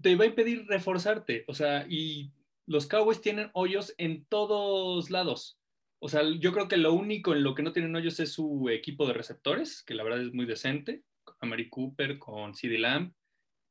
te 0.01 0.15
va 0.15 0.25
a 0.25 0.27
impedir 0.27 0.65
reforzarte. 0.67 1.45
O 1.47 1.53
sea, 1.53 1.85
y 1.89 2.31
los 2.65 2.87
Cowboys 2.87 3.21
tienen 3.21 3.49
hoyos 3.53 3.93
en 3.97 4.25
todos 4.25 5.09
lados. 5.09 5.59
O 5.99 6.09
sea, 6.09 6.21
yo 6.39 6.53
creo 6.53 6.67
que 6.67 6.77
lo 6.77 6.93
único 6.93 7.33
en 7.33 7.43
lo 7.43 7.55
que 7.55 7.63
no 7.63 7.73
tienen 7.73 7.95
hoyos 7.95 8.19
es 8.19 8.31
su 8.31 8.69
equipo 8.69 9.07
de 9.07 9.13
receptores, 9.13 9.83
que 9.83 9.95
la 9.95 10.03
verdad 10.03 10.21
es 10.21 10.33
muy 10.33 10.45
decente, 10.45 11.03
con 11.37 11.49
Mary 11.49 11.69
Cooper, 11.69 12.17
con 12.19 12.53
CD 12.53 12.77
Lamb, 12.77 13.13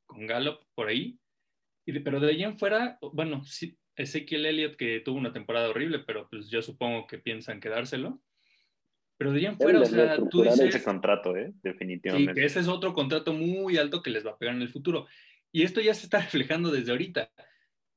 con 0.06 0.26
Gallup, 0.26 0.60
por 0.74 0.88
ahí. 0.88 1.18
pero 2.04 2.20
de 2.20 2.30
ahí 2.30 2.42
en 2.42 2.58
fuera, 2.58 2.98
bueno, 3.12 3.44
sí, 3.44 3.76
Ezequiel 3.96 4.46
Elliott 4.46 4.76
que 4.76 5.00
tuvo 5.00 5.18
una 5.18 5.32
temporada 5.32 5.68
horrible, 5.68 6.00
pero 6.00 6.28
pues 6.28 6.48
yo 6.48 6.62
supongo 6.62 7.06
que 7.06 7.18
piensan 7.18 7.60
quedárselo. 7.60 8.20
Pero 9.18 9.32
de 9.32 9.46
en 9.46 9.56
fuera, 9.56 9.80
o 9.80 9.84
sea, 9.86 10.16
tú 10.28 10.42
dices... 10.42 10.60
ese 10.60 10.84
contrato, 10.84 11.34
¿eh? 11.36 11.52
Definitivamente. 11.62 12.34
Sí, 12.34 12.40
que 12.40 12.44
ese 12.44 12.60
es 12.60 12.68
otro 12.68 12.92
contrato 12.92 13.32
muy 13.32 13.78
alto 13.78 14.02
que 14.02 14.10
les 14.10 14.26
va 14.26 14.32
a 14.32 14.38
pegar 14.38 14.54
en 14.54 14.60
el 14.60 14.68
futuro. 14.68 15.06
Y 15.50 15.62
esto 15.62 15.80
ya 15.80 15.94
se 15.94 16.04
está 16.04 16.20
reflejando 16.20 16.70
desde 16.70 16.92
ahorita. 16.92 17.30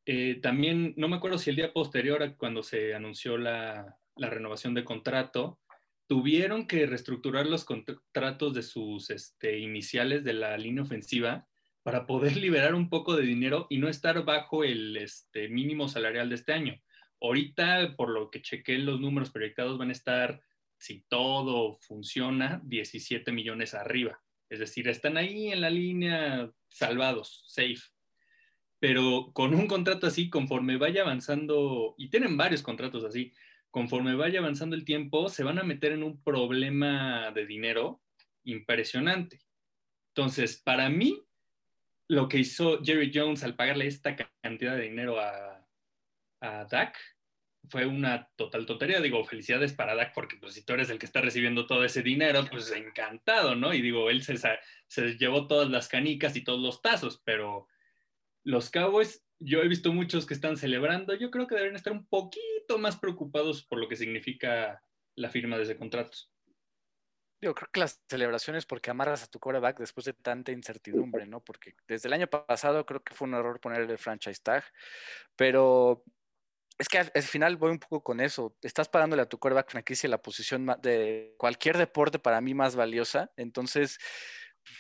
Eh, 0.06 0.40
también, 0.42 0.94
no 0.96 1.10
me 1.10 1.18
acuerdo 1.18 1.38
si 1.38 1.50
el 1.50 1.58
día 1.58 1.74
posterior 1.74 2.24
a 2.24 2.36
cuando 2.36 2.64
se 2.64 2.96
anunció 2.96 3.38
la, 3.38 3.98
la 4.16 4.30
renovación 4.30 4.74
de 4.74 4.86
contrato, 4.86 5.60
tuvieron 6.10 6.66
que 6.66 6.88
reestructurar 6.88 7.46
los 7.46 7.66
contratos 7.66 8.56
de 8.56 8.64
sus 8.64 9.12
este, 9.12 9.60
iniciales 9.60 10.24
de 10.24 10.34
la 10.34 10.58
línea 10.58 10.82
ofensiva 10.82 11.48
para 11.84 12.08
poder 12.08 12.36
liberar 12.38 12.74
un 12.74 12.90
poco 12.90 13.16
de 13.16 13.24
dinero 13.24 13.68
y 13.70 13.78
no 13.78 13.88
estar 13.88 14.26
bajo 14.26 14.64
el 14.64 14.98
este, 14.98 15.50
mínimo 15.50 15.88
salarial 15.88 16.28
de 16.30 16.36
este 16.36 16.52
año. 16.52 16.82
Ahorita, 17.22 17.96
por 17.96 18.10
lo 18.10 18.32
que 18.32 18.42
chequé, 18.42 18.80
los 18.80 19.00
números 19.00 19.30
proyectados 19.30 19.78
van 19.78 19.90
a 19.90 19.92
estar, 19.92 20.42
si 20.80 21.02
todo 21.08 21.74
funciona, 21.74 22.60
17 22.64 23.32
millones 23.32 23.76
arriba. 23.76 24.20
Es 24.50 24.58
decir, 24.58 24.88
están 24.88 25.16
ahí 25.16 25.52
en 25.52 25.62
la 25.62 25.70
línea 25.70 26.52
salvados, 26.70 27.44
safe. 27.46 27.84
Pero 28.80 29.30
con 29.34 29.54
un 29.54 29.68
contrato 29.68 30.08
así, 30.08 30.32
conforme 30.32 30.78
vaya 30.78 31.04
avanzando, 31.04 31.94
y 32.00 32.10
tienen 32.10 32.36
varios 32.36 32.64
contratos 32.64 33.04
así, 33.04 33.32
conforme 33.72 34.16
vaya 34.16 34.40
avanzando 34.40 34.76
el 34.76 34.86
tiempo, 34.86 35.30
se 35.30 35.44
van 35.44 35.60
a 35.60 35.64
meter 35.64 35.92
en 35.92 36.04
un 36.04 36.22
problema 36.24 37.32
de 37.32 37.46
dinero 37.46 38.02
impresionante. 38.44 39.42
Entonces, 40.10 40.58
para 40.58 40.90
mí, 40.90 41.24
lo 42.08 42.28
que 42.28 42.40
hizo 42.40 42.84
Jerry 42.84 43.12
Jones 43.14 43.44
al 43.44 43.56
pagarle 43.56 43.88
esta 43.88 44.16
cantidad 44.42 44.76
de 44.76 44.84
dinero 44.84 45.20
a, 45.20 45.68
a 46.42 46.66
Dak 46.66 46.98
fue 47.70 47.86
una 47.86 48.28
total 48.36 48.66
tontería. 48.66 49.00
Digo, 49.00 49.24
felicidades 49.24 49.74
para 49.74 49.96
Dak, 49.96 50.14
porque 50.14 50.38
pues, 50.38 50.56
si 50.56 50.64
tú 50.66 50.74
eres 50.74 50.90
el 50.90 50.98
que 50.98 51.06
está 51.06 51.22
recibiendo 51.22 51.68
todo 51.68 51.86
ese 51.86 52.02
dinero, 52.02 52.46
pues 52.50 52.72
encantado, 52.72 53.56
¿no? 53.56 53.74
Y 53.74 53.82
digo, 53.82 54.10
él 54.10 54.24
se, 54.24 54.38
se 54.88 55.18
llevó 55.18 55.48
todas 55.48 55.70
las 55.70 55.88
canicas 55.88 56.36
y 56.36 56.44
todos 56.44 56.60
los 56.60 56.82
tazos, 56.82 57.22
pero 57.24 57.68
los 58.44 58.72
Cowboys, 58.72 59.24
yo 59.40 59.62
he 59.62 59.68
visto 59.68 59.94
muchos 59.94 60.26
que 60.26 60.34
están 60.34 60.58
celebrando. 60.58 61.16
Yo 61.16 61.32
creo 61.32 61.48
que 61.48 61.56
deben 61.56 61.76
estar 61.76 61.94
un 61.94 62.06
poquito 62.06 62.78
más 62.78 62.98
preocupados 62.98 63.66
por 63.66 63.80
lo 63.80 63.88
que 63.88 63.96
significa 63.96 64.84
la 65.16 65.30
firma 65.30 65.58
de 65.58 65.64
ese 65.64 65.78
contrato. 65.78 66.18
Yo 67.42 67.56
creo 67.56 67.70
que 67.72 67.80
las 67.80 68.04
celebraciones 68.10 68.66
porque 68.66 68.92
amarras 68.92 69.24
a 69.24 69.28
tu 69.28 69.40
quarterback 69.40 69.80
después 69.80 70.06
de 70.06 70.14
tanta 70.14 70.52
incertidumbre, 70.52 71.26
¿no? 71.26 71.42
Porque 71.42 71.74
desde 71.88 72.10
el 72.10 72.14
año 72.14 72.28
pasado 72.28 72.86
creo 72.86 73.02
que 73.02 73.14
fue 73.14 73.30
un 73.30 73.34
error 73.34 73.62
ponerle 73.62 73.94
el 73.94 73.98
franchise 73.98 74.42
tag, 74.44 74.66
pero 75.38 76.04
es 76.78 76.90
que 76.90 76.98
al, 76.98 77.24
final 77.24 77.56
voy 77.56 77.72
un 77.72 77.80
poco 77.80 78.04
con 78.04 78.20
eso. 78.20 78.58
Estás 78.62 78.90
pagándole 78.90 79.22
a 79.22 79.30
tu 79.30 79.38
quarterback 79.38 79.72
franquicia 79.72 80.10
la 80.10 80.22
posición 80.22 80.66
de 80.82 81.36
cualquier 81.38 81.78
deporte 81.78 82.20
para 82.20 82.42
mí 82.42 82.54
más 82.54 82.76
valiosa. 82.76 83.32
Entonces, 83.38 84.00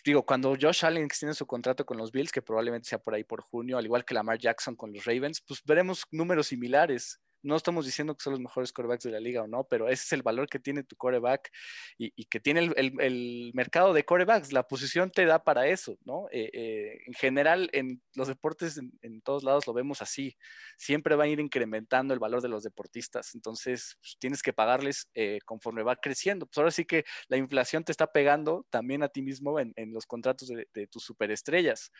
digo, 0.05 0.25
cuando 0.25 0.55
Josh 0.59 0.85
Allen 0.85 1.03
extiende 1.03 1.33
su 1.33 1.45
contrato 1.45 1.85
con 1.85 1.97
los 1.97 2.11
Bills, 2.11 2.31
que 2.31 2.41
probablemente 2.41 2.89
sea 2.89 2.99
por 2.99 3.13
ahí 3.13 3.23
por 3.23 3.41
junio, 3.41 3.77
al 3.77 3.85
igual 3.85 4.05
que 4.05 4.13
Lamar 4.13 4.37
Jackson 4.37 4.75
con 4.75 4.93
los 4.93 5.05
Ravens, 5.05 5.41
pues 5.41 5.61
veremos 5.65 6.03
números 6.11 6.47
similares 6.47 7.19
no 7.41 7.55
estamos 7.55 7.85
diciendo 7.85 8.15
que 8.15 8.23
son 8.23 8.31
los 8.31 8.39
mejores 8.39 8.71
corebacks 8.73 9.03
de 9.03 9.11
la 9.11 9.19
liga 9.19 9.43
o 9.43 9.47
no, 9.47 9.63
pero 9.63 9.87
ese 9.87 10.03
es 10.03 10.11
el 10.13 10.23
valor 10.23 10.47
que 10.47 10.59
tiene 10.59 10.83
tu 10.83 10.95
coreback 10.95 11.51
y, 11.97 12.25
que 12.25 12.39
tiene 12.39 12.71
el, 12.75 13.51
mercado 13.53 13.93
de 13.93 14.05
corebacks. 14.05 14.51
La 14.53 14.63
posición 14.63 15.11
te 15.11 15.25
da 15.25 15.43
para 15.43 15.67
eso, 15.67 15.97
¿no? 16.05 16.27
Eh, 16.31 16.49
eh, 16.53 16.97
en 17.05 17.13
general, 17.13 17.69
en 17.73 18.01
los 18.15 18.27
deportes, 18.27 18.77
en, 18.77 19.21
todos 19.21 19.43
lados 19.43 19.67
lo 19.67 19.73
vemos 19.73 20.01
así. 20.01 20.37
Siempre 20.77 21.15
va 21.15 21.25
a 21.25 21.27
ir 21.27 21.39
incrementando 21.39 22.13
el 22.13 22.19
valor 22.19 22.41
de 22.41 22.49
los 22.49 22.63
deportistas. 22.63 23.35
Entonces, 23.35 23.97
pues, 24.01 24.17
tienes 24.19 24.41
que 24.41 24.53
pagarles 24.53 25.09
eh, 25.13 25.39
conforme 25.45 25.83
va 25.83 25.95
creciendo. 25.95 26.45
Pues 26.45 26.57
ahora 26.57 26.71
sí 26.71 26.85
que 26.85 27.05
la 27.27 27.37
inflación 27.37 27.83
te 27.83 27.91
está 27.91 28.07
pegando 28.07 28.65
también 28.69 29.03
a 29.03 29.09
ti 29.09 29.21
mismo 29.21 29.59
en, 29.59 29.73
los 29.93 30.05
contratos 30.05 30.49
de 30.49 30.87
tus 30.87 31.03
superestrellas. 31.03 31.91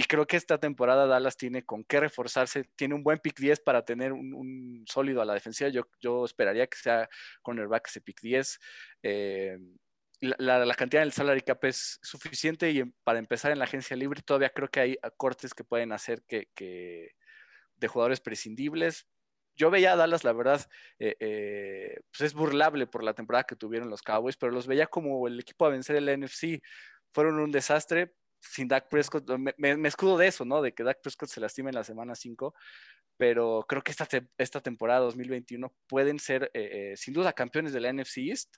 Y 0.00 0.04
creo 0.04 0.26
que 0.26 0.38
esta 0.38 0.56
temporada 0.56 1.06
Dallas 1.06 1.36
tiene 1.36 1.62
con 1.62 1.84
qué 1.84 2.00
reforzarse. 2.00 2.64
Tiene 2.74 2.94
un 2.94 3.02
buen 3.02 3.18
pick 3.18 3.38
10 3.38 3.60
para 3.60 3.84
tener 3.84 4.14
un, 4.14 4.82
sólido 4.88 5.20
a 5.20 5.26
la 5.26 5.34
defensiva. 5.34 5.68
Yo, 5.68 5.82
yo 6.00 6.24
esperaría 6.24 6.66
que 6.66 6.78
sea 6.78 7.06
cornerback 7.42 7.86
ese 7.86 8.00
pick 8.00 8.18
10. 8.22 8.58
Eh, 9.02 9.58
la, 10.22 10.64
la, 10.64 10.74
cantidad 10.74 11.02
del 11.02 11.12
salary 11.12 11.42
cap 11.42 11.62
es 11.66 11.98
suficiente 12.02 12.70
y 12.70 12.82
para 13.04 13.18
empezar 13.18 13.52
en 13.52 13.58
la 13.58 13.66
agencia 13.66 13.94
libre 13.94 14.22
todavía 14.22 14.48
creo 14.48 14.68
que 14.68 14.80
hay 14.80 14.98
cortes 15.18 15.52
que 15.52 15.64
pueden 15.64 15.92
hacer 15.92 16.22
que, 16.26 16.48
que 16.54 17.10
de 17.76 17.88
jugadores 17.88 18.22
prescindibles. 18.22 19.06
Yo 19.54 19.70
veía 19.70 19.92
a 19.92 19.96
Dallas, 19.96 20.24
la 20.24 20.32
verdad, 20.32 20.66
eh, 20.98 21.16
eh, 21.20 22.00
pues 22.10 22.22
es 22.22 22.32
burlable 22.32 22.86
por 22.86 23.04
la 23.04 23.12
temporada 23.12 23.44
que 23.44 23.54
tuvieron 23.54 23.90
los 23.90 24.00
Cowboys, 24.00 24.38
pero 24.38 24.50
los 24.50 24.66
veía 24.66 24.86
como 24.86 25.28
el 25.28 25.38
equipo 25.38 25.66
a 25.66 25.68
vencer 25.68 25.96
el 25.96 26.08
NFC. 26.08 26.62
Fueron 27.12 27.38
un 27.38 27.50
desastre, 27.50 28.14
sin 28.40 28.68
Dak 28.68 28.88
Prescott, 28.88 29.28
me, 29.56 29.88
escudo 29.88 30.16
de 30.18 30.26
eso, 30.26 30.44
¿no? 30.44 30.62
De 30.62 30.72
que 30.72 30.82
Dak 30.82 31.00
Prescott 31.00 31.28
se 31.28 31.40
lastime 31.40 31.70
en 31.70 31.76
la 31.76 31.84
semana 31.84 32.14
5, 32.14 32.54
pero 33.16 33.64
creo 33.68 33.82
que 33.82 33.90
esta, 33.90 34.08
esta 34.38 34.60
temporada 34.60 35.00
2021 35.00 35.72
pueden 35.86 36.18
ser 36.18 36.50
eh, 36.54 36.92
eh, 36.92 36.96
sin 36.96 37.14
duda 37.14 37.32
campeones 37.32 37.72
de 37.72 37.80
la 37.80 37.92
NFC 37.92 38.18
East 38.18 38.56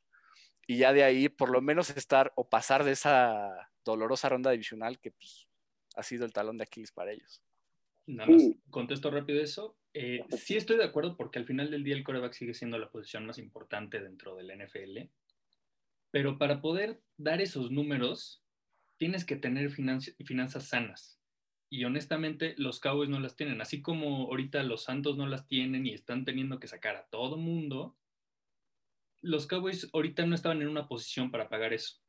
y 0.67 0.79
ya 0.79 0.93
de 0.93 1.03
ahí 1.03 1.29
por 1.29 1.51
lo 1.51 1.61
menos 1.61 1.91
estar 1.91 2.33
o 2.37 2.49
pasar 2.49 2.85
de 2.85 2.93
esa 2.93 3.51
dolorosa 3.85 4.29
ronda 4.29 4.53
divisional 4.53 5.01
que 5.01 5.11
pues, 5.11 5.49
ha 5.97 6.03
sido 6.03 6.25
el 6.25 6.33
talón 6.33 6.59
de 6.59 6.65
Aquiles 6.65 6.93
para 6.93 7.13
ellos. 7.13 7.43
Nada 8.07 8.31
más 8.31 8.43
contesto 8.71 9.11
rápido 9.11 9.41
eso. 9.41 9.77
Eh, 9.95 10.25
sí 10.37 10.57
estoy 10.57 10.77
de 10.77 10.85
acuerdo 10.85 11.17
porque 11.17 11.39
al 11.39 11.45
final 11.45 11.71
del 11.71 11.85
día 11.85 11.95
el 11.95 12.05
coreback 12.05 12.33
sigue 12.33 12.55
siendo 12.55 12.79
la 12.79 12.91
posición 12.91 13.27
más 13.27 13.39
importante 13.39 14.01
dentro 14.01 14.37
del 14.37 14.51
NFL, 14.51 15.11
pero 16.11 16.39
para 16.39 16.61
poder 16.61 17.01
dar 17.17 17.41
esos 17.41 17.71
números 17.71 18.42
tienes 18.99 19.25
que 19.25 19.37
tener 19.37 19.71
finanzas 19.71 20.69
sanas. 20.69 21.21
Y 21.71 21.85
honestamente, 21.85 22.55
los 22.59 22.81
Cowboys 22.81 23.09
no 23.09 23.19
las 23.19 23.35
tienen. 23.35 23.61
Así 23.61 23.81
como 23.81 24.27
ahorita 24.27 24.63
los 24.63 24.85
Santos 24.85 25.17
no 25.17 25.27
las 25.27 25.49
tienen 25.49 25.87
y 25.87 25.95
están 25.95 26.25
teniendo 26.25 26.61
que 26.61 26.69
sacar 26.69 26.97
a 26.97 27.07
todo 27.07 27.37
mundo, 27.37 27.97
los 29.23 29.47
Cowboys 29.47 29.89
ahorita 29.93 30.27
no 30.27 30.35
estaban 30.35 30.61
en 30.61 30.69
una 30.69 30.87
posición 30.87 31.31
para 31.31 31.49
pagar 31.49 31.73
eso. 31.73 32.03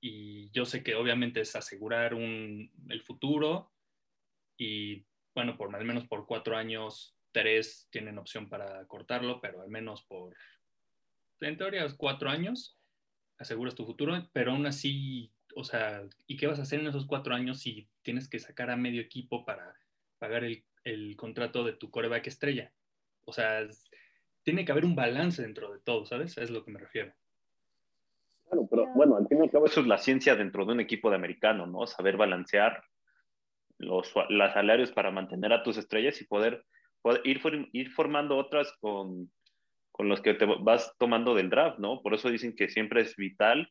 Y 0.00 0.50
yo 0.50 0.64
sé 0.64 0.82
que 0.82 0.94
obviamente 0.94 1.40
es 1.40 1.56
asegurar 1.56 2.14
un, 2.14 2.70
el 2.88 3.02
futuro 3.02 3.72
y 4.58 5.06
bueno, 5.34 5.56
por 5.56 5.74
al 5.74 5.84
menos 5.84 6.06
por 6.06 6.26
cuatro 6.26 6.56
años, 6.56 7.16
tres 7.32 7.88
tienen 7.90 8.18
opción 8.18 8.48
para 8.48 8.86
cortarlo, 8.86 9.40
pero 9.40 9.62
al 9.62 9.70
menos 9.70 10.02
por, 10.02 10.36
en 11.40 11.56
teoría, 11.56 11.86
cuatro 11.96 12.28
años 12.28 12.78
aseguras 13.38 13.74
tu 13.74 13.86
futuro, 13.86 14.28
pero 14.32 14.52
aún 14.52 14.66
así 14.66 15.32
o 15.54 15.64
sea, 15.64 16.02
¿y 16.26 16.36
qué 16.36 16.46
vas 16.46 16.58
a 16.58 16.62
hacer 16.62 16.80
en 16.80 16.86
esos 16.86 17.06
cuatro 17.06 17.34
años 17.34 17.60
si 17.60 17.88
tienes 18.02 18.28
que 18.28 18.38
sacar 18.38 18.70
a 18.70 18.76
medio 18.76 19.00
equipo 19.00 19.44
para 19.44 19.74
pagar 20.18 20.44
el, 20.44 21.16
contrato 21.16 21.64
de 21.64 21.72
tu 21.72 21.90
coreback 21.90 22.26
estrella? 22.26 22.72
O 23.24 23.32
sea, 23.32 23.66
tiene 24.42 24.64
que 24.64 24.72
haber 24.72 24.84
un 24.84 24.96
balance 24.96 25.42
dentro 25.42 25.72
de 25.72 25.80
todo, 25.80 26.04
¿sabes? 26.04 26.36
Es 26.38 26.50
lo 26.50 26.64
que 26.64 26.70
me 26.70 26.80
refiero. 26.80 27.12
Claro, 28.48 28.66
pero 28.70 28.86
bueno, 28.94 29.16
al 29.16 29.28
fin 29.28 29.38
y 29.38 29.42
al 29.42 29.50
cabo 29.50 29.66
eso 29.66 29.80
es 29.80 29.86
la 29.86 29.98
ciencia 29.98 30.36
dentro 30.36 30.64
de 30.64 30.72
un 30.72 30.80
equipo 30.80 31.10
de 31.10 31.16
americano, 31.16 31.66
¿no? 31.66 31.86
Saber 31.86 32.16
balancear 32.16 32.82
los, 33.78 34.12
los 34.28 34.52
salarios 34.52 34.92
para 34.92 35.10
mantener 35.10 35.52
a 35.52 35.62
tus 35.62 35.76
estrellas 35.76 36.20
y 36.20 36.24
poder, 36.24 36.64
ir, 37.24 37.40
ir 37.72 37.90
formando 37.90 38.36
otras 38.36 38.72
con, 38.80 39.30
con 39.90 40.08
los 40.08 40.20
que 40.20 40.34
te 40.34 40.44
vas 40.44 40.94
tomando 40.98 41.34
del 41.34 41.50
draft, 41.50 41.78
¿no? 41.78 42.02
Por 42.02 42.14
eso 42.14 42.30
dicen 42.30 42.54
que 42.54 42.68
siempre 42.68 43.02
es 43.02 43.16
vital 43.16 43.70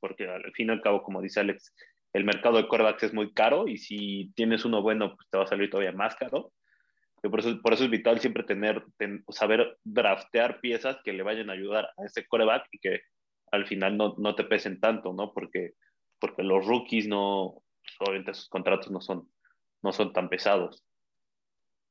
porque 0.00 0.28
al 0.28 0.52
fin 0.52 0.68
y 0.68 0.72
al 0.72 0.80
cabo, 0.80 1.02
como 1.02 1.22
dice 1.22 1.40
Alex, 1.40 1.74
el 2.12 2.24
mercado 2.24 2.56
de 2.56 2.68
quarterbacks 2.68 3.02
es 3.02 3.14
muy 3.14 3.32
caro 3.32 3.68
y 3.68 3.78
si 3.78 4.32
tienes 4.34 4.64
uno 4.64 4.82
bueno, 4.82 5.14
pues 5.14 5.28
te 5.30 5.38
va 5.38 5.44
a 5.44 5.48
salir 5.48 5.70
todavía 5.70 5.92
más 5.92 6.16
caro. 6.16 6.52
Por 7.20 7.40
eso, 7.40 7.60
por 7.60 7.72
eso 7.72 7.84
es 7.84 7.90
vital 7.90 8.20
siempre 8.20 8.44
tener, 8.44 8.84
saber 9.28 9.76
draftear 9.82 10.60
piezas 10.60 10.98
que 11.04 11.12
le 11.12 11.24
vayan 11.24 11.50
a 11.50 11.54
ayudar 11.54 11.90
a 11.96 12.04
ese 12.04 12.26
quarterback 12.26 12.68
y 12.70 12.78
que 12.78 13.00
al 13.50 13.66
final 13.66 13.96
no, 13.96 14.14
no 14.18 14.34
te 14.34 14.44
pesen 14.44 14.78
tanto, 14.78 15.12
¿no? 15.12 15.32
Porque, 15.32 15.72
porque 16.20 16.42
los 16.42 16.64
rookies 16.64 17.08
no, 17.08 17.62
pues, 17.82 18.08
obviamente 18.08 18.34
sus 18.34 18.48
contratos 18.48 18.90
no 18.90 19.00
son, 19.00 19.28
no 19.82 19.92
son 19.92 20.12
tan 20.12 20.28
pesados. 20.28 20.84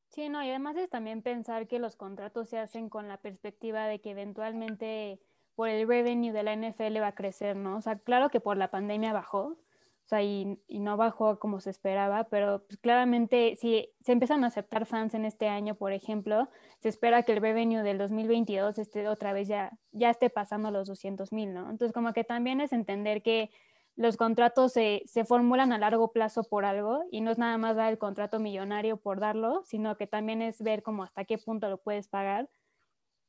Sí, 0.10 0.30
no, 0.30 0.44
y 0.44 0.50
además 0.50 0.78
es 0.78 0.90
también 0.90 1.22
pensar 1.22 1.68
que 1.68 1.80
los 1.80 1.96
contratos 1.96 2.50
se 2.50 2.58
hacen 2.58 2.90
con 2.90 3.08
la 3.08 3.18
perspectiva 3.18 3.88
de 3.88 4.00
que 4.00 4.12
eventualmente 4.12 5.20
por 5.58 5.70
el 5.70 5.88
revenue 5.88 6.32
de 6.32 6.44
la 6.44 6.56
NFL 6.56 7.02
va 7.02 7.08
a 7.08 7.16
crecer, 7.16 7.56
¿no? 7.56 7.78
O 7.78 7.82
sea, 7.82 7.98
claro 7.98 8.30
que 8.30 8.40
por 8.40 8.58
la 8.58 8.70
pandemia 8.70 9.12
bajó, 9.12 9.40
o 9.40 9.58
sea, 10.06 10.22
y, 10.22 10.60
no 10.70 10.98
bajó 10.98 11.40
como 11.40 11.62
se 11.62 11.72
esperaba, 11.72 12.26
pero 12.26 12.64
pues, 12.68 12.78
claramente 12.78 13.56
si 13.56 13.90
se 14.02 14.12
empiezan 14.12 14.44
a 14.44 14.48
aceptar 14.48 14.86
fans 14.86 15.16
en 15.16 15.26
este 15.26 15.48
año, 15.48 15.74
por 15.74 15.94
ejemplo, 15.94 16.48
se 16.80 16.90
espera 16.90 17.24
que 17.24 17.34
el 17.34 17.42
revenue 17.42 17.82
del 17.82 17.98
2022 17.98 18.78
esté 18.78 19.08
otra 19.08 19.34
vez 19.34 19.48
ya, 19.48 19.72
ya 19.94 20.12
esté 20.12 20.30
pasando 20.30 20.70
los 20.70 20.88
200 20.88 21.34
mil, 21.34 21.56
¿no? 21.56 21.72
Entonces, 21.72 21.92
como 21.92 22.14
que 22.14 22.24
también 22.24 22.62
es 22.62 22.72
entender 22.72 23.24
que 23.24 23.50
los 23.96 24.16
contratos 24.16 24.74
se, 24.74 25.02
se, 25.08 25.26
formulan 25.26 25.74
a 25.74 25.80
largo 25.80 26.12
plazo 26.12 26.44
por 26.44 26.66
algo 26.66 27.04
y 27.10 27.22
no 27.22 27.32
es 27.32 27.40
nada 27.40 27.58
más 27.58 27.76
dar 27.76 27.92
el 27.92 27.98
contrato 27.98 28.40
millonario 28.40 28.98
por 28.98 29.20
darlo, 29.20 29.64
sino 29.66 29.98
que 29.98 30.06
también 30.06 30.44
es 30.44 30.62
ver 30.62 30.84
como 30.84 31.04
hasta 31.04 31.26
qué 31.26 31.40
punto 31.40 31.68
lo 31.68 31.80
puedes 31.80 32.08
pagar 32.08 32.48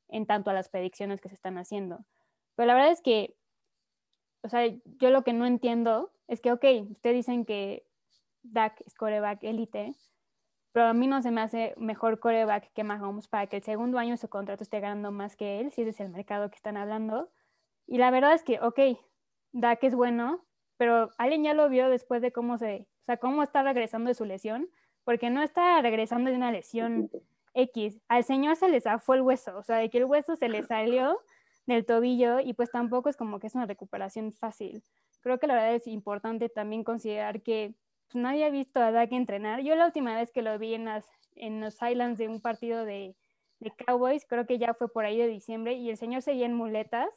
en 0.09 0.27
tanto 0.27 0.51
a 0.51 0.55
las 0.55 0.69
predicciones 0.69 1.21
que 1.23 1.29
se 1.31 1.35
están 1.35 1.59
haciendo. 1.59 2.05
Pero 2.59 2.67
la 2.67 2.75
verdad 2.75 2.91
es 2.91 3.03
que, 3.03 3.37
o 4.43 4.49
sea, 4.49 4.67
yo 4.67 5.11
lo 5.11 5.23
que 5.23 5.33
no 5.33 5.47
entiendo 5.47 6.11
es 6.27 6.41
que, 6.41 6.51
ok, 6.51 6.65
ustedes 6.91 7.15
dicen 7.15 7.45
que 7.45 7.87
Dak 8.43 8.83
es 8.85 8.97
coreback 8.97 9.45
élite, 9.45 9.95
pero 10.73 10.87
a 10.87 10.93
mí 10.93 11.07
no 11.07 11.23
se 11.23 11.31
me 11.31 11.41
hace 11.41 11.75
mejor 11.77 12.19
coreback 12.19 12.73
que 12.73 12.83
Mahomes 12.83 13.29
para 13.29 13.47
que 13.47 13.59
el 13.59 13.63
segundo 13.63 13.97
año 13.97 14.17
su 14.17 14.29
contrato 14.29 14.65
esté 14.65 14.81
ganando 14.81 15.13
más 15.13 15.37
que 15.37 15.61
él, 15.61 15.71
si 15.71 15.83
ese 15.83 15.91
es 15.91 16.01
el 16.01 16.09
mercado 16.09 16.51
que 16.51 16.57
están 16.57 16.77
hablando. 16.77 17.31
Y 17.87 17.99
la 17.99 18.11
verdad 18.11 18.35
es 18.35 18.43
que, 18.43 18.59
ok, 18.59 18.99
Dak 19.53 19.85
es 19.85 19.95
bueno, 19.95 20.45
pero 20.79 21.11
alguien 21.17 21.45
ya 21.45 21.55
lo 21.55 21.69
vio 21.69 21.89
después 21.89 22.23
de 22.23 22.33
cómo 22.33 22.59
se, 22.59 22.89
o 23.03 23.05
sea, 23.05 23.19
cómo 23.19 23.45
está 23.45 23.63
regresando 23.63 24.09
de 24.09 24.15
su 24.15 24.25
lesión, 24.25 24.69
porque 25.05 25.31
no 25.31 25.45
está 25.45 25.81
regresando 25.81 26.29
de 26.29 26.37
una 26.37 26.51
lesión 26.51 27.09
X. 27.55 28.01
Al 28.09 28.25
señor 28.25 28.57
se 28.57 28.69
le 28.69 28.81
zafó 28.81 29.15
el 29.15 29.23
hueso, 29.23 29.57
o 29.57 29.63
sea, 29.63 29.77
de 29.77 29.91
que 29.91 29.99
el 29.99 30.07
hueso 30.07 30.35
se 30.35 30.49
le 30.49 30.65
salió 30.65 31.21
del 31.69 31.85
tobillo 31.85 32.41
y 32.41 32.55
pues 32.55 32.71
tampoco 32.71 33.09
es 33.11 33.17
como 33.17 33.39
que 33.39 33.47
es 33.47 33.55
una 33.55 33.67
recuperación 33.67 34.33
fácil. 34.33 34.83
Creo 35.21 35.39
que 35.39 35.47
la 35.47 35.55
verdad 35.55 35.75
es 35.75 35.87
importante 35.87 36.49
también 36.49 36.83
considerar 36.83 37.43
que 37.43 37.75
pues, 38.07 38.23
nadie 38.23 38.47
ha 38.47 38.51
visto 38.51 38.81
a 38.81 38.91
Dak 38.91 39.13
entrenar. 39.13 39.61
Yo 39.61 39.77
la 39.77 39.87
última 39.87 40.17
vez 40.17 40.33
que 40.33 40.43
lo 40.43 40.59
vi 40.59 40.75
en, 40.75 40.87
las, 40.87 41.07
en 41.37 41.61
los 41.61 41.81
Highlands 41.83 42.19
de 42.19 42.29
un 42.29 42.41
partido 42.41 42.85
de, 42.85 43.17
de 43.61 43.71
Cowboys, 43.87 44.25
creo 44.27 44.47
que 44.47 44.59
ya 44.59 44.73
fue 44.73 44.91
por 44.91 45.05
ahí 45.05 45.19
de 45.19 45.29
diciembre, 45.29 45.75
y 45.75 45.91
el 45.91 45.99
señor 45.99 46.23
seguía 46.23 46.47
en 46.47 46.55
muletas, 46.55 47.09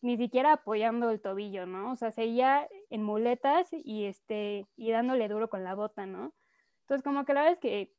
ni 0.00 0.16
siquiera 0.16 0.52
apoyando 0.52 1.10
el 1.10 1.20
tobillo, 1.20 1.66
¿no? 1.66 1.90
O 1.90 1.96
sea, 1.96 2.12
seguía 2.12 2.68
en 2.90 3.02
muletas 3.02 3.68
y, 3.72 4.04
este, 4.04 4.64
y 4.76 4.92
dándole 4.92 5.26
duro 5.26 5.50
con 5.50 5.64
la 5.64 5.74
bota, 5.74 6.06
¿no? 6.06 6.34
Entonces, 6.82 7.02
como 7.02 7.24
que 7.24 7.34
la 7.34 7.40
verdad 7.40 7.54
es 7.54 7.60
que 7.60 7.97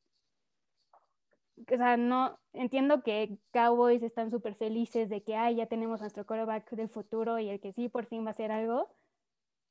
o 1.68 1.76
sea, 1.76 1.96
no, 1.96 2.38
entiendo 2.52 3.02
que 3.02 3.38
Cowboys 3.52 4.02
están 4.02 4.30
súper 4.30 4.54
felices 4.54 5.08
de 5.08 5.22
que, 5.22 5.36
ay, 5.36 5.56
ya 5.56 5.66
tenemos 5.66 6.00
nuestro 6.00 6.24
quarterback 6.24 6.70
del 6.70 6.88
futuro 6.88 7.38
y 7.38 7.48
el 7.48 7.60
que 7.60 7.72
sí 7.72 7.88
por 7.88 8.06
fin 8.06 8.24
va 8.24 8.28
a 8.28 8.30
hacer 8.30 8.52
algo, 8.52 8.94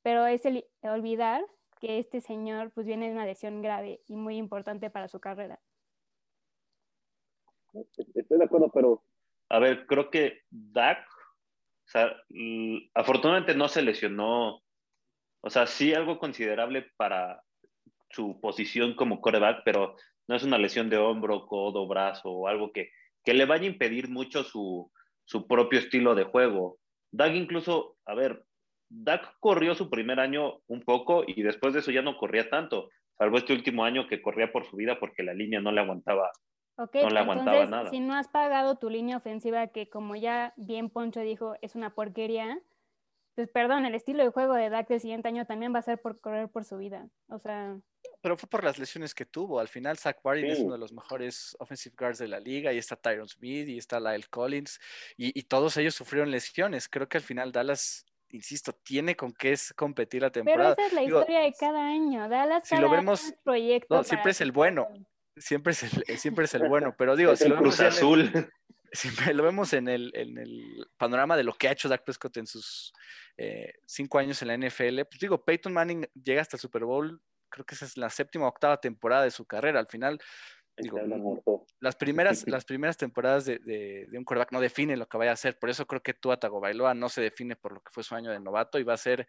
pero 0.02 0.26
es 0.26 0.44
el 0.44 0.64
olvidar 0.82 1.44
que 1.80 1.98
este 1.98 2.20
señor 2.20 2.70
pues 2.72 2.86
viene 2.86 3.06
de 3.06 3.12
una 3.12 3.24
lesión 3.24 3.62
grave 3.62 4.02
y 4.06 4.16
muy 4.16 4.36
importante 4.36 4.90
para 4.90 5.08
su 5.08 5.20
carrera. 5.20 5.58
Estoy 8.14 8.38
de 8.38 8.44
acuerdo, 8.44 8.70
pero 8.72 9.02
a 9.48 9.58
ver, 9.58 9.86
creo 9.86 10.10
que 10.10 10.42
Dak, 10.50 11.06
o 11.08 11.88
sea, 11.88 12.16
afortunadamente 12.94 13.54
no 13.54 13.68
se 13.68 13.82
lesionó, 13.82 14.62
o 15.40 15.50
sea, 15.50 15.66
sí 15.66 15.94
algo 15.94 16.18
considerable 16.18 16.90
para 16.96 17.42
su 18.10 18.40
posición 18.40 18.94
como 18.94 19.20
quarterback, 19.20 19.62
pero 19.64 19.96
no 20.30 20.36
es 20.36 20.44
una 20.44 20.58
lesión 20.58 20.88
de 20.88 20.96
hombro, 20.96 21.44
codo, 21.44 21.88
brazo 21.88 22.30
o 22.30 22.46
algo 22.46 22.70
que, 22.70 22.90
que 23.24 23.34
le 23.34 23.46
vaya 23.46 23.64
a 23.64 23.72
impedir 23.72 24.08
mucho 24.08 24.44
su, 24.44 24.88
su 25.24 25.48
propio 25.48 25.80
estilo 25.80 26.14
de 26.14 26.22
juego. 26.22 26.78
Dak 27.10 27.34
incluso, 27.34 27.96
a 28.06 28.14
ver, 28.14 28.44
Dak 28.88 29.38
corrió 29.40 29.74
su 29.74 29.90
primer 29.90 30.20
año 30.20 30.60
un 30.68 30.82
poco 30.82 31.24
y 31.26 31.42
después 31.42 31.74
de 31.74 31.80
eso 31.80 31.90
ya 31.90 32.02
no 32.02 32.16
corría 32.16 32.48
tanto, 32.48 32.90
salvo 33.18 33.38
este 33.38 33.52
último 33.52 33.84
año 33.84 34.06
que 34.06 34.22
corría 34.22 34.52
por 34.52 34.64
su 34.66 34.76
vida 34.76 35.00
porque 35.00 35.24
la 35.24 35.34
línea 35.34 35.60
no 35.60 35.72
le 35.72 35.80
aguantaba. 35.80 36.30
no 36.78 37.10
le 37.10 37.18
aguantaba 37.18 37.66
nada. 37.66 37.90
Si 37.90 37.98
no 37.98 38.14
has 38.14 38.28
pagado 38.28 38.78
tu 38.78 38.88
línea 38.88 39.16
ofensiva, 39.16 39.66
que 39.66 39.88
como 39.88 40.14
ya 40.14 40.54
bien 40.56 40.90
Poncho 40.90 41.22
dijo, 41.22 41.56
es 41.60 41.74
una 41.74 41.90
porquería, 41.96 42.56
pues 43.40 43.52
perdón, 43.52 43.86
el 43.86 43.94
estilo 43.94 44.22
de 44.22 44.28
juego 44.28 44.52
de 44.52 44.68
Dak 44.68 44.86
del 44.86 45.00
siguiente 45.00 45.28
año 45.28 45.46
también 45.46 45.74
va 45.74 45.78
a 45.78 45.82
ser 45.82 45.98
por 45.98 46.20
correr 46.20 46.50
por 46.50 46.66
su 46.66 46.76
vida. 46.76 47.08
O 47.28 47.38
sea, 47.38 47.78
pero 48.20 48.36
fue 48.36 48.50
por 48.50 48.62
las 48.62 48.78
lesiones 48.78 49.14
que 49.14 49.24
tuvo. 49.24 49.60
Al 49.60 49.68
final, 49.68 49.96
Zach 49.96 50.18
Warren 50.22 50.44
es 50.44 50.58
uno 50.58 50.74
de 50.74 50.78
los 50.78 50.92
mejores 50.92 51.56
offensive 51.58 51.94
guards 51.98 52.18
de 52.18 52.28
la 52.28 52.38
liga, 52.38 52.70
y 52.70 52.76
está 52.76 52.96
Tyron 52.96 53.26
Smith, 53.26 53.66
y 53.66 53.78
está 53.78 53.98
Lyle 53.98 54.26
Collins, 54.28 54.78
y, 55.16 55.42
todos 55.44 55.78
ellos 55.78 55.94
sufrieron 55.94 56.30
lesiones. 56.30 56.86
Creo 56.86 57.08
que 57.08 57.16
al 57.16 57.24
final 57.24 57.50
Dallas, 57.50 58.04
insisto, 58.28 58.74
tiene 58.74 59.16
con 59.16 59.32
qué 59.32 59.52
es 59.52 59.72
competir 59.72 60.20
la 60.20 60.30
temporada. 60.30 60.76
Pero 60.76 60.86
esa 60.86 60.88
es 60.88 60.92
la 60.92 61.02
historia 61.02 61.40
de 61.40 61.54
cada 61.58 61.86
año. 61.86 62.28
Dallas 62.28 62.68
si 62.68 62.76
lo 62.76 62.90
vemos, 62.90 63.32
proyecto 63.42 64.04
siempre 64.04 64.32
es 64.32 64.40
el 64.42 64.52
bueno. 64.52 64.86
Siempre 65.34 65.72
es 65.72 65.82
el, 65.82 66.18
siempre 66.18 66.44
es 66.44 66.52
el 66.52 66.68
bueno, 66.68 66.94
pero 66.98 67.16
digo, 67.16 67.34
si 67.36 67.48
lo 67.48 67.56
vemos 67.56 67.80
Azul. 67.80 68.30
Siempre 68.92 69.32
lo 69.34 69.42
vemos 69.42 69.72
en 69.72 69.88
el, 69.88 70.12
panorama 70.96 71.36
de 71.36 71.44
lo 71.44 71.54
que 71.54 71.68
ha 71.68 71.72
hecho 71.72 71.88
Dak 71.88 72.04
Prescott 72.04 72.36
en 72.36 72.46
sus 72.46 72.92
eh, 73.36 73.72
cinco 73.86 74.18
años 74.18 74.42
en 74.42 74.48
la 74.48 74.56
NFL, 74.56 75.02
pues 75.10 75.20
digo, 75.20 75.44
Peyton 75.44 75.72
Manning 75.72 76.06
llega 76.14 76.42
hasta 76.42 76.56
el 76.56 76.60
Super 76.60 76.84
Bowl 76.84 77.20
creo 77.50 77.66
que 77.66 77.74
esa 77.74 77.84
es 77.84 77.96
la 77.96 78.08
séptima 78.08 78.46
o 78.46 78.48
octava 78.48 78.80
temporada 78.80 79.24
de 79.24 79.30
su 79.30 79.44
carrera. 79.44 79.80
Al 79.80 79.88
final, 79.88 80.18
las 81.80 81.96
primeras, 81.96 82.46
las 82.48 82.64
primeras 82.64 82.96
temporadas 82.96 83.44
de, 83.44 84.06
un 84.12 84.24
quarterback 84.24 84.52
no 84.52 84.60
definen 84.60 84.98
lo 84.98 85.08
que 85.08 85.18
vaya 85.18 85.32
a 85.32 85.34
hacer. 85.34 85.58
Por 85.58 85.70
eso 85.70 85.86
creo 85.86 86.02
que 86.02 86.14
Tua 86.14 86.38
Tagovailoa 86.38 86.94
no 86.94 87.08
se 87.08 87.20
define 87.20 87.56
por 87.56 87.72
lo 87.72 87.80
que 87.80 87.90
fue 87.92 88.02
su 88.02 88.14
año 88.14 88.30
de 88.30 88.40
novato 88.40 88.78
y 88.78 88.82
va 88.82 88.94
a 88.94 88.98
ser 88.98 89.26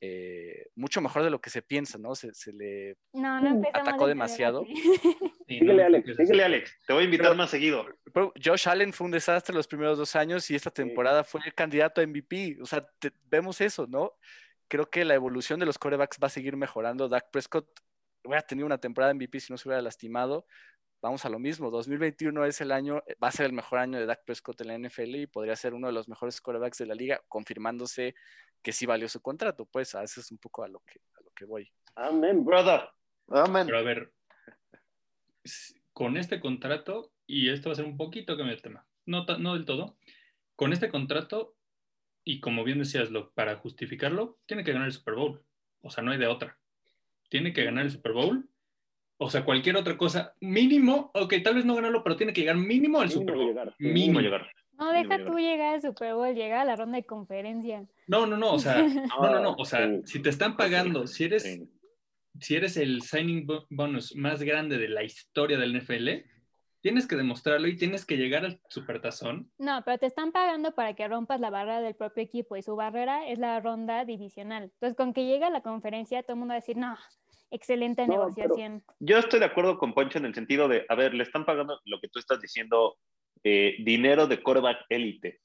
eh, 0.00 0.66
mucho 0.76 1.00
mejor 1.00 1.22
de 1.22 1.30
lo 1.30 1.40
que 1.40 1.50
se 1.50 1.62
piensa, 1.62 1.98
¿no? 1.98 2.14
Se, 2.14 2.32
le 2.52 2.96
atacó 3.72 4.06
demasiado. 4.06 4.64
síguele, 5.48 5.84
Alex, 5.84 6.16
síguele, 6.16 6.44
Alex. 6.44 6.78
Te 6.86 6.92
voy 6.92 7.02
a 7.02 7.04
invitar 7.04 7.36
más 7.36 7.50
seguido. 7.50 7.86
Josh 8.42 8.68
Allen 8.68 8.92
fue 8.92 9.06
un 9.06 9.10
desastre 9.10 9.54
los 9.54 9.66
primeros 9.66 9.98
dos 9.98 10.16
años 10.16 10.50
y 10.50 10.54
esta 10.54 10.70
temporada 10.70 11.24
fue 11.24 11.40
el 11.44 11.54
candidato 11.54 12.00
a 12.00 12.06
MVP. 12.06 12.58
O 12.60 12.66
sea, 12.66 12.86
vemos 13.30 13.60
eso, 13.60 13.86
¿no? 13.86 14.14
creo 14.68 14.90
que 14.90 15.04
la 15.04 15.14
evolución 15.14 15.58
de 15.58 15.66
los 15.66 15.78
corebacks 15.78 16.18
va 16.22 16.28
a 16.28 16.30
seguir 16.30 16.56
mejorando. 16.56 17.08
Dak 17.08 17.30
Prescott 17.30 17.66
hubiera 18.24 18.42
tenido 18.42 18.66
una 18.66 18.78
temporada 18.78 19.14
MVP 19.14 19.40
si 19.40 19.52
no 19.52 19.56
se 19.56 19.68
hubiera 19.68 19.82
lastimado. 19.82 20.46
Vamos 21.00 21.24
a 21.24 21.28
lo 21.28 21.38
mismo, 21.38 21.70
2021 21.70 22.44
es 22.44 22.60
el 22.60 22.72
año, 22.72 23.02
va 23.22 23.28
a 23.28 23.32
ser 23.32 23.46
el 23.46 23.52
mejor 23.52 23.78
año 23.78 23.98
de 23.98 24.06
Dak 24.06 24.24
Prescott 24.24 24.60
en 24.60 24.68
la 24.68 24.78
NFL 24.78 25.14
y 25.14 25.26
podría 25.26 25.54
ser 25.54 25.74
uno 25.74 25.86
de 25.86 25.92
los 25.92 26.08
mejores 26.08 26.40
corebacks 26.40 26.78
de 26.78 26.86
la 26.86 26.94
liga, 26.94 27.22
confirmándose 27.28 28.14
que 28.62 28.72
sí 28.72 28.84
valió 28.84 29.08
su 29.08 29.20
contrato. 29.20 29.64
Pues 29.66 29.94
a 29.94 30.02
eso 30.02 30.20
es 30.20 30.32
un 30.32 30.38
poco 30.38 30.64
a 30.64 30.68
lo 30.68 30.80
que, 30.80 31.00
a 31.14 31.22
lo 31.22 31.30
que 31.30 31.44
voy. 31.44 31.70
Amén, 31.94 32.44
brother. 32.44 32.88
Amén. 33.28 33.66
Pero 33.66 33.78
a 33.78 33.82
ver, 33.82 34.12
con 35.92 36.16
este 36.16 36.40
contrato, 36.40 37.12
y 37.26 37.50
esto 37.50 37.68
va 37.68 37.74
a 37.74 37.76
ser 37.76 37.84
un 37.84 37.96
poquito 37.96 38.36
que 38.36 38.42
me 38.42 38.52
el 38.52 38.62
tema, 38.62 38.86
no, 39.06 39.24
no 39.38 39.54
del 39.54 39.64
todo, 39.64 39.96
con 40.56 40.72
este 40.72 40.88
contrato 40.88 41.54
y 42.24 42.40
como 42.40 42.62
bien 42.62 42.78
decías, 42.78 43.10
lo, 43.10 43.30
para 43.30 43.56
justificarlo, 43.56 44.38
tiene 44.46 44.62
que 44.62 44.72
ganar 44.72 44.88
el 44.88 44.92
Super 44.92 45.14
Bowl. 45.14 45.42
O 45.80 45.90
sea, 45.90 46.04
no 46.04 46.10
hay 46.10 46.18
de 46.18 46.26
otra. 46.26 46.58
Tiene 47.30 47.54
que 47.54 47.64
ganar 47.64 47.86
el 47.86 47.90
Super 47.90 48.12
Bowl. 48.12 48.50
O 49.18 49.28
sea, 49.30 49.44
cualquier 49.44 49.76
otra 49.76 49.98
cosa. 49.98 50.34
Mínimo, 50.40 51.10
ok, 51.12 51.34
tal 51.42 51.56
vez 51.56 51.64
no 51.64 51.74
ganarlo, 51.74 52.02
pero 52.04 52.16
tiene 52.16 52.32
que 52.32 52.42
llegar 52.42 52.56
mínimo 52.56 53.00
al 53.00 53.10
Super 53.10 53.34
Bowl. 53.34 53.74
Mínimo. 53.78 54.20
llegar. 54.20 54.48
No, 54.78 54.92
deja 54.92 55.24
tú 55.24 55.38
llegar 55.38 55.74
al 55.74 55.82
Super 55.82 56.14
Bowl, 56.14 56.34
llega 56.34 56.62
a 56.62 56.64
la 56.64 56.76
ronda 56.76 56.96
de 56.98 57.04
conferencia. 57.04 57.84
No, 58.06 58.26
no, 58.26 58.36
no, 58.36 58.52
o 58.52 58.58
sea, 58.60 58.76
no, 59.20 59.30
no, 59.30 59.40
no, 59.40 59.54
o 59.58 59.64
sea, 59.64 59.88
si 60.04 60.22
te 60.22 60.30
están 60.30 60.56
pagando, 60.56 61.08
si 61.08 61.24
eres, 61.24 61.60
si 62.38 62.54
eres 62.54 62.76
el 62.76 63.02
signing 63.02 63.44
bonus 63.70 64.14
más 64.14 64.40
grande 64.42 64.78
de 64.78 64.88
la 64.88 65.02
historia 65.02 65.58
del 65.58 65.76
NFL, 65.76 66.08
tienes 66.80 67.08
que 67.08 67.16
demostrarlo 67.16 67.66
y 67.66 67.76
tienes 67.76 68.06
que 68.06 68.16
llegar 68.16 68.44
al 68.44 68.60
supertazón. 68.68 69.50
No, 69.58 69.82
pero 69.84 69.98
te 69.98 70.06
están 70.06 70.30
pagando 70.30 70.72
para 70.72 70.94
que 70.94 71.08
rompas 71.08 71.40
la 71.40 71.50
barrera 71.50 71.80
del 71.80 71.96
propio 71.96 72.22
equipo 72.22 72.56
y 72.56 72.62
su 72.62 72.76
barrera 72.76 73.26
es 73.28 73.40
la 73.40 73.58
ronda 73.58 74.04
divisional. 74.04 74.70
Entonces, 74.74 74.96
con 74.96 75.12
que 75.12 75.26
llegue 75.26 75.44
a 75.44 75.50
la 75.50 75.62
conferencia, 75.62 76.22
todo 76.22 76.34
el 76.34 76.38
mundo 76.38 76.52
va 76.52 76.58
a 76.58 76.60
decir, 76.60 76.76
no, 76.76 76.96
excelente 77.50 78.06
negociación. 78.06 78.82
Yo 79.00 79.18
estoy 79.18 79.40
de 79.40 79.46
acuerdo 79.46 79.78
con 79.78 79.94
Poncho 79.94 80.18
en 80.18 80.26
el 80.26 80.34
sentido 80.34 80.68
de, 80.68 80.84
a 80.88 80.94
ver, 80.94 81.14
le 81.14 81.22
están 81.22 81.44
pagando 81.44 81.80
lo 81.84 82.00
que 82.00 82.08
tú 82.08 82.18
estás 82.18 82.40
diciendo, 82.40 82.96
eh, 83.44 83.76
dinero 83.80 84.26
de 84.26 84.42
coreback 84.42 84.86
élite. 84.88 85.40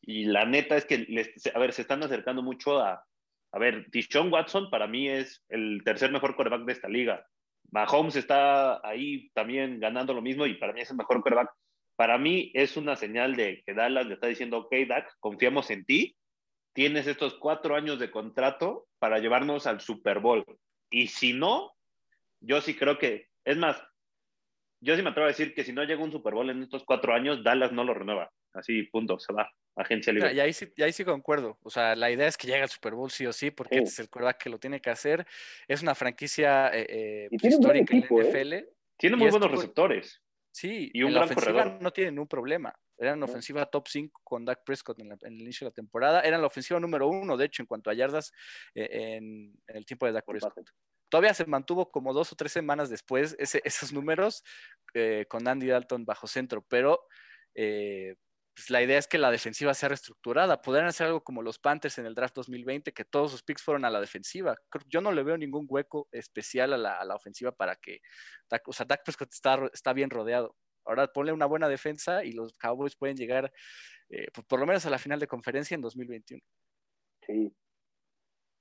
Y 0.00 0.24
la 0.26 0.44
neta 0.44 0.76
es 0.76 0.84
que, 0.84 1.06
a 1.54 1.58
ver, 1.58 1.72
se 1.72 1.82
están 1.82 2.02
acercando 2.02 2.42
mucho 2.42 2.78
a, 2.78 3.04
a 3.52 3.58
ver, 3.58 3.90
Dishon 3.90 4.32
Watson 4.32 4.70
para 4.70 4.86
mí 4.86 5.08
es 5.08 5.42
el 5.48 5.82
tercer 5.84 6.12
mejor 6.12 6.36
coreback 6.36 6.64
de 6.64 6.72
esta 6.72 6.88
liga. 6.88 7.26
Mahomes 7.70 8.16
está 8.16 8.86
ahí 8.86 9.30
también 9.34 9.80
ganando 9.80 10.14
lo 10.14 10.22
mismo 10.22 10.46
y 10.46 10.54
para 10.54 10.72
mí 10.72 10.80
es 10.80 10.90
el 10.90 10.96
mejor 10.96 11.22
quarterback. 11.22 11.50
Para 11.96 12.18
mí 12.18 12.50
es 12.54 12.76
una 12.76 12.96
señal 12.96 13.36
de 13.36 13.62
que 13.64 13.74
Dallas 13.74 14.06
le 14.06 14.14
está 14.14 14.26
diciendo, 14.26 14.58
ok, 14.58 14.74
Dak, 14.86 15.10
confiamos 15.18 15.70
en 15.70 15.84
ti, 15.84 16.16
tienes 16.74 17.06
estos 17.06 17.34
cuatro 17.34 17.74
años 17.74 17.98
de 17.98 18.10
contrato 18.10 18.86
para 18.98 19.18
llevarnos 19.18 19.66
al 19.66 19.80
Super 19.80 20.20
Bowl. 20.20 20.44
Y 20.90 21.08
si 21.08 21.32
no, 21.32 21.72
yo 22.40 22.60
sí 22.60 22.76
creo 22.76 22.98
que, 22.98 23.28
es 23.44 23.56
más, 23.56 23.82
yo 24.80 24.96
sí 24.96 25.02
me 25.02 25.10
atrevo 25.10 25.26
a 25.26 25.30
decir 25.30 25.54
que 25.54 25.64
si 25.64 25.72
no 25.72 25.84
llega 25.84 26.02
un 26.02 26.12
Super 26.12 26.34
Bowl 26.34 26.50
en 26.50 26.62
estos 26.62 26.84
cuatro 26.84 27.14
años, 27.14 27.42
Dallas 27.42 27.72
no 27.72 27.84
lo 27.84 27.94
renueva. 27.94 28.30
Así, 28.52 28.84
punto, 28.84 29.18
se 29.18 29.32
va. 29.32 29.50
Agencia 29.76 30.12
libre. 30.12 30.32
Y 30.32 30.40
ahí, 30.40 30.52
sí, 30.54 30.72
y 30.74 30.82
ahí 30.82 30.92
sí 30.92 31.04
concuerdo. 31.04 31.58
O 31.62 31.68
sea, 31.68 31.94
la 31.94 32.10
idea 32.10 32.26
es 32.26 32.38
que 32.38 32.46
llegue 32.46 32.62
al 32.62 32.70
Super 32.70 32.94
Bowl 32.94 33.10
sí 33.10 33.26
o 33.26 33.32
sí, 33.32 33.50
porque 33.50 33.76
este 33.76 33.88
es 33.90 33.98
el 33.98 34.08
quarterback 34.08 34.42
que 34.42 34.50
lo 34.50 34.58
tiene 34.58 34.80
que 34.80 34.88
hacer. 34.88 35.26
Es 35.68 35.82
una 35.82 35.94
franquicia 35.94 36.68
eh, 36.68 36.86
eh 36.88 37.28
histórica 37.30 37.94
en 37.94 38.00
la 38.00 38.06
NFL. 38.06 38.52
¿eh? 38.54 38.68
Tiene 38.96 39.16
muy 39.16 39.28
buenos 39.28 39.50
receptores. 39.50 40.22
Sí, 40.50 40.90
y 40.94 41.02
un 41.02 41.12
gran 41.12 41.24
ofensiva 41.24 41.78
no 41.78 41.92
tienen 41.92 42.18
un 42.18 42.26
problema. 42.26 42.74
Eran 42.98 43.22
ofensiva 43.22 43.66
top 43.66 43.88
5 43.88 44.20
con 44.24 44.44
Dak 44.44 44.64
Prescott 44.64 44.98
en, 45.00 45.12
el 45.20 45.40
inicio 45.40 45.64
de 45.64 45.70
la 45.70 45.74
temporada. 45.74 46.20
Eran 46.22 46.40
la 46.40 46.46
ofensiva 46.46 46.80
número 46.80 47.08
uno, 47.08 47.36
de 47.36 47.46
hecho, 47.46 47.62
en 47.62 47.66
cuanto 47.66 47.90
a 47.90 47.94
yardas 47.94 48.32
eh, 48.74 49.16
en, 49.16 49.54
el 49.66 49.84
tiempo 49.84 50.06
de 50.06 50.12
Dak 50.12 50.24
Prescott. 50.24 50.70
Todavía 51.08 51.34
se 51.34 51.46
mantuvo 51.46 51.90
como 51.90 52.12
dos 52.12 52.32
o 52.32 52.36
tres 52.36 52.52
semanas 52.52 52.90
después 52.90 53.36
esos 53.38 53.92
números 53.92 54.42
con 55.28 55.46
Andy 55.46 55.68
Dalton 55.68 56.04
bajo 56.04 56.26
centro, 56.26 56.64
pero 56.68 57.00
pues 58.56 58.70
la 58.70 58.82
idea 58.82 58.96
es 58.96 59.06
que 59.06 59.18
la 59.18 59.30
defensiva 59.30 59.74
sea 59.74 59.90
reestructurada. 59.90 60.62
Podrían 60.62 60.86
hacer 60.86 61.08
algo 61.08 61.22
como 61.22 61.42
los 61.42 61.58
Panthers 61.58 61.98
en 61.98 62.06
el 62.06 62.14
draft 62.14 62.34
2020, 62.36 62.94
que 62.94 63.04
todos 63.04 63.30
sus 63.30 63.42
picks 63.42 63.62
fueron 63.62 63.84
a 63.84 63.90
la 63.90 64.00
defensiva. 64.00 64.56
Yo 64.86 65.02
no 65.02 65.12
le 65.12 65.22
veo 65.22 65.36
ningún 65.36 65.66
hueco 65.68 66.08
especial 66.10 66.72
a 66.72 67.04
la, 67.04 67.14
ofensiva 67.14 67.52
para 67.52 67.76
que, 67.76 68.00
o 68.64 68.72
sea, 68.72 68.86
Dak 68.86 69.04
Prescott 69.04 69.30
está, 69.34 69.92
bien 69.92 70.08
rodeado. 70.08 70.56
Ahora 70.86 71.06
ponle 71.08 71.32
una 71.32 71.46
buena 71.46 71.68
defensa 71.68 72.24
y 72.24 72.32
los 72.32 72.56
Cowboys 72.58 72.96
pueden 72.96 73.16
llegar 73.16 73.52
eh, 74.08 74.28
pues, 74.32 74.46
por 74.46 74.60
lo 74.60 74.66
menos 74.66 74.86
a 74.86 74.90
la 74.90 74.98
final 74.98 75.18
de 75.18 75.26
conferencia 75.26 75.74
en 75.74 75.80
2021. 75.80 76.42
Sí. 77.26 77.52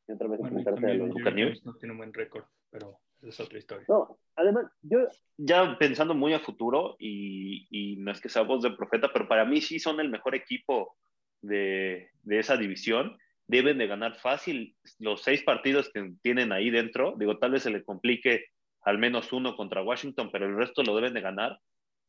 Y 0.08 0.12
otra 0.12 0.28
vez 0.28 0.40
bueno, 0.40 0.60
enfrentarse 0.60 0.92
a 0.92 0.94
los 0.96 1.66
No 1.66 1.76
tiene 1.76 1.92
un 1.92 1.98
buen 1.98 2.14
récord, 2.14 2.46
pero 2.70 3.00
es 3.22 3.40
otra 3.40 3.58
historia. 3.58 3.86
No, 3.88 4.20
además, 4.36 4.66
yo 4.82 5.08
ya 5.38 5.78
pensando 5.78 6.14
muy 6.14 6.34
a 6.34 6.40
futuro, 6.40 6.96
y, 7.00 7.68
y 7.70 7.98
no 7.98 8.12
es 8.12 8.22
que 8.22 8.30
sea 8.30 8.44
voz 8.44 8.64
de 8.64 8.72
profeta, 8.72 9.12
pero 9.12 9.28
para 9.28 9.46
mí 9.46 9.62
sí 9.62 9.80
son 9.80 10.00
el 10.00 10.10
mejor 10.10 10.36
equipo 10.36 10.96
de, 11.42 12.10
de 12.24 12.40
esa 12.40 12.58
división. 12.58 13.18
Deben 13.48 13.78
de 13.78 13.88
ganar 13.88 14.16
fácil 14.16 14.76
los 15.00 15.22
seis 15.22 15.44
partidos 15.44 15.92
que 15.92 16.14
tienen 16.22 16.52
ahí 16.52 16.72
dentro. 16.72 17.16
Digo, 17.18 17.38
tal 17.38 17.52
vez 17.52 17.64
se 17.64 17.70
le 17.70 17.84
complique 17.84 18.46
al 18.82 18.98
menos 18.98 19.34
uno 19.34 19.56
contra 19.56 19.84
Washington, 19.84 20.30
pero 20.32 20.46
el 20.46 20.56
resto 20.56 20.84
lo 20.84 20.96
deben 20.96 21.14
de 21.14 21.22
ganar. 21.22 21.60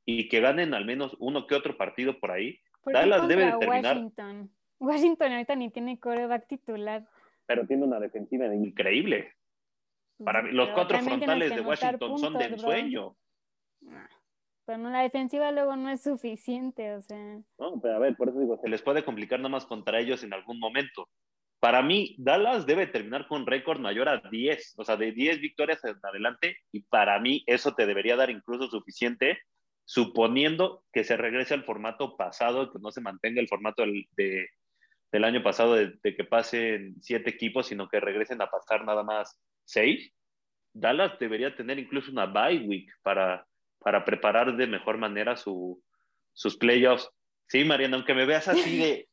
Y 0.06 0.28
que 0.28 0.40
ganen 0.40 0.72
al 0.72 0.86
menos 0.86 1.16
uno 1.18 1.46
que 1.46 1.54
otro 1.54 1.76
partido 1.76 2.18
por 2.18 2.30
ahí. 2.30 2.60
Dallas 2.84 3.28
debe 3.28 3.46
de 3.46 3.58
terminar. 3.58 3.96
Washington? 3.96 4.50
Washington 4.78 5.32
ahorita 5.32 5.56
ni 5.56 5.70
tiene 5.70 5.98
coreback 5.98 6.46
titular. 6.46 7.06
Pero 7.46 7.66
tiene 7.66 7.84
una 7.84 8.00
defensiva 8.00 8.46
increíble. 8.54 9.32
Para 10.24 10.42
mí, 10.42 10.52
los 10.52 10.70
cuatro 10.70 10.98
frontales 11.00 11.54
de 11.54 11.60
Washington 11.60 12.18
son 12.18 12.38
de 12.38 12.44
ensueño. 12.44 13.16
Pero 14.64 14.78
no, 14.78 14.90
la 14.90 15.02
defensiva 15.02 15.52
luego 15.52 15.76
no 15.76 15.90
es 15.90 16.02
suficiente, 16.02 16.94
o 16.94 17.02
sea. 17.02 17.38
No, 17.58 17.80
pero 17.80 17.96
a 17.96 17.98
ver, 17.98 18.16
por 18.16 18.28
eso 18.28 18.40
digo, 18.40 18.58
se 18.60 18.68
les 18.68 18.82
puede 18.82 19.04
complicar 19.04 19.38
nomás 19.38 19.66
contra 19.66 20.00
ellos 20.00 20.24
en 20.24 20.32
algún 20.32 20.58
momento. 20.58 21.08
Para 21.60 21.82
mí, 21.82 22.16
Dallas 22.18 22.66
debe 22.66 22.86
terminar 22.86 23.28
con 23.28 23.46
récord 23.46 23.80
mayor 23.80 24.08
a 24.08 24.18
10, 24.18 24.74
o 24.76 24.84
sea, 24.84 24.96
de 24.96 25.12
10 25.12 25.40
victorias 25.40 25.82
en 25.84 25.96
adelante, 26.02 26.56
y 26.72 26.80
para 26.80 27.18
mí 27.20 27.44
eso 27.46 27.74
te 27.74 27.86
debería 27.86 28.16
dar 28.16 28.30
incluso 28.30 28.68
suficiente, 28.68 29.38
suponiendo 29.86 30.84
que 30.92 31.04
se 31.04 31.16
regrese 31.16 31.54
al 31.54 31.64
formato 31.64 32.16
pasado, 32.16 32.70
que 32.70 32.78
no 32.80 32.90
se 32.90 33.00
mantenga 33.00 33.40
el 33.40 33.48
formato 33.48 33.82
del, 33.82 34.06
del 35.10 35.24
año 35.24 35.42
pasado 35.42 35.74
de, 35.74 35.94
de 36.02 36.14
que 36.14 36.24
pasen 36.24 36.96
siete 37.00 37.30
equipos, 37.30 37.68
sino 37.68 37.88
que 37.88 38.00
regresen 38.00 38.42
a 38.42 38.50
pasar 38.50 38.84
nada 38.84 39.02
más 39.02 39.40
seis, 39.64 40.12
Dallas 40.76 41.18
debería 41.18 41.54
tener 41.56 41.78
incluso 41.78 42.10
una 42.10 42.26
bye 42.26 42.66
week 42.66 42.90
para, 43.02 43.46
para 43.78 44.04
preparar 44.04 44.56
de 44.56 44.66
mejor 44.66 44.98
manera 44.98 45.36
su, 45.36 45.82
sus 46.32 46.56
playoffs. 46.56 47.10
Sí, 47.48 47.64
Mariana, 47.64 47.96
aunque 47.96 48.14
me 48.14 48.26
veas 48.26 48.48
así 48.48 48.76
de... 48.78 49.08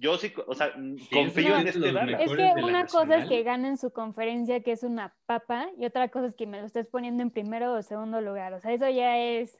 Yo 0.00 0.16
sí, 0.16 0.32
o 0.46 0.54
sea, 0.54 0.72
confío 1.12 1.56
en 1.56 1.66
este 1.66 1.92
Dallas. 1.92 2.20
Es 2.20 2.30
que 2.30 2.52
una 2.62 2.86
cosa 2.86 3.16
es 3.16 3.28
que 3.28 3.42
ganen 3.42 3.76
su 3.76 3.90
conferencia, 3.90 4.62
que 4.62 4.70
es 4.70 4.84
una 4.84 5.12
papa, 5.26 5.70
y 5.76 5.86
otra 5.86 6.08
cosa 6.08 6.26
es 6.26 6.34
que 6.36 6.46
me 6.46 6.60
lo 6.60 6.66
estés 6.66 6.86
poniendo 6.86 7.24
en 7.24 7.30
primero 7.30 7.74
o 7.74 7.82
segundo 7.82 8.20
lugar. 8.20 8.52
O 8.54 8.60
sea, 8.60 8.72
eso 8.72 8.88
ya 8.88 9.18
es... 9.18 9.58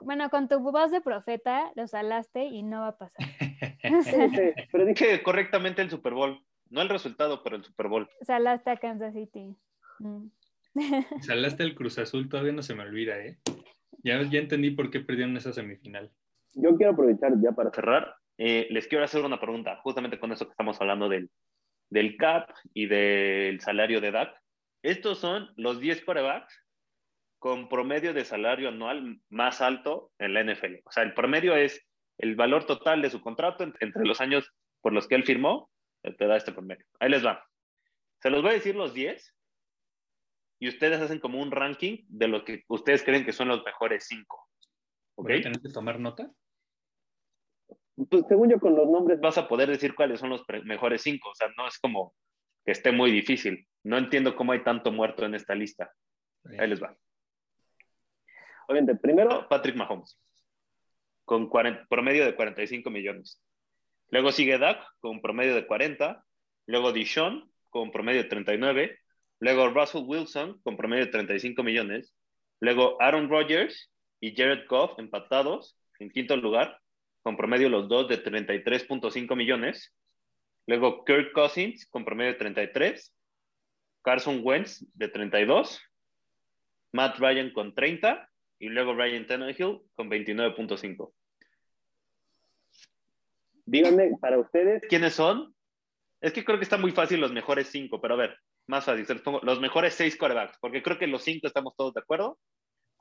Bueno, 0.00 0.28
con 0.30 0.48
tu 0.48 0.60
voz 0.60 0.90
de 0.90 1.00
profeta 1.00 1.72
lo 1.74 1.86
salaste 1.86 2.44
y 2.44 2.62
no 2.62 2.80
va 2.80 2.88
a 2.88 2.98
pasar. 2.98 3.26
pero 4.72 4.84
dije 4.86 5.22
correctamente 5.22 5.82
el 5.82 5.90
Super 5.90 6.14
Bowl. 6.14 6.40
No 6.68 6.82
el 6.82 6.88
resultado, 6.88 7.42
pero 7.42 7.56
el 7.56 7.64
Super 7.64 7.88
Bowl. 7.88 8.08
Salaste 8.22 8.70
a 8.70 8.76
Kansas 8.76 9.14
City. 9.14 9.56
Mm. 10.00 10.26
Salaste 11.20 11.62
el 11.62 11.74
Cruz 11.74 11.98
Azul, 11.98 12.28
todavía 12.28 12.52
no 12.52 12.62
se 12.62 12.74
me 12.74 12.82
olvida, 12.82 13.18
¿eh? 13.18 13.38
Ya, 14.02 14.20
ya 14.22 14.40
entendí 14.40 14.70
por 14.70 14.90
qué 14.90 15.00
perdieron 15.00 15.36
esa 15.36 15.52
semifinal. 15.52 16.10
Yo 16.54 16.76
quiero 16.76 16.92
aprovechar 16.92 17.32
ya 17.40 17.52
para 17.52 17.70
cerrar. 17.70 18.16
Eh, 18.38 18.66
les 18.70 18.86
quiero 18.86 19.04
hacer 19.04 19.24
una 19.24 19.40
pregunta, 19.40 19.76
justamente 19.82 20.18
con 20.18 20.32
eso 20.32 20.44
que 20.44 20.50
estamos 20.50 20.80
hablando 20.80 21.08
del, 21.08 21.30
del 21.88 22.16
CAP 22.16 22.50
y 22.74 22.86
del 22.86 23.60
salario 23.60 24.00
de 24.00 24.10
DAC. 24.10 24.34
Estos 24.82 25.18
son 25.18 25.48
los 25.56 25.80
10 25.80 26.04
corebacks 26.04 26.65
con 27.46 27.68
promedio 27.68 28.12
de 28.12 28.24
salario 28.24 28.70
anual 28.70 29.20
más 29.28 29.60
alto 29.60 30.10
en 30.18 30.34
la 30.34 30.42
NFL. 30.42 30.80
O 30.84 30.90
sea, 30.90 31.04
el 31.04 31.14
promedio 31.14 31.54
es 31.54 31.80
el 32.18 32.34
valor 32.34 32.66
total 32.66 33.00
de 33.02 33.08
su 33.08 33.20
contrato 33.20 33.62
entre 33.62 34.04
los 34.04 34.20
años 34.20 34.52
por 34.80 34.92
los 34.92 35.06
que 35.06 35.14
él 35.14 35.22
firmó 35.22 35.70
te 36.18 36.26
da 36.26 36.36
este 36.36 36.50
promedio. 36.50 36.84
Ahí 36.98 37.08
les 37.08 37.24
va. 37.24 37.48
Se 38.20 38.30
los 38.30 38.42
voy 38.42 38.50
a 38.50 38.54
decir 38.54 38.74
los 38.74 38.94
10 38.94 39.32
y 40.58 40.68
ustedes 40.68 41.00
hacen 41.00 41.20
como 41.20 41.40
un 41.40 41.52
ranking 41.52 41.98
de 42.08 42.26
lo 42.26 42.44
que 42.44 42.64
ustedes 42.66 43.04
creen 43.04 43.24
que 43.24 43.32
son 43.32 43.46
los 43.46 43.62
mejores 43.64 44.06
5. 44.08 44.48
¿Ok? 45.14 45.28
¿Tienes 45.28 45.62
que 45.62 45.68
tomar 45.68 46.00
nota? 46.00 46.28
Pues 48.10 48.24
según 48.28 48.50
yo 48.50 48.58
con 48.58 48.74
los 48.74 48.88
nombres 48.88 49.20
vas 49.20 49.38
a 49.38 49.46
poder 49.46 49.68
decir 49.68 49.94
cuáles 49.94 50.18
son 50.18 50.30
los 50.30 50.44
mejores 50.64 51.00
5. 51.02 51.28
O 51.28 51.34
sea, 51.36 51.46
no 51.56 51.68
es 51.68 51.78
como 51.78 52.12
que 52.64 52.72
esté 52.72 52.90
muy 52.90 53.12
difícil. 53.12 53.68
No 53.84 53.98
entiendo 53.98 54.34
cómo 54.34 54.50
hay 54.50 54.64
tanto 54.64 54.90
muerto 54.90 55.24
en 55.24 55.36
esta 55.36 55.54
lista. 55.54 55.92
Ahí 56.58 56.66
les 56.66 56.82
va. 56.82 56.96
Obviamente, 58.68 59.00
primero 59.00 59.48
Patrick 59.48 59.76
Mahomes, 59.76 60.18
con 61.24 61.50
promedio 61.88 62.24
de 62.24 62.34
45 62.34 62.90
millones. 62.90 63.40
Luego 64.10 64.30
sigue 64.32 64.58
Dak 64.58 64.80
con 65.00 65.20
promedio 65.20 65.54
de 65.54 65.66
40. 65.66 66.24
Luego 66.66 66.92
Dishon 66.92 67.50
con 67.70 67.90
promedio 67.90 68.22
de 68.22 68.28
39. 68.28 68.98
Luego 69.40 69.68
Russell 69.68 70.04
Wilson 70.06 70.60
con 70.62 70.76
promedio 70.76 71.06
de 71.06 71.10
35 71.12 71.62
millones. 71.62 72.14
Luego 72.60 73.00
Aaron 73.02 73.28
Rodgers 73.28 73.92
y 74.20 74.34
Jared 74.34 74.66
Goff 74.68 74.98
empatados 74.98 75.76
en 75.98 76.10
quinto 76.10 76.36
lugar 76.36 76.78
con 77.22 77.36
promedio 77.36 77.68
los 77.68 77.88
dos 77.88 78.08
de 78.08 78.22
33.5 78.22 79.36
millones. 79.36 79.92
Luego 80.66 81.04
Kirk 81.04 81.32
Cousins 81.32 81.86
con 81.86 82.04
promedio 82.04 82.32
de 82.32 82.38
33. 82.38 83.12
Carson 84.02 84.40
Wentz 84.42 84.84
de 84.94 85.08
32. 85.08 85.80
Matt 86.92 87.18
Ryan 87.18 87.52
con 87.52 87.74
30. 87.74 88.30
Y 88.58 88.68
luego 88.68 88.94
Ryan 88.94 89.26
Tannehill 89.26 89.82
con 89.94 90.10
29.5. 90.10 91.12
Díganme, 93.66 94.16
para 94.20 94.38
ustedes, 94.38 94.82
¿quiénes 94.88 95.14
son? 95.14 95.54
Es 96.20 96.32
que 96.32 96.44
creo 96.44 96.58
que 96.58 96.64
está 96.64 96.78
muy 96.78 96.92
fácil 96.92 97.20
los 97.20 97.32
mejores 97.32 97.68
cinco, 97.68 98.00
pero 98.00 98.14
a 98.14 98.16
ver, 98.16 98.38
más 98.66 98.84
fácil, 98.84 99.04
los, 99.08 99.22
pongo, 99.22 99.40
los 99.42 99.60
mejores 99.60 99.94
seis 99.94 100.16
corebacks, 100.16 100.56
porque 100.60 100.82
creo 100.82 100.98
que 100.98 101.06
los 101.06 101.22
cinco 101.22 101.46
estamos 101.46 101.74
todos 101.76 101.92
de 101.94 102.00
acuerdo. 102.00 102.38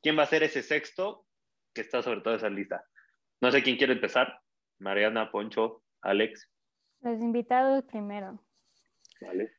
¿Quién 0.01 0.17
va 0.17 0.23
a 0.23 0.27
ser 0.27 0.43
ese 0.43 0.63
sexto 0.63 1.25
que 1.73 1.81
está 1.81 2.01
sobre 2.01 2.21
toda 2.21 2.35
esa 2.35 2.49
lista? 2.49 2.83
No 3.41 3.51
sé 3.51 3.63
quién 3.63 3.77
quiere 3.77 3.93
empezar. 3.93 4.39
Mariana, 4.79 5.31
Poncho, 5.31 5.83
Alex. 6.01 6.51
Los 7.01 7.19
invitados 7.21 7.83
primero. 7.85 8.43
Vale. 9.21 9.51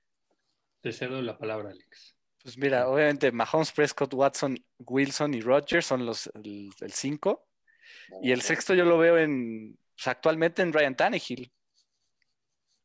Te 0.80 0.92
cedo 0.92 1.22
la 1.22 1.38
palabra, 1.38 1.70
Alex. 1.70 2.15
Pues 2.46 2.58
mira, 2.58 2.86
obviamente 2.86 3.32
Mahomes, 3.32 3.72
Prescott, 3.72 4.14
Watson, 4.14 4.56
Wilson 4.78 5.34
y 5.34 5.40
Rodgers 5.40 5.84
son 5.84 6.06
los 6.06 6.30
el, 6.32 6.70
el 6.80 6.92
cinco. 6.92 7.48
Y 8.22 8.30
el 8.30 8.40
sexto 8.40 8.72
yo 8.72 8.84
lo 8.84 8.98
veo 8.98 9.18
en 9.18 9.76
actualmente 10.04 10.62
en 10.62 10.72
Ryan 10.72 10.94
Tannehill. 10.94 11.50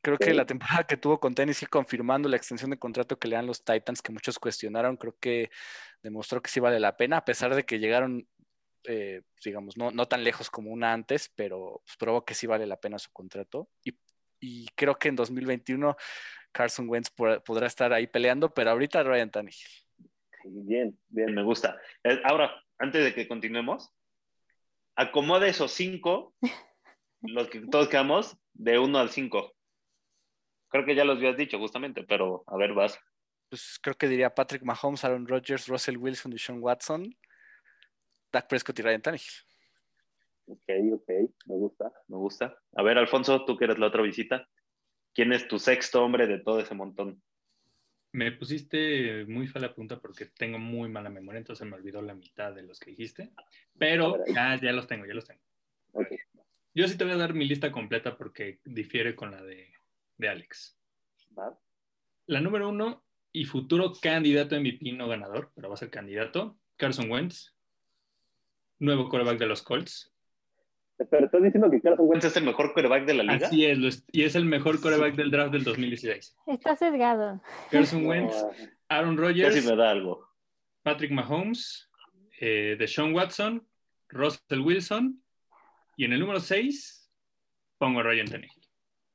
Creo 0.01 0.17
que 0.17 0.33
la 0.33 0.47
temporada 0.47 0.87
que 0.87 0.97
tuvo 0.97 1.19
con 1.19 1.35
Tennessee 1.35 1.67
confirmando 1.67 2.27
la 2.27 2.37
extensión 2.37 2.71
de 2.71 2.79
contrato 2.79 3.19
que 3.19 3.27
le 3.27 3.35
dan 3.35 3.45
los 3.45 3.63
Titans, 3.63 4.01
que 4.01 4.11
muchos 4.11 4.39
cuestionaron, 4.39 4.97
creo 4.97 5.15
que 5.19 5.51
demostró 6.01 6.41
que 6.41 6.49
sí 6.49 6.59
vale 6.59 6.79
la 6.79 6.97
pena, 6.97 7.17
a 7.17 7.25
pesar 7.25 7.53
de 7.53 7.63
que 7.63 7.77
llegaron, 7.77 8.27
eh, 8.85 9.21
digamos, 9.45 9.77
no, 9.77 9.91
no, 9.91 10.07
tan 10.07 10.23
lejos 10.23 10.49
como 10.49 10.71
una 10.71 10.91
antes, 10.91 11.31
pero 11.35 11.83
pues, 11.85 11.97
probó 11.97 12.25
que 12.25 12.33
sí 12.33 12.47
vale 12.47 12.65
la 12.65 12.79
pena 12.79 12.97
su 12.97 13.11
contrato. 13.11 13.69
Y, 13.83 13.95
y 14.39 14.69
creo 14.69 14.97
que 14.97 15.09
en 15.09 15.17
2021 15.17 15.95
Carson 16.51 16.89
Wentz 16.89 17.09
podrá 17.09 17.67
estar 17.67 17.93
ahí 17.93 18.07
peleando, 18.07 18.53
pero 18.53 18.71
ahorita 18.71 19.03
Ryan 19.03 19.31
Tannehill. 19.31 19.69
Bien, 20.43 20.97
bien, 21.09 21.33
me 21.33 21.43
gusta. 21.43 21.79
Eh, 22.03 22.19
ahora, 22.23 22.51
antes 22.79 23.03
de 23.03 23.13
que 23.13 23.27
continuemos, 23.27 23.91
acomoda 24.95 25.47
esos 25.47 25.71
cinco 25.71 26.35
los 27.21 27.49
que 27.49 27.61
todos 27.67 27.87
quedamos 27.87 28.37
de 28.53 28.79
1 28.79 28.97
al 28.97 29.09
5. 29.09 29.53
Creo 30.69 30.85
que 30.85 30.95
ya 30.95 31.05
los 31.05 31.17
habías 31.17 31.37
dicho 31.37 31.59
justamente, 31.59 32.03
pero 32.03 32.43
a 32.47 32.57
ver, 32.57 32.73
vas. 32.73 32.97
Pues 33.49 33.77
creo 33.81 33.95
que 33.95 34.07
diría 34.07 34.33
Patrick 34.33 34.63
Mahomes, 34.63 35.03
Aaron 35.03 35.27
Rodgers, 35.27 35.67
Russell 35.67 35.97
Wilson 35.97 36.37
Sean 36.37 36.59
Watson, 36.61 37.13
Dak 38.31 38.47
Prescott 38.47 38.79
y 38.79 38.81
Ryan 38.81 39.01
Tannehill. 39.01 39.33
Ok, 40.47 40.69
ok, 40.93 41.09
me 41.45 41.55
gusta, 41.55 41.91
me 42.07 42.17
gusta. 42.17 42.57
A 42.75 42.83
ver, 42.83 42.97
Alfonso, 42.97 43.45
tú 43.45 43.57
que 43.57 43.65
eres 43.65 43.77
la 43.77 43.87
otra 43.87 44.01
visita, 44.01 44.47
¿quién 45.13 45.33
es 45.33 45.47
tu 45.47 45.59
sexto 45.59 46.03
hombre 46.03 46.27
de 46.27 46.39
todo 46.39 46.59
ese 46.59 46.73
montón? 46.73 47.21
Me 48.13 48.31
pusiste 48.31 49.25
muy 49.25 49.47
fea 49.47 49.61
la 49.61 49.69
pregunta 49.69 49.99
porque 49.99 50.25
tengo 50.25 50.59
muy 50.59 50.89
mala 50.89 51.09
memoria, 51.09 51.39
entonces 51.39 51.65
me 51.65 51.75
olvidó 51.75 52.01
la 52.01 52.13
mitad 52.13 52.53
de 52.53 52.63
los 52.63 52.79
que 52.79 52.91
dijiste, 52.91 53.31
pero 53.77 54.23
ya, 54.27 54.59
ya 54.59 54.73
los 54.73 54.87
tengo, 54.87 55.05
ya 55.05 55.13
los 55.13 55.25
tengo. 55.25 55.41
Okay. 55.93 56.17
Yo 56.73 56.87
sí 56.87 56.97
te 56.97 57.03
voy 57.03 57.13
a 57.13 57.17
dar 57.17 57.33
mi 57.33 57.45
lista 57.45 57.71
completa 57.71 58.17
porque 58.17 58.59
difiere 58.63 59.15
con 59.15 59.31
la 59.31 59.41
de, 59.43 59.73
Alex. 60.27 60.77
La 62.27 62.39
número 62.39 62.69
uno 62.69 63.03
y 63.33 63.45
futuro 63.45 63.93
candidato 64.01 64.57
MVP, 64.57 64.93
no 64.93 65.07
ganador, 65.07 65.51
pero 65.53 65.67
va 65.67 65.75
a 65.75 65.77
ser 65.77 65.89
candidato, 65.89 66.57
Carson 66.77 67.09
Wentz, 67.09 67.53
nuevo 68.79 69.09
quarterback 69.09 69.39
de 69.39 69.47
los 69.47 69.61
Colts. 69.61 70.10
Pero 71.09 71.25
estás 71.25 71.41
diciendo 71.43 71.69
que 71.69 71.81
Carson 71.81 72.07
Wentz 72.07 72.25
es 72.25 72.37
el 72.37 72.43
mejor 72.43 72.73
quarterback 72.73 73.05
de 73.05 73.13
la 73.13 73.23
liga. 73.23 73.47
Así 73.47 73.65
es, 73.65 74.03
y 74.11 74.23
es 74.23 74.35
el 74.35 74.45
mejor 74.45 74.79
quarterback 74.81 75.15
del 75.15 75.31
draft 75.31 75.51
del 75.51 75.63
2016. 75.63 76.37
Está 76.47 76.75
sesgado. 76.75 77.41
Carson 77.69 78.05
Wentz, 78.05 78.35
Aaron 78.89 79.17
Rodgers, 79.17 79.65
me 79.65 79.75
da 79.75 79.91
algo. 79.91 80.27
Patrick 80.83 81.11
Mahomes, 81.11 81.89
eh, 82.39 82.75
Deshaun 82.77 83.13
Watson, 83.13 83.65
Russell 84.09 84.59
Wilson 84.61 85.21
y 85.95 86.05
en 86.05 86.13
el 86.13 86.19
número 86.19 86.39
6 86.39 87.11
pongo 87.77 87.99
a 87.99 88.03
Ryan 88.03 88.27
Tannehill. 88.27 88.61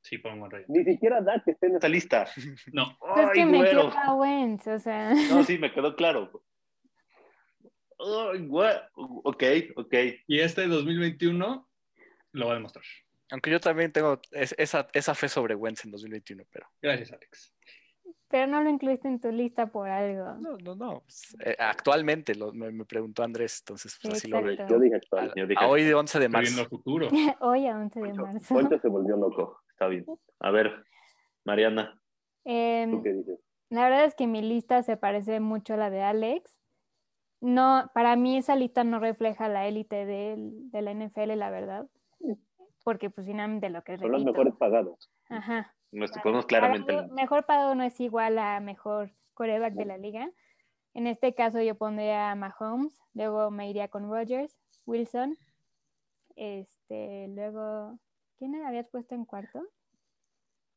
Sí, 0.01 0.17
pongo 0.17 0.47
Ryan. 0.47 0.65
Ni 0.69 0.85
siquiera 0.85 1.21
Dak 1.21 1.45
está 1.47 1.67
en 1.67 1.75
esa 1.75 1.89
lista. 1.89 2.25
No. 2.71 2.97
Pues 2.99 3.29
que 3.33 3.41
Ay, 3.41 3.45
me 3.45 3.57
güero. 3.57 3.89
queda 3.89 4.13
Wentz, 4.13 4.67
o 4.67 4.79
sea. 4.79 5.13
No, 5.13 5.43
sí, 5.43 5.57
me 5.57 5.71
quedó 5.71 5.95
claro. 5.95 6.43
Ay, 7.99 8.45
güey. 8.47 8.73
Ok, 8.95 9.43
ok. 9.75 9.93
Y 10.27 10.39
este 10.39 10.67
2021 10.67 11.66
lo 12.33 12.47
va 12.47 12.51
a 12.53 12.55
demostrar. 12.55 12.85
Aunque 13.31 13.51
yo 13.51 13.59
también 13.59 13.91
tengo 13.91 14.19
es- 14.31 14.55
esa, 14.57 14.87
esa 14.93 15.13
fe 15.15 15.27
sobre 15.29 15.55
Wentz 15.55 15.83
en 15.85 15.91
2021, 15.91 16.43
pero 16.51 16.67
Gracias, 16.81 17.11
Alex. 17.11 17.53
Pero 18.29 18.47
no 18.47 18.61
lo 18.61 18.69
incluiste 18.69 19.07
en 19.07 19.19
tu 19.21 19.31
lista 19.31 19.67
por 19.67 19.89
algo. 19.89 20.33
no, 20.41 20.57
no, 20.57 20.75
no. 20.75 21.01
pues, 21.01 21.35
eh, 21.45 21.55
actualmente 21.59 22.35
lo- 22.35 22.51
me, 22.53 22.71
me 22.71 22.83
preguntó 22.85 23.23
Andrés, 23.23 23.59
entonces 23.61 23.97
pues, 24.01 24.15
así 24.15 24.27
lo 24.27 24.41
veo. 24.41 24.67
Yo 24.67 24.79
dije 24.79 24.95
actual. 24.95 25.31
Yo 25.35 25.47
dije- 25.47 25.63
a 25.63 25.67
hoy 25.67 25.83
de 25.83 25.93
11 25.93 26.19
de 26.19 26.27
viendo 26.27 26.41
marzo. 26.51 26.65
futuro. 26.69 27.07
Hoy 27.41 27.67
a 27.67 27.77
11 27.77 27.99
de 28.01 28.13
marzo. 28.13 28.53
Poncho 28.53 28.79
se 28.79 28.87
volvió 28.89 29.15
loco. 29.17 29.61
Está 29.71 29.87
bien. 29.87 30.05
A 30.39 30.51
ver, 30.51 30.83
Mariana. 31.45 31.99
Em, 32.43 32.91
¿Tú 32.91 33.03
qué 33.03 33.13
dices? 33.13 33.39
La 33.69 33.83
verdad 33.83 34.05
es 34.05 34.15
que 34.15 34.27
mi 34.27 34.41
lista 34.41 34.83
se 34.83 34.95
parece 34.97 35.39
mucho 35.41 35.73
a 35.73 35.77
la 35.77 35.89
de 35.89 36.01
Alex. 36.01 36.57
No, 37.41 37.91
para 37.93 38.15
mí 38.15 38.37
esa 38.37 38.55
lista 38.55 38.83
no 38.83 38.99
refleja 38.99 39.47
la 39.49 39.67
élite 39.67 40.05
del- 40.05 40.71
de, 40.71 40.81
la 40.81 40.91
NFL, 40.91 41.35
la 41.35 41.49
verdad. 41.49 41.87
Porque 42.87 43.09
pues 43.09 43.27
finalmente 43.27 43.69
lo 43.69 43.83
que 43.83 43.97
Son 43.97 44.13
los 44.13 44.23
mejores 44.23 44.55
pagados. 44.55 45.11
Ajá. 45.27 45.75
Nos 45.91 46.09
ponemos 46.23 46.45
claramente. 46.45 47.05
Mejor 47.11 47.45
pagado 47.45 47.75
no 47.75 47.83
es 47.83 47.99
igual 47.99 48.39
a 48.39 48.61
mejor 48.61 49.11
coreback 49.33 49.73
de 49.73 49.83
la 49.83 49.97
liga. 49.97 50.31
En 50.93 51.05
este 51.05 51.35
caso 51.35 51.61
yo 51.61 51.75
pondría 51.75 52.31
a 52.31 52.35
Mahomes, 52.35 52.97
luego 53.13 53.51
me 53.51 53.69
iría 53.69 53.89
con 53.89 54.09
Rogers, 54.09 54.57
Wilson, 54.85 55.37
este, 56.37 57.27
luego, 57.27 57.99
¿quién 58.37 58.55
habías 58.63 58.87
puesto 58.87 59.15
en 59.15 59.25
cuarto? 59.25 59.67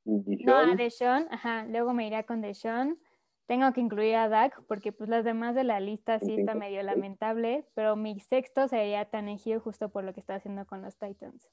No, 0.04 0.56
a 0.56 0.74
Deshaun, 0.74 1.28
ajá, 1.30 1.64
luego 1.66 1.92
me 1.92 2.08
iría 2.08 2.24
con 2.24 2.40
Deshaun. 2.40 2.98
Tengo 3.46 3.72
que 3.72 3.82
incluir 3.82 4.16
a 4.16 4.28
Dak 4.28 4.61
porque 4.66 4.90
pues 4.90 5.08
las 5.08 5.24
demás 5.24 5.54
de 5.54 5.62
la 5.62 5.78
lista 5.78 6.18
sí 6.18 6.34
está 6.34 6.56
medio 6.56 6.82
lamentable, 6.82 7.68
pero 7.74 7.94
mi 7.94 8.18
sexto 8.18 8.66
sería 8.66 9.04
Tannehill 9.04 9.61
justo 9.61 9.90
por 9.90 10.02
lo 10.02 10.12
que 10.12 10.18
está 10.18 10.34
haciendo 10.34 10.66
con 10.66 10.82
los 10.82 10.98
Titans. 10.98 11.48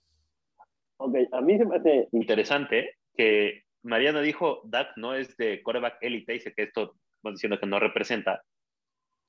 Ok, 0.97 1.15
a 1.31 1.41
mí 1.41 1.57
se 1.57 1.65
me 1.65 1.75
hace 1.77 2.07
Interesante 2.11 2.95
que 3.15 3.63
Mariana 3.83 4.21
dijo, 4.21 4.61
Dak 4.65 4.89
no 4.97 5.13
es 5.13 5.35
de 5.37 5.61
quarterback 5.63 5.97
élite, 6.01 6.33
dice 6.33 6.53
que 6.53 6.63
esto, 6.63 6.95
bueno, 7.21 7.35
diciendo 7.35 7.59
que 7.59 7.65
no 7.67 7.79
representa, 7.79 8.43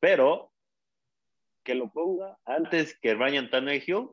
pero 0.00 0.50
que 1.62 1.74
lo 1.74 1.90
ponga 1.90 2.38
antes 2.44 2.98
que 2.98 3.14
Ryan 3.14 3.50
Tannehill, 3.50 4.08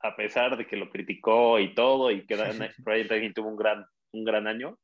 a 0.00 0.14
pesar 0.16 0.56
de 0.56 0.66
que 0.66 0.76
lo 0.76 0.90
criticó 0.90 1.58
y 1.58 1.74
todo, 1.74 2.10
y 2.10 2.26
que 2.26 2.36
Dan- 2.36 2.58
Ryan 2.84 3.08
Tannehill 3.08 3.34
tuvo 3.34 3.48
un 3.48 3.56
gran, 3.56 3.86
un 4.12 4.24
gran 4.24 4.46
año. 4.46 4.78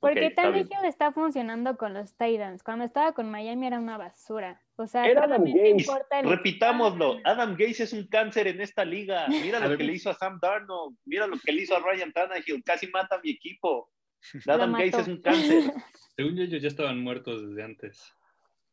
Porque 0.00 0.20
ok, 0.20 0.26
está 0.30 0.50
bien. 0.50 0.68
Tannehill 0.68 0.88
está 0.88 1.12
funcionando 1.12 1.76
con 1.76 1.92
los 1.92 2.16
Titans. 2.16 2.62
Cuando 2.62 2.86
estaba 2.86 3.12
con 3.12 3.30
Miami 3.30 3.66
era 3.66 3.78
una 3.78 3.98
basura. 3.98 4.62
O 4.82 4.86
sea, 4.86 5.06
Era 5.06 5.24
Adam 5.24 5.46
importa 5.46 6.20
el- 6.20 6.28
Repitámoslo, 6.28 7.20
Adam 7.24 7.54
Gaze 7.56 7.84
es 7.84 7.92
un 7.92 8.06
cáncer 8.08 8.46
en 8.48 8.60
esta 8.60 8.84
liga. 8.84 9.26
Mira 9.56 9.60
lo 9.60 9.76
que 9.76 9.84
le 9.84 9.92
hizo 9.94 10.10
a 10.10 10.14
Sam 10.14 10.38
Darnold, 10.40 10.96
mira 11.04 11.26
lo 11.26 11.38
que 11.38 11.52
le 11.52 11.62
hizo 11.62 11.76
a 11.76 11.80
Ryan 11.80 12.12
Tannehill, 12.12 12.62
casi 12.64 12.86
mata 12.88 13.16
a 13.16 13.20
mi 13.20 13.30
equipo. 13.30 13.90
Adam 14.46 14.72
Gaze 14.72 15.00
es 15.02 15.08
un 15.08 15.20
cáncer. 15.22 15.72
Según 16.16 16.36
yo, 16.36 16.42
ellos 16.44 16.62
ya 16.62 16.68
estaban 16.68 16.98
muertos 17.00 17.48
desde 17.48 17.62
antes. 17.62 18.12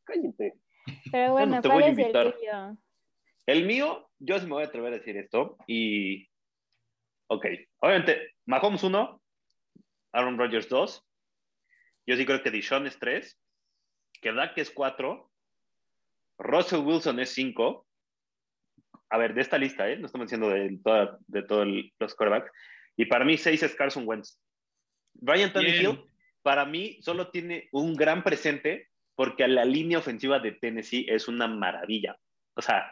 cállate. 0.03 0.53
Pero 1.11 1.33
bueno, 1.33 1.47
Bueno, 1.47 1.61
te 1.61 1.67
voy 1.67 1.77
¿cuál 1.81 1.83
a 1.83 1.91
es 1.91 1.97
el 1.99 2.11
tuyo? 2.33 2.77
El 3.45 3.65
mío, 3.65 4.09
yo 4.19 4.39
sí 4.39 4.45
me 4.45 4.53
voy 4.53 4.63
a 4.63 4.67
atrever 4.67 4.93
a 4.93 4.97
decir 4.97 5.17
esto. 5.17 5.57
Y. 5.67 6.27
Ok, 7.27 7.45
obviamente, 7.81 8.33
Mahomes 8.45 8.83
1, 8.83 9.21
Aaron 10.13 10.37
Rodgers 10.39 10.67
2. 10.69 11.05
Yo 12.07 12.15
sí 12.15 12.25
creo 12.25 12.41
que 12.41 12.49
Dishon 12.49 12.87
es 12.87 12.97
3, 12.97 13.39
que 14.21 14.31
Dak 14.33 14.57
es 14.57 14.71
4, 14.71 15.28
Russell 16.39 16.79
Wilson 16.79 17.19
es 17.19 17.29
5. 17.33 17.85
A 19.11 19.17
ver, 19.17 19.33
de 19.33 19.41
esta 19.41 19.57
lista, 19.57 19.89
¿eh? 19.89 19.97
No 19.97 20.05
estamos 20.05 20.27
diciendo 20.27 20.49
de, 20.49 20.79
toda, 20.83 21.17
de 21.27 21.43
todos 21.43 21.67
los 21.99 22.15
quarterbacks. 22.15 22.51
Y 22.95 23.05
para 23.05 23.25
mí, 23.25 23.37
6 23.37 23.63
es 23.63 23.75
Carson 23.75 24.07
Wentz. 24.07 24.39
Ryan 25.21 25.51
Tannehill, 25.51 26.03
para 26.41 26.65
mí, 26.65 26.99
solo 27.01 27.29
tiene 27.29 27.67
un 27.71 27.95
gran 27.95 28.23
presente 28.23 28.87
porque 29.15 29.47
la 29.47 29.65
línea 29.65 29.97
ofensiva 29.97 30.39
de 30.39 30.53
Tennessee 30.53 31.05
es 31.09 31.27
una 31.27 31.47
maravilla. 31.47 32.17
O 32.55 32.61
sea, 32.61 32.89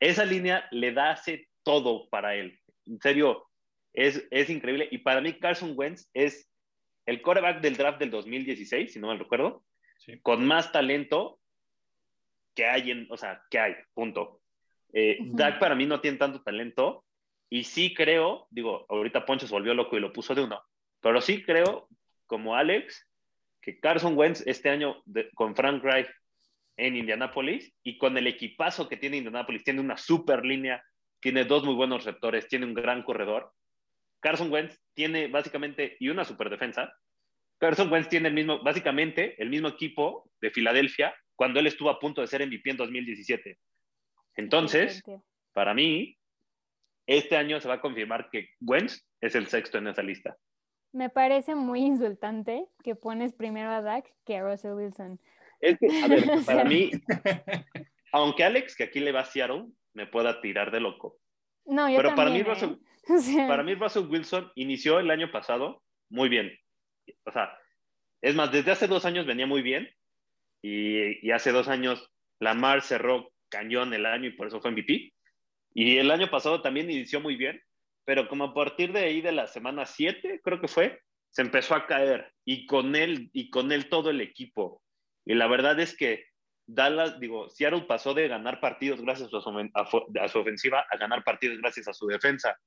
esa 0.00 0.24
línea 0.24 0.66
le 0.70 0.92
da 0.92 1.10
hace 1.10 1.48
todo 1.62 2.08
para 2.08 2.34
él. 2.36 2.58
En 2.86 3.00
serio, 3.00 3.48
es, 3.92 4.26
es 4.30 4.48
increíble. 4.48 4.88
Y 4.90 4.98
para 4.98 5.20
mí, 5.20 5.34
Carson 5.34 5.74
Wentz 5.76 6.08
es 6.14 6.48
el 7.04 7.20
quarterback 7.20 7.60
del 7.60 7.76
draft 7.76 7.98
del 7.98 8.10
2016, 8.10 8.92
si 8.92 8.98
no 8.98 9.08
mal 9.08 9.18
recuerdo, 9.18 9.64
Sí. 9.98 10.20
con 10.22 10.46
más 10.46 10.70
talento 10.70 11.40
que 12.58 12.66
hay 12.66 12.90
en, 12.90 13.06
o 13.08 13.16
sea, 13.16 13.40
que 13.48 13.56
hay, 13.60 13.76
punto. 13.94 14.40
Eh, 14.92 15.18
Ujú. 15.20 15.36
Dak 15.36 15.60
para 15.60 15.76
mí 15.76 15.86
no 15.86 16.00
tiene 16.00 16.16
tanto 16.18 16.42
talento 16.42 17.04
y 17.48 17.62
sí 17.62 17.94
creo, 17.94 18.48
digo, 18.50 18.84
ahorita 18.88 19.24
Poncho 19.24 19.46
se 19.46 19.52
volvió 19.52 19.74
loco 19.74 19.96
y 19.96 20.00
lo 20.00 20.12
puso 20.12 20.34
de 20.34 20.42
uno, 20.42 20.60
pero 21.00 21.20
sí 21.20 21.44
creo, 21.44 21.86
como 22.26 22.56
Alex, 22.56 23.08
que 23.62 23.78
Carson 23.78 24.18
Wentz 24.18 24.42
este 24.44 24.70
año 24.70 25.00
de- 25.04 25.30
con 25.34 25.54
Frank 25.54 25.84
Reich 25.84 26.08
en 26.76 26.96
Indianapolis 26.96 27.72
y 27.84 27.96
con 27.96 28.18
el 28.18 28.26
equipazo 28.26 28.88
que 28.88 28.96
tiene 28.96 29.18
Indianapolis, 29.18 29.62
tiene 29.62 29.80
una 29.80 29.96
super 29.96 30.44
línea, 30.44 30.82
tiene 31.20 31.44
dos 31.44 31.62
muy 31.62 31.76
buenos 31.76 32.04
receptores, 32.04 32.48
tiene 32.48 32.66
un 32.66 32.74
gran 32.74 33.04
corredor. 33.04 33.52
Carson 34.18 34.50
Wentz 34.50 34.76
tiene 34.94 35.28
básicamente 35.28 35.96
y 36.00 36.08
una 36.08 36.24
super 36.24 36.50
defensa. 36.50 36.92
Carson 37.58 37.88
Wentz 37.92 38.08
tiene 38.08 38.28
el 38.28 38.34
mismo, 38.34 38.60
básicamente 38.64 39.40
el 39.40 39.48
mismo 39.48 39.68
equipo 39.68 40.28
de 40.40 40.50
Filadelfia 40.50 41.14
cuando 41.38 41.60
él 41.60 41.68
estuvo 41.68 41.88
a 41.88 42.00
punto 42.00 42.20
de 42.20 42.26
ser 42.26 42.44
MVP 42.44 42.68
en 42.68 42.76
2017. 42.76 43.58
Entonces, 44.34 45.00
para 45.52 45.72
mí, 45.72 46.18
este 47.06 47.36
año 47.36 47.60
se 47.60 47.68
va 47.68 47.74
a 47.74 47.80
confirmar 47.80 48.28
que 48.28 48.48
Wentz 48.60 49.06
es 49.20 49.36
el 49.36 49.46
sexto 49.46 49.78
en 49.78 49.86
esa 49.86 50.02
lista. 50.02 50.36
Me 50.92 51.10
parece 51.10 51.54
muy 51.54 51.82
insultante 51.82 52.66
que 52.82 52.96
pones 52.96 53.34
primero 53.34 53.70
a 53.70 53.82
Dak 53.82 54.12
que 54.26 54.38
a 54.38 54.42
Russell 54.42 54.72
Wilson. 54.72 55.20
Es 55.60 55.78
que, 55.78 55.86
a 56.02 56.08
ver, 56.08 56.28
O 56.30 56.40
sea, 56.40 56.56
Para 56.56 56.64
mí, 56.68 56.90
aunque 58.12 58.42
Alex, 58.42 58.74
que 58.74 58.84
aquí 58.84 58.98
le 58.98 59.12
va 59.12 59.20
a 59.20 59.24
Seattle, 59.24 59.66
me 59.94 60.08
pueda 60.08 60.40
tirar 60.40 60.72
de 60.72 60.80
loco. 60.80 61.20
No, 61.66 61.88
yo 61.88 61.98
Pero 61.98 62.16
para 62.16 62.30
también, 62.30 62.46
mí, 62.46 62.50
¿eh? 62.50 62.52
Russell, 62.52 62.74
O 63.08 63.18
sea, 63.18 63.46
para 63.46 63.62
mí 63.62 63.76
Russell 63.76 64.08
Wilson 64.08 64.50
inició 64.56 64.98
el 64.98 65.12
año 65.12 65.30
pasado 65.30 65.84
muy 66.10 66.28
bien. 66.28 66.50
O 67.24 67.30
sea, 67.30 67.56
es 68.22 68.34
más, 68.34 68.50
desde 68.50 68.72
hace 68.72 68.88
dos 68.88 69.04
años 69.04 69.24
venía 69.24 69.46
muy 69.46 69.62
bien 69.62 69.88
y, 70.62 71.26
y 71.26 71.30
hace 71.30 71.52
dos 71.52 71.68
años 71.68 72.10
Lamar 72.40 72.82
cerró 72.82 73.32
cañón 73.48 73.92
el 73.94 74.06
año 74.06 74.28
y 74.28 74.32
por 74.32 74.46
eso 74.46 74.60
fue 74.60 74.70
MVP. 74.70 75.12
Y 75.74 75.98
el 75.98 76.10
año 76.10 76.30
pasado 76.30 76.62
también 76.62 76.90
inició 76.90 77.20
muy 77.20 77.36
bien, 77.36 77.60
pero 78.04 78.28
como 78.28 78.44
a 78.44 78.54
partir 78.54 78.92
de 78.92 79.00
ahí 79.00 79.20
de 79.20 79.32
la 79.32 79.46
semana 79.46 79.86
7, 79.86 80.40
creo 80.42 80.60
que 80.60 80.68
fue, 80.68 81.00
se 81.30 81.42
empezó 81.42 81.74
a 81.74 81.86
caer 81.86 82.32
y 82.44 82.66
con 82.66 82.96
él 82.96 83.30
y 83.32 83.50
con 83.50 83.70
él 83.72 83.88
todo 83.88 84.10
el 84.10 84.20
equipo. 84.20 84.82
Y 85.24 85.34
la 85.34 85.46
verdad 85.46 85.78
es 85.78 85.96
que 85.96 86.24
Dallas, 86.66 87.18
digo, 87.20 87.48
Seattle 87.48 87.82
pasó 87.82 88.14
de 88.14 88.28
ganar 88.28 88.60
partidos 88.60 89.00
gracias 89.00 89.32
a 89.32 89.40
su, 89.40 89.50
a 89.50 90.24
a 90.24 90.28
su 90.28 90.38
ofensiva 90.38 90.86
a 90.90 90.96
ganar 90.96 91.24
partidos 91.24 91.58
gracias 91.58 91.88
a 91.88 91.94
su 91.94 92.06
defensa. 92.06 92.58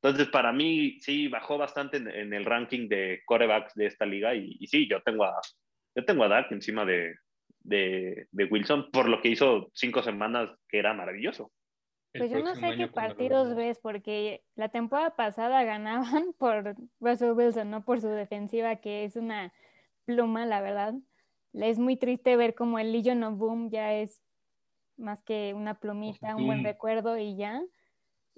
Entonces, 0.00 0.28
para 0.28 0.52
mí, 0.52 0.98
sí, 1.00 1.26
bajó 1.26 1.58
bastante 1.58 1.96
en, 1.96 2.08
en 2.08 2.32
el 2.32 2.44
ranking 2.44 2.88
de 2.88 3.22
corebacks 3.24 3.74
de 3.74 3.86
esta 3.86 4.06
liga. 4.06 4.34
Y, 4.34 4.56
y 4.60 4.66
sí, 4.68 4.88
yo 4.88 5.02
tengo 5.02 5.24
a, 5.24 5.40
yo 5.94 6.04
tengo 6.04 6.24
a 6.24 6.28
Dak 6.28 6.52
encima 6.52 6.84
de, 6.84 7.16
de, 7.60 8.26
de 8.30 8.44
Wilson 8.44 8.90
por 8.90 9.08
lo 9.08 9.20
que 9.20 9.28
hizo 9.28 9.70
cinco 9.74 10.02
semanas, 10.02 10.50
que 10.68 10.78
era 10.78 10.94
maravilloso. 10.94 11.52
Pues 12.12 12.30
yo 12.30 12.42
no 12.42 12.54
sé 12.54 12.76
qué 12.76 12.88
partidos 12.88 13.54
ves, 13.54 13.78
porque 13.78 14.42
la 14.54 14.70
temporada 14.70 15.14
pasada 15.14 15.62
ganaban 15.64 16.32
por 16.38 16.74
Russell 17.00 17.32
Wilson, 17.32 17.70
no 17.70 17.84
por 17.84 18.00
su 18.00 18.08
defensiva, 18.08 18.76
que 18.76 19.04
es 19.04 19.16
una 19.16 19.52
pluma, 20.04 20.46
la 20.46 20.60
verdad. 20.60 20.94
Es 21.52 21.78
muy 21.78 21.96
triste 21.96 22.36
ver 22.36 22.54
como 22.54 22.78
el 22.78 22.92
Legion 22.92 23.22
of 23.24 23.38
Boom 23.38 23.70
ya 23.70 23.94
es 23.94 24.20
más 24.96 25.22
que 25.22 25.54
una 25.54 25.78
plumita, 25.78 26.34
un 26.34 26.46
buen 26.46 26.64
recuerdo 26.64 27.18
y 27.18 27.36
ya. 27.36 27.62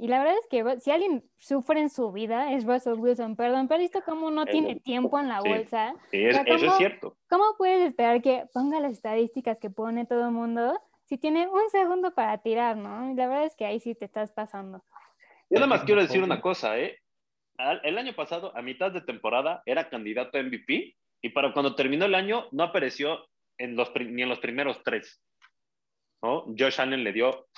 Y 0.03 0.09
la 0.09 0.19
verdad 0.21 0.37
es 0.41 0.47
que 0.49 0.81
si 0.81 0.91
alguien 0.91 1.23
sufre 1.37 1.79
en 1.79 1.91
su 1.91 2.11
vida 2.11 2.53
es 2.55 2.65
Russell 2.65 2.95
Wilson, 2.99 3.37
perdón, 3.37 3.69
pero 3.69 3.81
visto 3.81 4.01
cómo 4.03 4.31
no 4.31 4.47
tiene 4.47 4.77
tiempo 4.81 5.21
en 5.21 5.29
la 5.29 5.43
sí. 5.43 5.49
bolsa, 5.51 5.95
Sí, 6.11 6.25
es- 6.25 6.39
O 6.39 6.43
sea, 6.43 6.55
eso 6.55 6.59
¿cómo? 6.59 6.71
es 6.73 6.79
cierto. 6.79 7.17
¿Cómo 7.29 7.45
puedes 7.59 7.87
esperar 7.87 8.23
que 8.23 8.47
ponga 8.55 8.81
las 8.81 8.93
estadísticas 8.93 9.59
que 9.59 9.69
pone 9.69 10.07
todo 10.07 10.25
el 10.25 10.31
mundo 10.33 10.81
si 11.05 11.19
tiene 11.19 11.49
un 11.49 11.69
segundo 11.71 12.15
para 12.15 12.39
tirar, 12.39 12.79
¿no? 12.79 13.11
Y 13.11 13.15
la 13.15 13.27
verdad 13.29 13.45
es 13.45 13.55
que 13.57 13.67
ahí 13.67 13.79
sí 13.79 13.95
te 13.95 14.07
estás 14.07 14.33
pasando. 14.33 14.83
Yo 15.51 15.57
nada 15.57 15.67
más 15.67 15.83
quiero 15.85 16.01
decir 16.01 16.23
una 16.23 16.41
cosa, 16.41 16.79
¿eh? 16.79 16.97
El 17.83 17.99
año 17.99 18.15
pasado, 18.15 18.57
a 18.57 18.63
mitad 18.63 18.91
de 18.93 19.03
temporada, 19.03 19.63
era 19.67 19.91
candidato 19.91 20.39
a 20.39 20.41
MVP 20.43 20.97
y 21.21 21.29
para 21.29 21.53
cuando 21.53 21.75
terminó 21.75 22.07
el 22.07 22.15
año 22.15 22.47
no 22.53 22.63
apareció 22.63 23.19
en 23.59 23.77
los, 23.77 23.93
ni 23.97 24.23
en 24.23 24.31
los 24.31 24.39
primeros 24.39 24.83
tres. 24.83 25.23
¿no? 26.23 26.47
Josh 26.59 26.81
Allen 26.81 27.05
le 27.05 27.13
dio, 27.13 27.49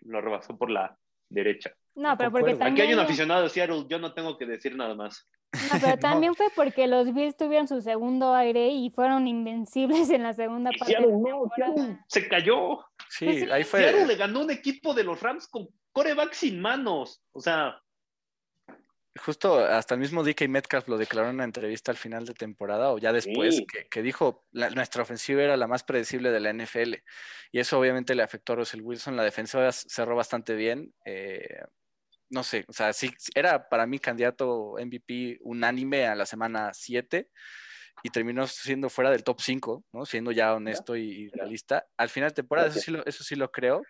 lo 0.00 0.20
rebasó 0.20 0.58
por 0.58 0.70
la 0.70 0.98
derecha. 1.34 1.72
No, 1.94 2.16
pero 2.16 2.30
porque 2.30 2.54
también... 2.54 2.72
Aquí 2.72 2.82
hay 2.82 2.94
un 2.94 3.00
aficionado 3.00 3.42
de 3.42 3.48
Seattle, 3.50 3.84
yo 3.88 3.98
no 3.98 4.14
tengo 4.14 4.38
que 4.38 4.46
decir 4.46 4.76
nada 4.76 4.94
más. 4.94 5.28
No, 5.52 5.80
pero 5.80 5.98
también 5.98 6.34
fue 6.34 6.46
porque 6.54 6.86
los 6.86 7.12
Bills 7.12 7.36
tuvieron 7.36 7.68
su 7.68 7.80
segundo 7.80 8.34
aire 8.34 8.68
y 8.68 8.90
fueron 8.90 9.28
invencibles 9.28 10.10
en 10.10 10.22
la 10.22 10.34
segunda 10.34 10.70
parte. 10.78 10.94
Seattle 10.94 11.12
no. 11.12 11.50
Seattle. 11.54 11.98
Se 12.08 12.28
cayó. 12.28 12.78
Sí, 13.08 13.26
Pues 13.26 13.40
sí, 13.40 13.50
ahí 13.50 13.64
fue. 13.64 13.80
Seattle 13.80 14.06
le 14.06 14.16
ganó 14.16 14.40
un 14.40 14.50
equipo 14.50 14.94
de 14.94 15.04
los 15.04 15.20
Rams 15.20 15.46
con 15.48 15.68
coreback 15.92 16.32
sin 16.32 16.60
manos. 16.60 17.22
O 17.32 17.40
sea, 17.40 17.80
Justo 19.16 19.58
hasta 19.58 19.94
el 19.94 20.00
mismo 20.00 20.24
DK 20.24 20.48
Metcalf 20.48 20.88
lo 20.88 20.98
declaró 20.98 21.28
en 21.28 21.36
una 21.36 21.44
entrevista 21.44 21.92
al 21.92 21.96
final 21.96 22.26
de 22.26 22.34
temporada 22.34 22.90
o 22.90 22.98
ya 22.98 23.12
después, 23.12 23.56
Sí. 23.56 23.66
que, 23.66 23.86
que 23.86 24.02
dijo 24.02 24.44
la- 24.50 24.70
nuestra 24.70 25.02
ofensiva 25.02 25.40
era 25.42 25.56
la 25.56 25.68
más 25.68 25.84
predecible 25.84 26.32
de 26.32 26.40
la 26.40 26.50
NFL 26.50 27.02
y 27.52 27.60
eso 27.60 27.78
obviamente 27.78 28.14
le 28.16 28.24
afectó 28.24 28.54
a 28.54 28.56
Russell 28.56 28.80
Wilson. 28.82 29.14
La 29.16 29.22
defensa 29.22 29.70
cerró 29.72 30.16
bastante 30.16 30.54
bien. 30.54 30.92
eh, 31.04 31.62
no 32.30 32.42
sé, 32.42 32.64
o 32.66 32.72
sea, 32.72 32.92
sí, 32.92 33.14
era 33.34 33.68
para 33.68 33.86
mí 33.86 34.00
candidato 34.00 34.76
MVP 34.78 35.38
unánime 35.42 36.06
a 36.06 36.16
la 36.16 36.26
semana 36.26 36.72
7 36.74 37.28
y 38.02 38.10
terminó 38.10 38.46
siendo 38.48 38.88
fuera 38.90 39.10
del 39.10 39.22
top 39.22 39.40
5, 39.40 39.84
¿no? 39.92 40.04
siendo 40.04 40.32
ya 40.32 40.54
honesto 40.54 40.96
y, 40.96 41.02
y 41.26 41.28
realista. 41.28 41.86
Al 41.96 42.08
final 42.08 42.30
de 42.30 42.34
temporada, 42.34 42.68
eso 42.68 42.80
sí 42.80 42.90
lo, 42.90 43.06
eso 43.06 43.22
sí 43.22 43.36
lo 43.36 43.52
creo. 43.52 43.82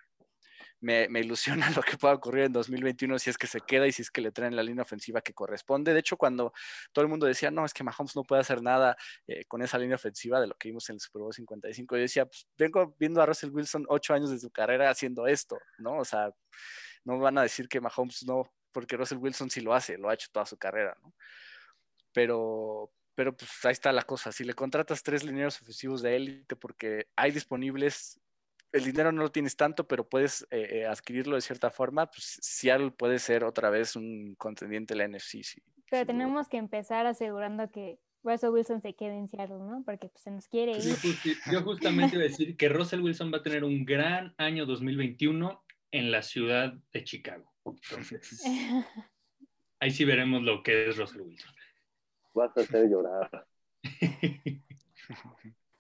Me, 0.85 1.09
ilusiona 1.19 1.71
lo 1.77 1.83
que 1.83 1.97
pueda 1.97 2.15
ocurrir 2.15 2.45
en 2.45 2.53
2021 2.53 3.19
si 3.19 3.31
es 3.31 3.39
que 3.39 3.47
se 3.47 3.61
queda 3.61 3.87
y 3.87 3.93
si 3.93 4.03
es 4.03 4.11
que 4.11 4.21
le 4.21 4.33
traen 4.33 4.55
la 4.55 4.63
línea 4.63 4.83
ofensiva 4.83 5.23
que 5.23 5.33
corresponde. 5.33 5.95
De 5.95 6.01
hecho, 6.01 6.19
cuando 6.19 6.53
todo 6.93 7.03
el 7.03 7.09
mundo 7.09 7.27
decía, 7.27 7.51
no, 7.51 7.65
es 7.65 7.73
que 7.73 7.83
Mahomes 7.83 8.15
no 8.15 8.23
puede 8.23 8.43
hacer 8.43 8.63
nada 8.63 8.95
eh, 9.27 9.47
con 9.47 9.63
esa 9.63 9.79
línea 9.79 9.97
ofensiva 9.97 10.41
de 10.41 10.47
lo 10.47 10.55
que 10.55 10.69
vimos 10.69 10.89
en 10.91 10.97
el 10.97 11.01
Super 11.01 11.23
Bowl 11.23 11.33
55, 11.33 11.97
yo 11.97 12.03
decía, 12.03 12.27
pues 12.27 12.47
vengo 12.59 12.95
viendo 12.99 13.23
a 13.23 13.27
Russell 13.27 13.51
Wilson 13.51 13.87
ocho 13.89 14.13
años 14.13 14.31
de 14.31 14.39
su 14.39 14.51
carrera 14.51 14.91
haciendo 14.91 15.27
esto, 15.27 15.59
¿no? 15.79 15.99
O 15.99 16.05
sea, 16.05 16.31
no 17.05 17.19
van 17.19 17.39
a 17.39 17.43
decir 17.43 17.67
que 17.67 17.81
Mahomes 17.81 18.23
no, 18.27 18.53
porque 18.71 18.97
Russell 18.99 19.19
Wilson 19.19 19.49
sí 19.49 19.63
lo 19.63 19.73
hace, 19.73 19.97
lo 19.97 20.11
ha 20.11 20.15
hecho 20.15 20.29
toda 20.33 20.45
su 20.45 20.59
carrera, 20.59 20.95
¿no? 21.03 21.15
Pero, 22.13 22.93
pero 23.15 23.35
pues 23.35 23.51
ahí 23.65 23.73
está 23.73 23.91
la 23.91 24.03
cosa. 24.03 24.33
Si 24.33 24.45
le 24.45 24.53
contratas 24.53 25.03
tres 25.03 25.25
lineros 25.25 25.61
ofensivos 25.63 26.03
de 26.03 26.17
élite 26.17 26.57
porque 26.57 27.09
hay 27.17 27.31
disponibles, 27.33 28.21
el 28.75 28.85
dinero 28.85 29.13
no 29.13 29.23
lo 29.23 29.31
tienes 29.33 29.57
tanto, 29.57 29.87
pero 29.87 30.09
puedes 30.09 30.43
eh, 30.51 30.81
eh, 30.81 30.87
adquirirlo 30.87 31.37
de 31.37 31.41
cierta 31.41 31.71
forma, 31.71 32.07
pues 32.11 32.39
Seattle 32.43 32.91
puede 32.91 33.19
ser 33.19 33.45
otra 33.45 33.71
vez 33.71 33.97
un 33.97 34.35
contendiente 34.37 34.95
de 34.95 34.99
la 34.99 35.09
NFC. 35.09 35.43
Sí, 35.43 35.63
Pero 35.91 36.05
duda. 36.05 36.13
tenemos 36.13 36.49
que 36.49 36.57
empezar 36.59 37.07
asegurando 37.07 37.71
que 37.71 37.99
Russell 38.23 38.51
Wilson 38.51 38.81
se 38.81 38.95
quede 38.95 39.17
en 39.17 39.29
Seattle, 39.29 39.59
¿no? 39.59 39.83
Porque 39.85 40.09
pues, 40.09 40.23
se 40.23 40.31
nos 40.31 40.49
quiere 40.49 40.73
Pues 40.73 40.85
Yo, 40.85 40.91
ir. 40.91 40.97
justi- 41.15 41.53
yo 41.53 41.63
justamente 41.65 42.17
iba 42.17 42.25
a 42.25 42.29
decir 42.29 42.57
que 42.57 42.69
Russell 42.69 43.01
Wilson 43.01 43.33
va 43.33 43.39
a 43.39 43.43
tener 43.43 43.65
un 43.65 43.85
gran 43.85 44.35
año 44.39 44.67
2021 44.67 45.63
en 45.91 46.11
la 46.11 46.23
ciudad 46.23 46.75
de 46.93 47.05
Chicago. 47.05 47.53
Entonces, 47.65 48.43
ahí 49.81 49.91
sí 49.91 50.05
veremos 50.05 50.43
lo 50.43 50.63
que 50.63 50.89
es 50.89 50.97
Russell 50.97 51.21
Wilson. 51.23 51.55
Vas 52.35 52.57
a 52.57 52.61
hacer 52.61 52.89
llorar. 52.89 53.47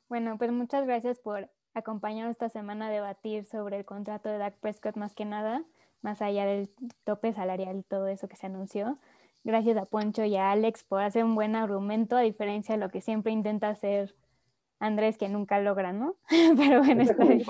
Bueno, 0.09 0.36
pues 0.38 0.53
muchas 0.53 0.84
gracias 0.86 1.18
por 1.18 1.51
acompañarnos 1.75 2.33
esta 2.33 2.49
semana 2.49 2.87
a 2.87 2.91
debatir 2.91 3.45
sobre 3.45 3.79
el 3.79 3.85
contrato 3.85 4.29
de 4.29 4.39
Dak 4.39 4.55
Prescott 4.57 4.97
más 4.97 5.14
que 5.14 5.25
nada, 5.25 5.64
más 6.03 6.22
allá 6.22 6.47
del 6.47 6.70
tope 7.05 7.33
salarial 7.33 7.79
y 7.79 7.83
todo 7.83 8.09
eso 8.09 8.29
que 8.29 8.37
se 8.37 8.47
anunció. 8.47 8.99
Gracias 9.43 9.77
a 9.77 9.85
Poncho 9.85 10.25
y 10.25 10.37
a 10.37 10.53
Alex 10.53 10.85
por 10.85 11.03
hacer 11.03 11.25
un 11.25 11.35
buen 11.35 11.57
argumento, 11.57 12.16
a 12.16 12.20
diferencia 12.20 12.77
de 12.77 12.81
lo 12.81 12.91
que 12.91 13.01
siempre 13.01 13.33
intenta 13.33 13.68
hacer 13.68 14.14
Andrés, 14.79 15.18
que 15.18 15.29
nunca 15.29 15.61
logra, 15.61 15.93
¿no? 15.93 16.16
Pero 16.57 16.83
bueno, 16.83 17.03
está 17.03 17.25
bien. 17.25 17.43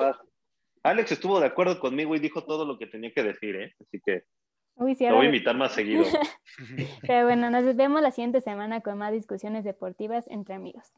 Alex 0.83 1.13
estuvo 1.13 1.41
de 1.41 1.47
acuerdo 1.47 1.81
conmigo 1.81 2.15
y 2.15 2.19
dijo 2.19 2.45
todo 2.45 2.65
lo 2.67 2.79
que 2.79 2.87
tenía 2.87 3.13
que 3.13 3.23
decir, 3.23 3.57
¿eh? 3.57 3.75
Así 3.81 4.01
que 4.05 4.25
Uy, 4.77 4.95
sí, 4.95 5.07
lo 5.07 5.17
voy 5.17 5.27
a 5.27 5.29
invitar 5.29 5.57
más 5.57 5.73
seguido. 5.73 6.05
Pero 7.07 7.25
bueno, 7.25 7.49
nos 7.51 7.77
vemos 7.77 8.03
la 8.03 8.11
siguiente 8.11 8.41
semana 8.41 8.81
con 8.81 8.99
más 8.99 9.13
discusiones 9.13 9.65
deportivas 9.65 10.27
entre 10.29 10.55
amigos. 10.55 10.93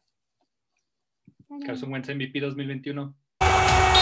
Carson 1.65 1.91
Wentz 1.91 2.09
MVP 2.09 2.41
2021. 2.41 3.96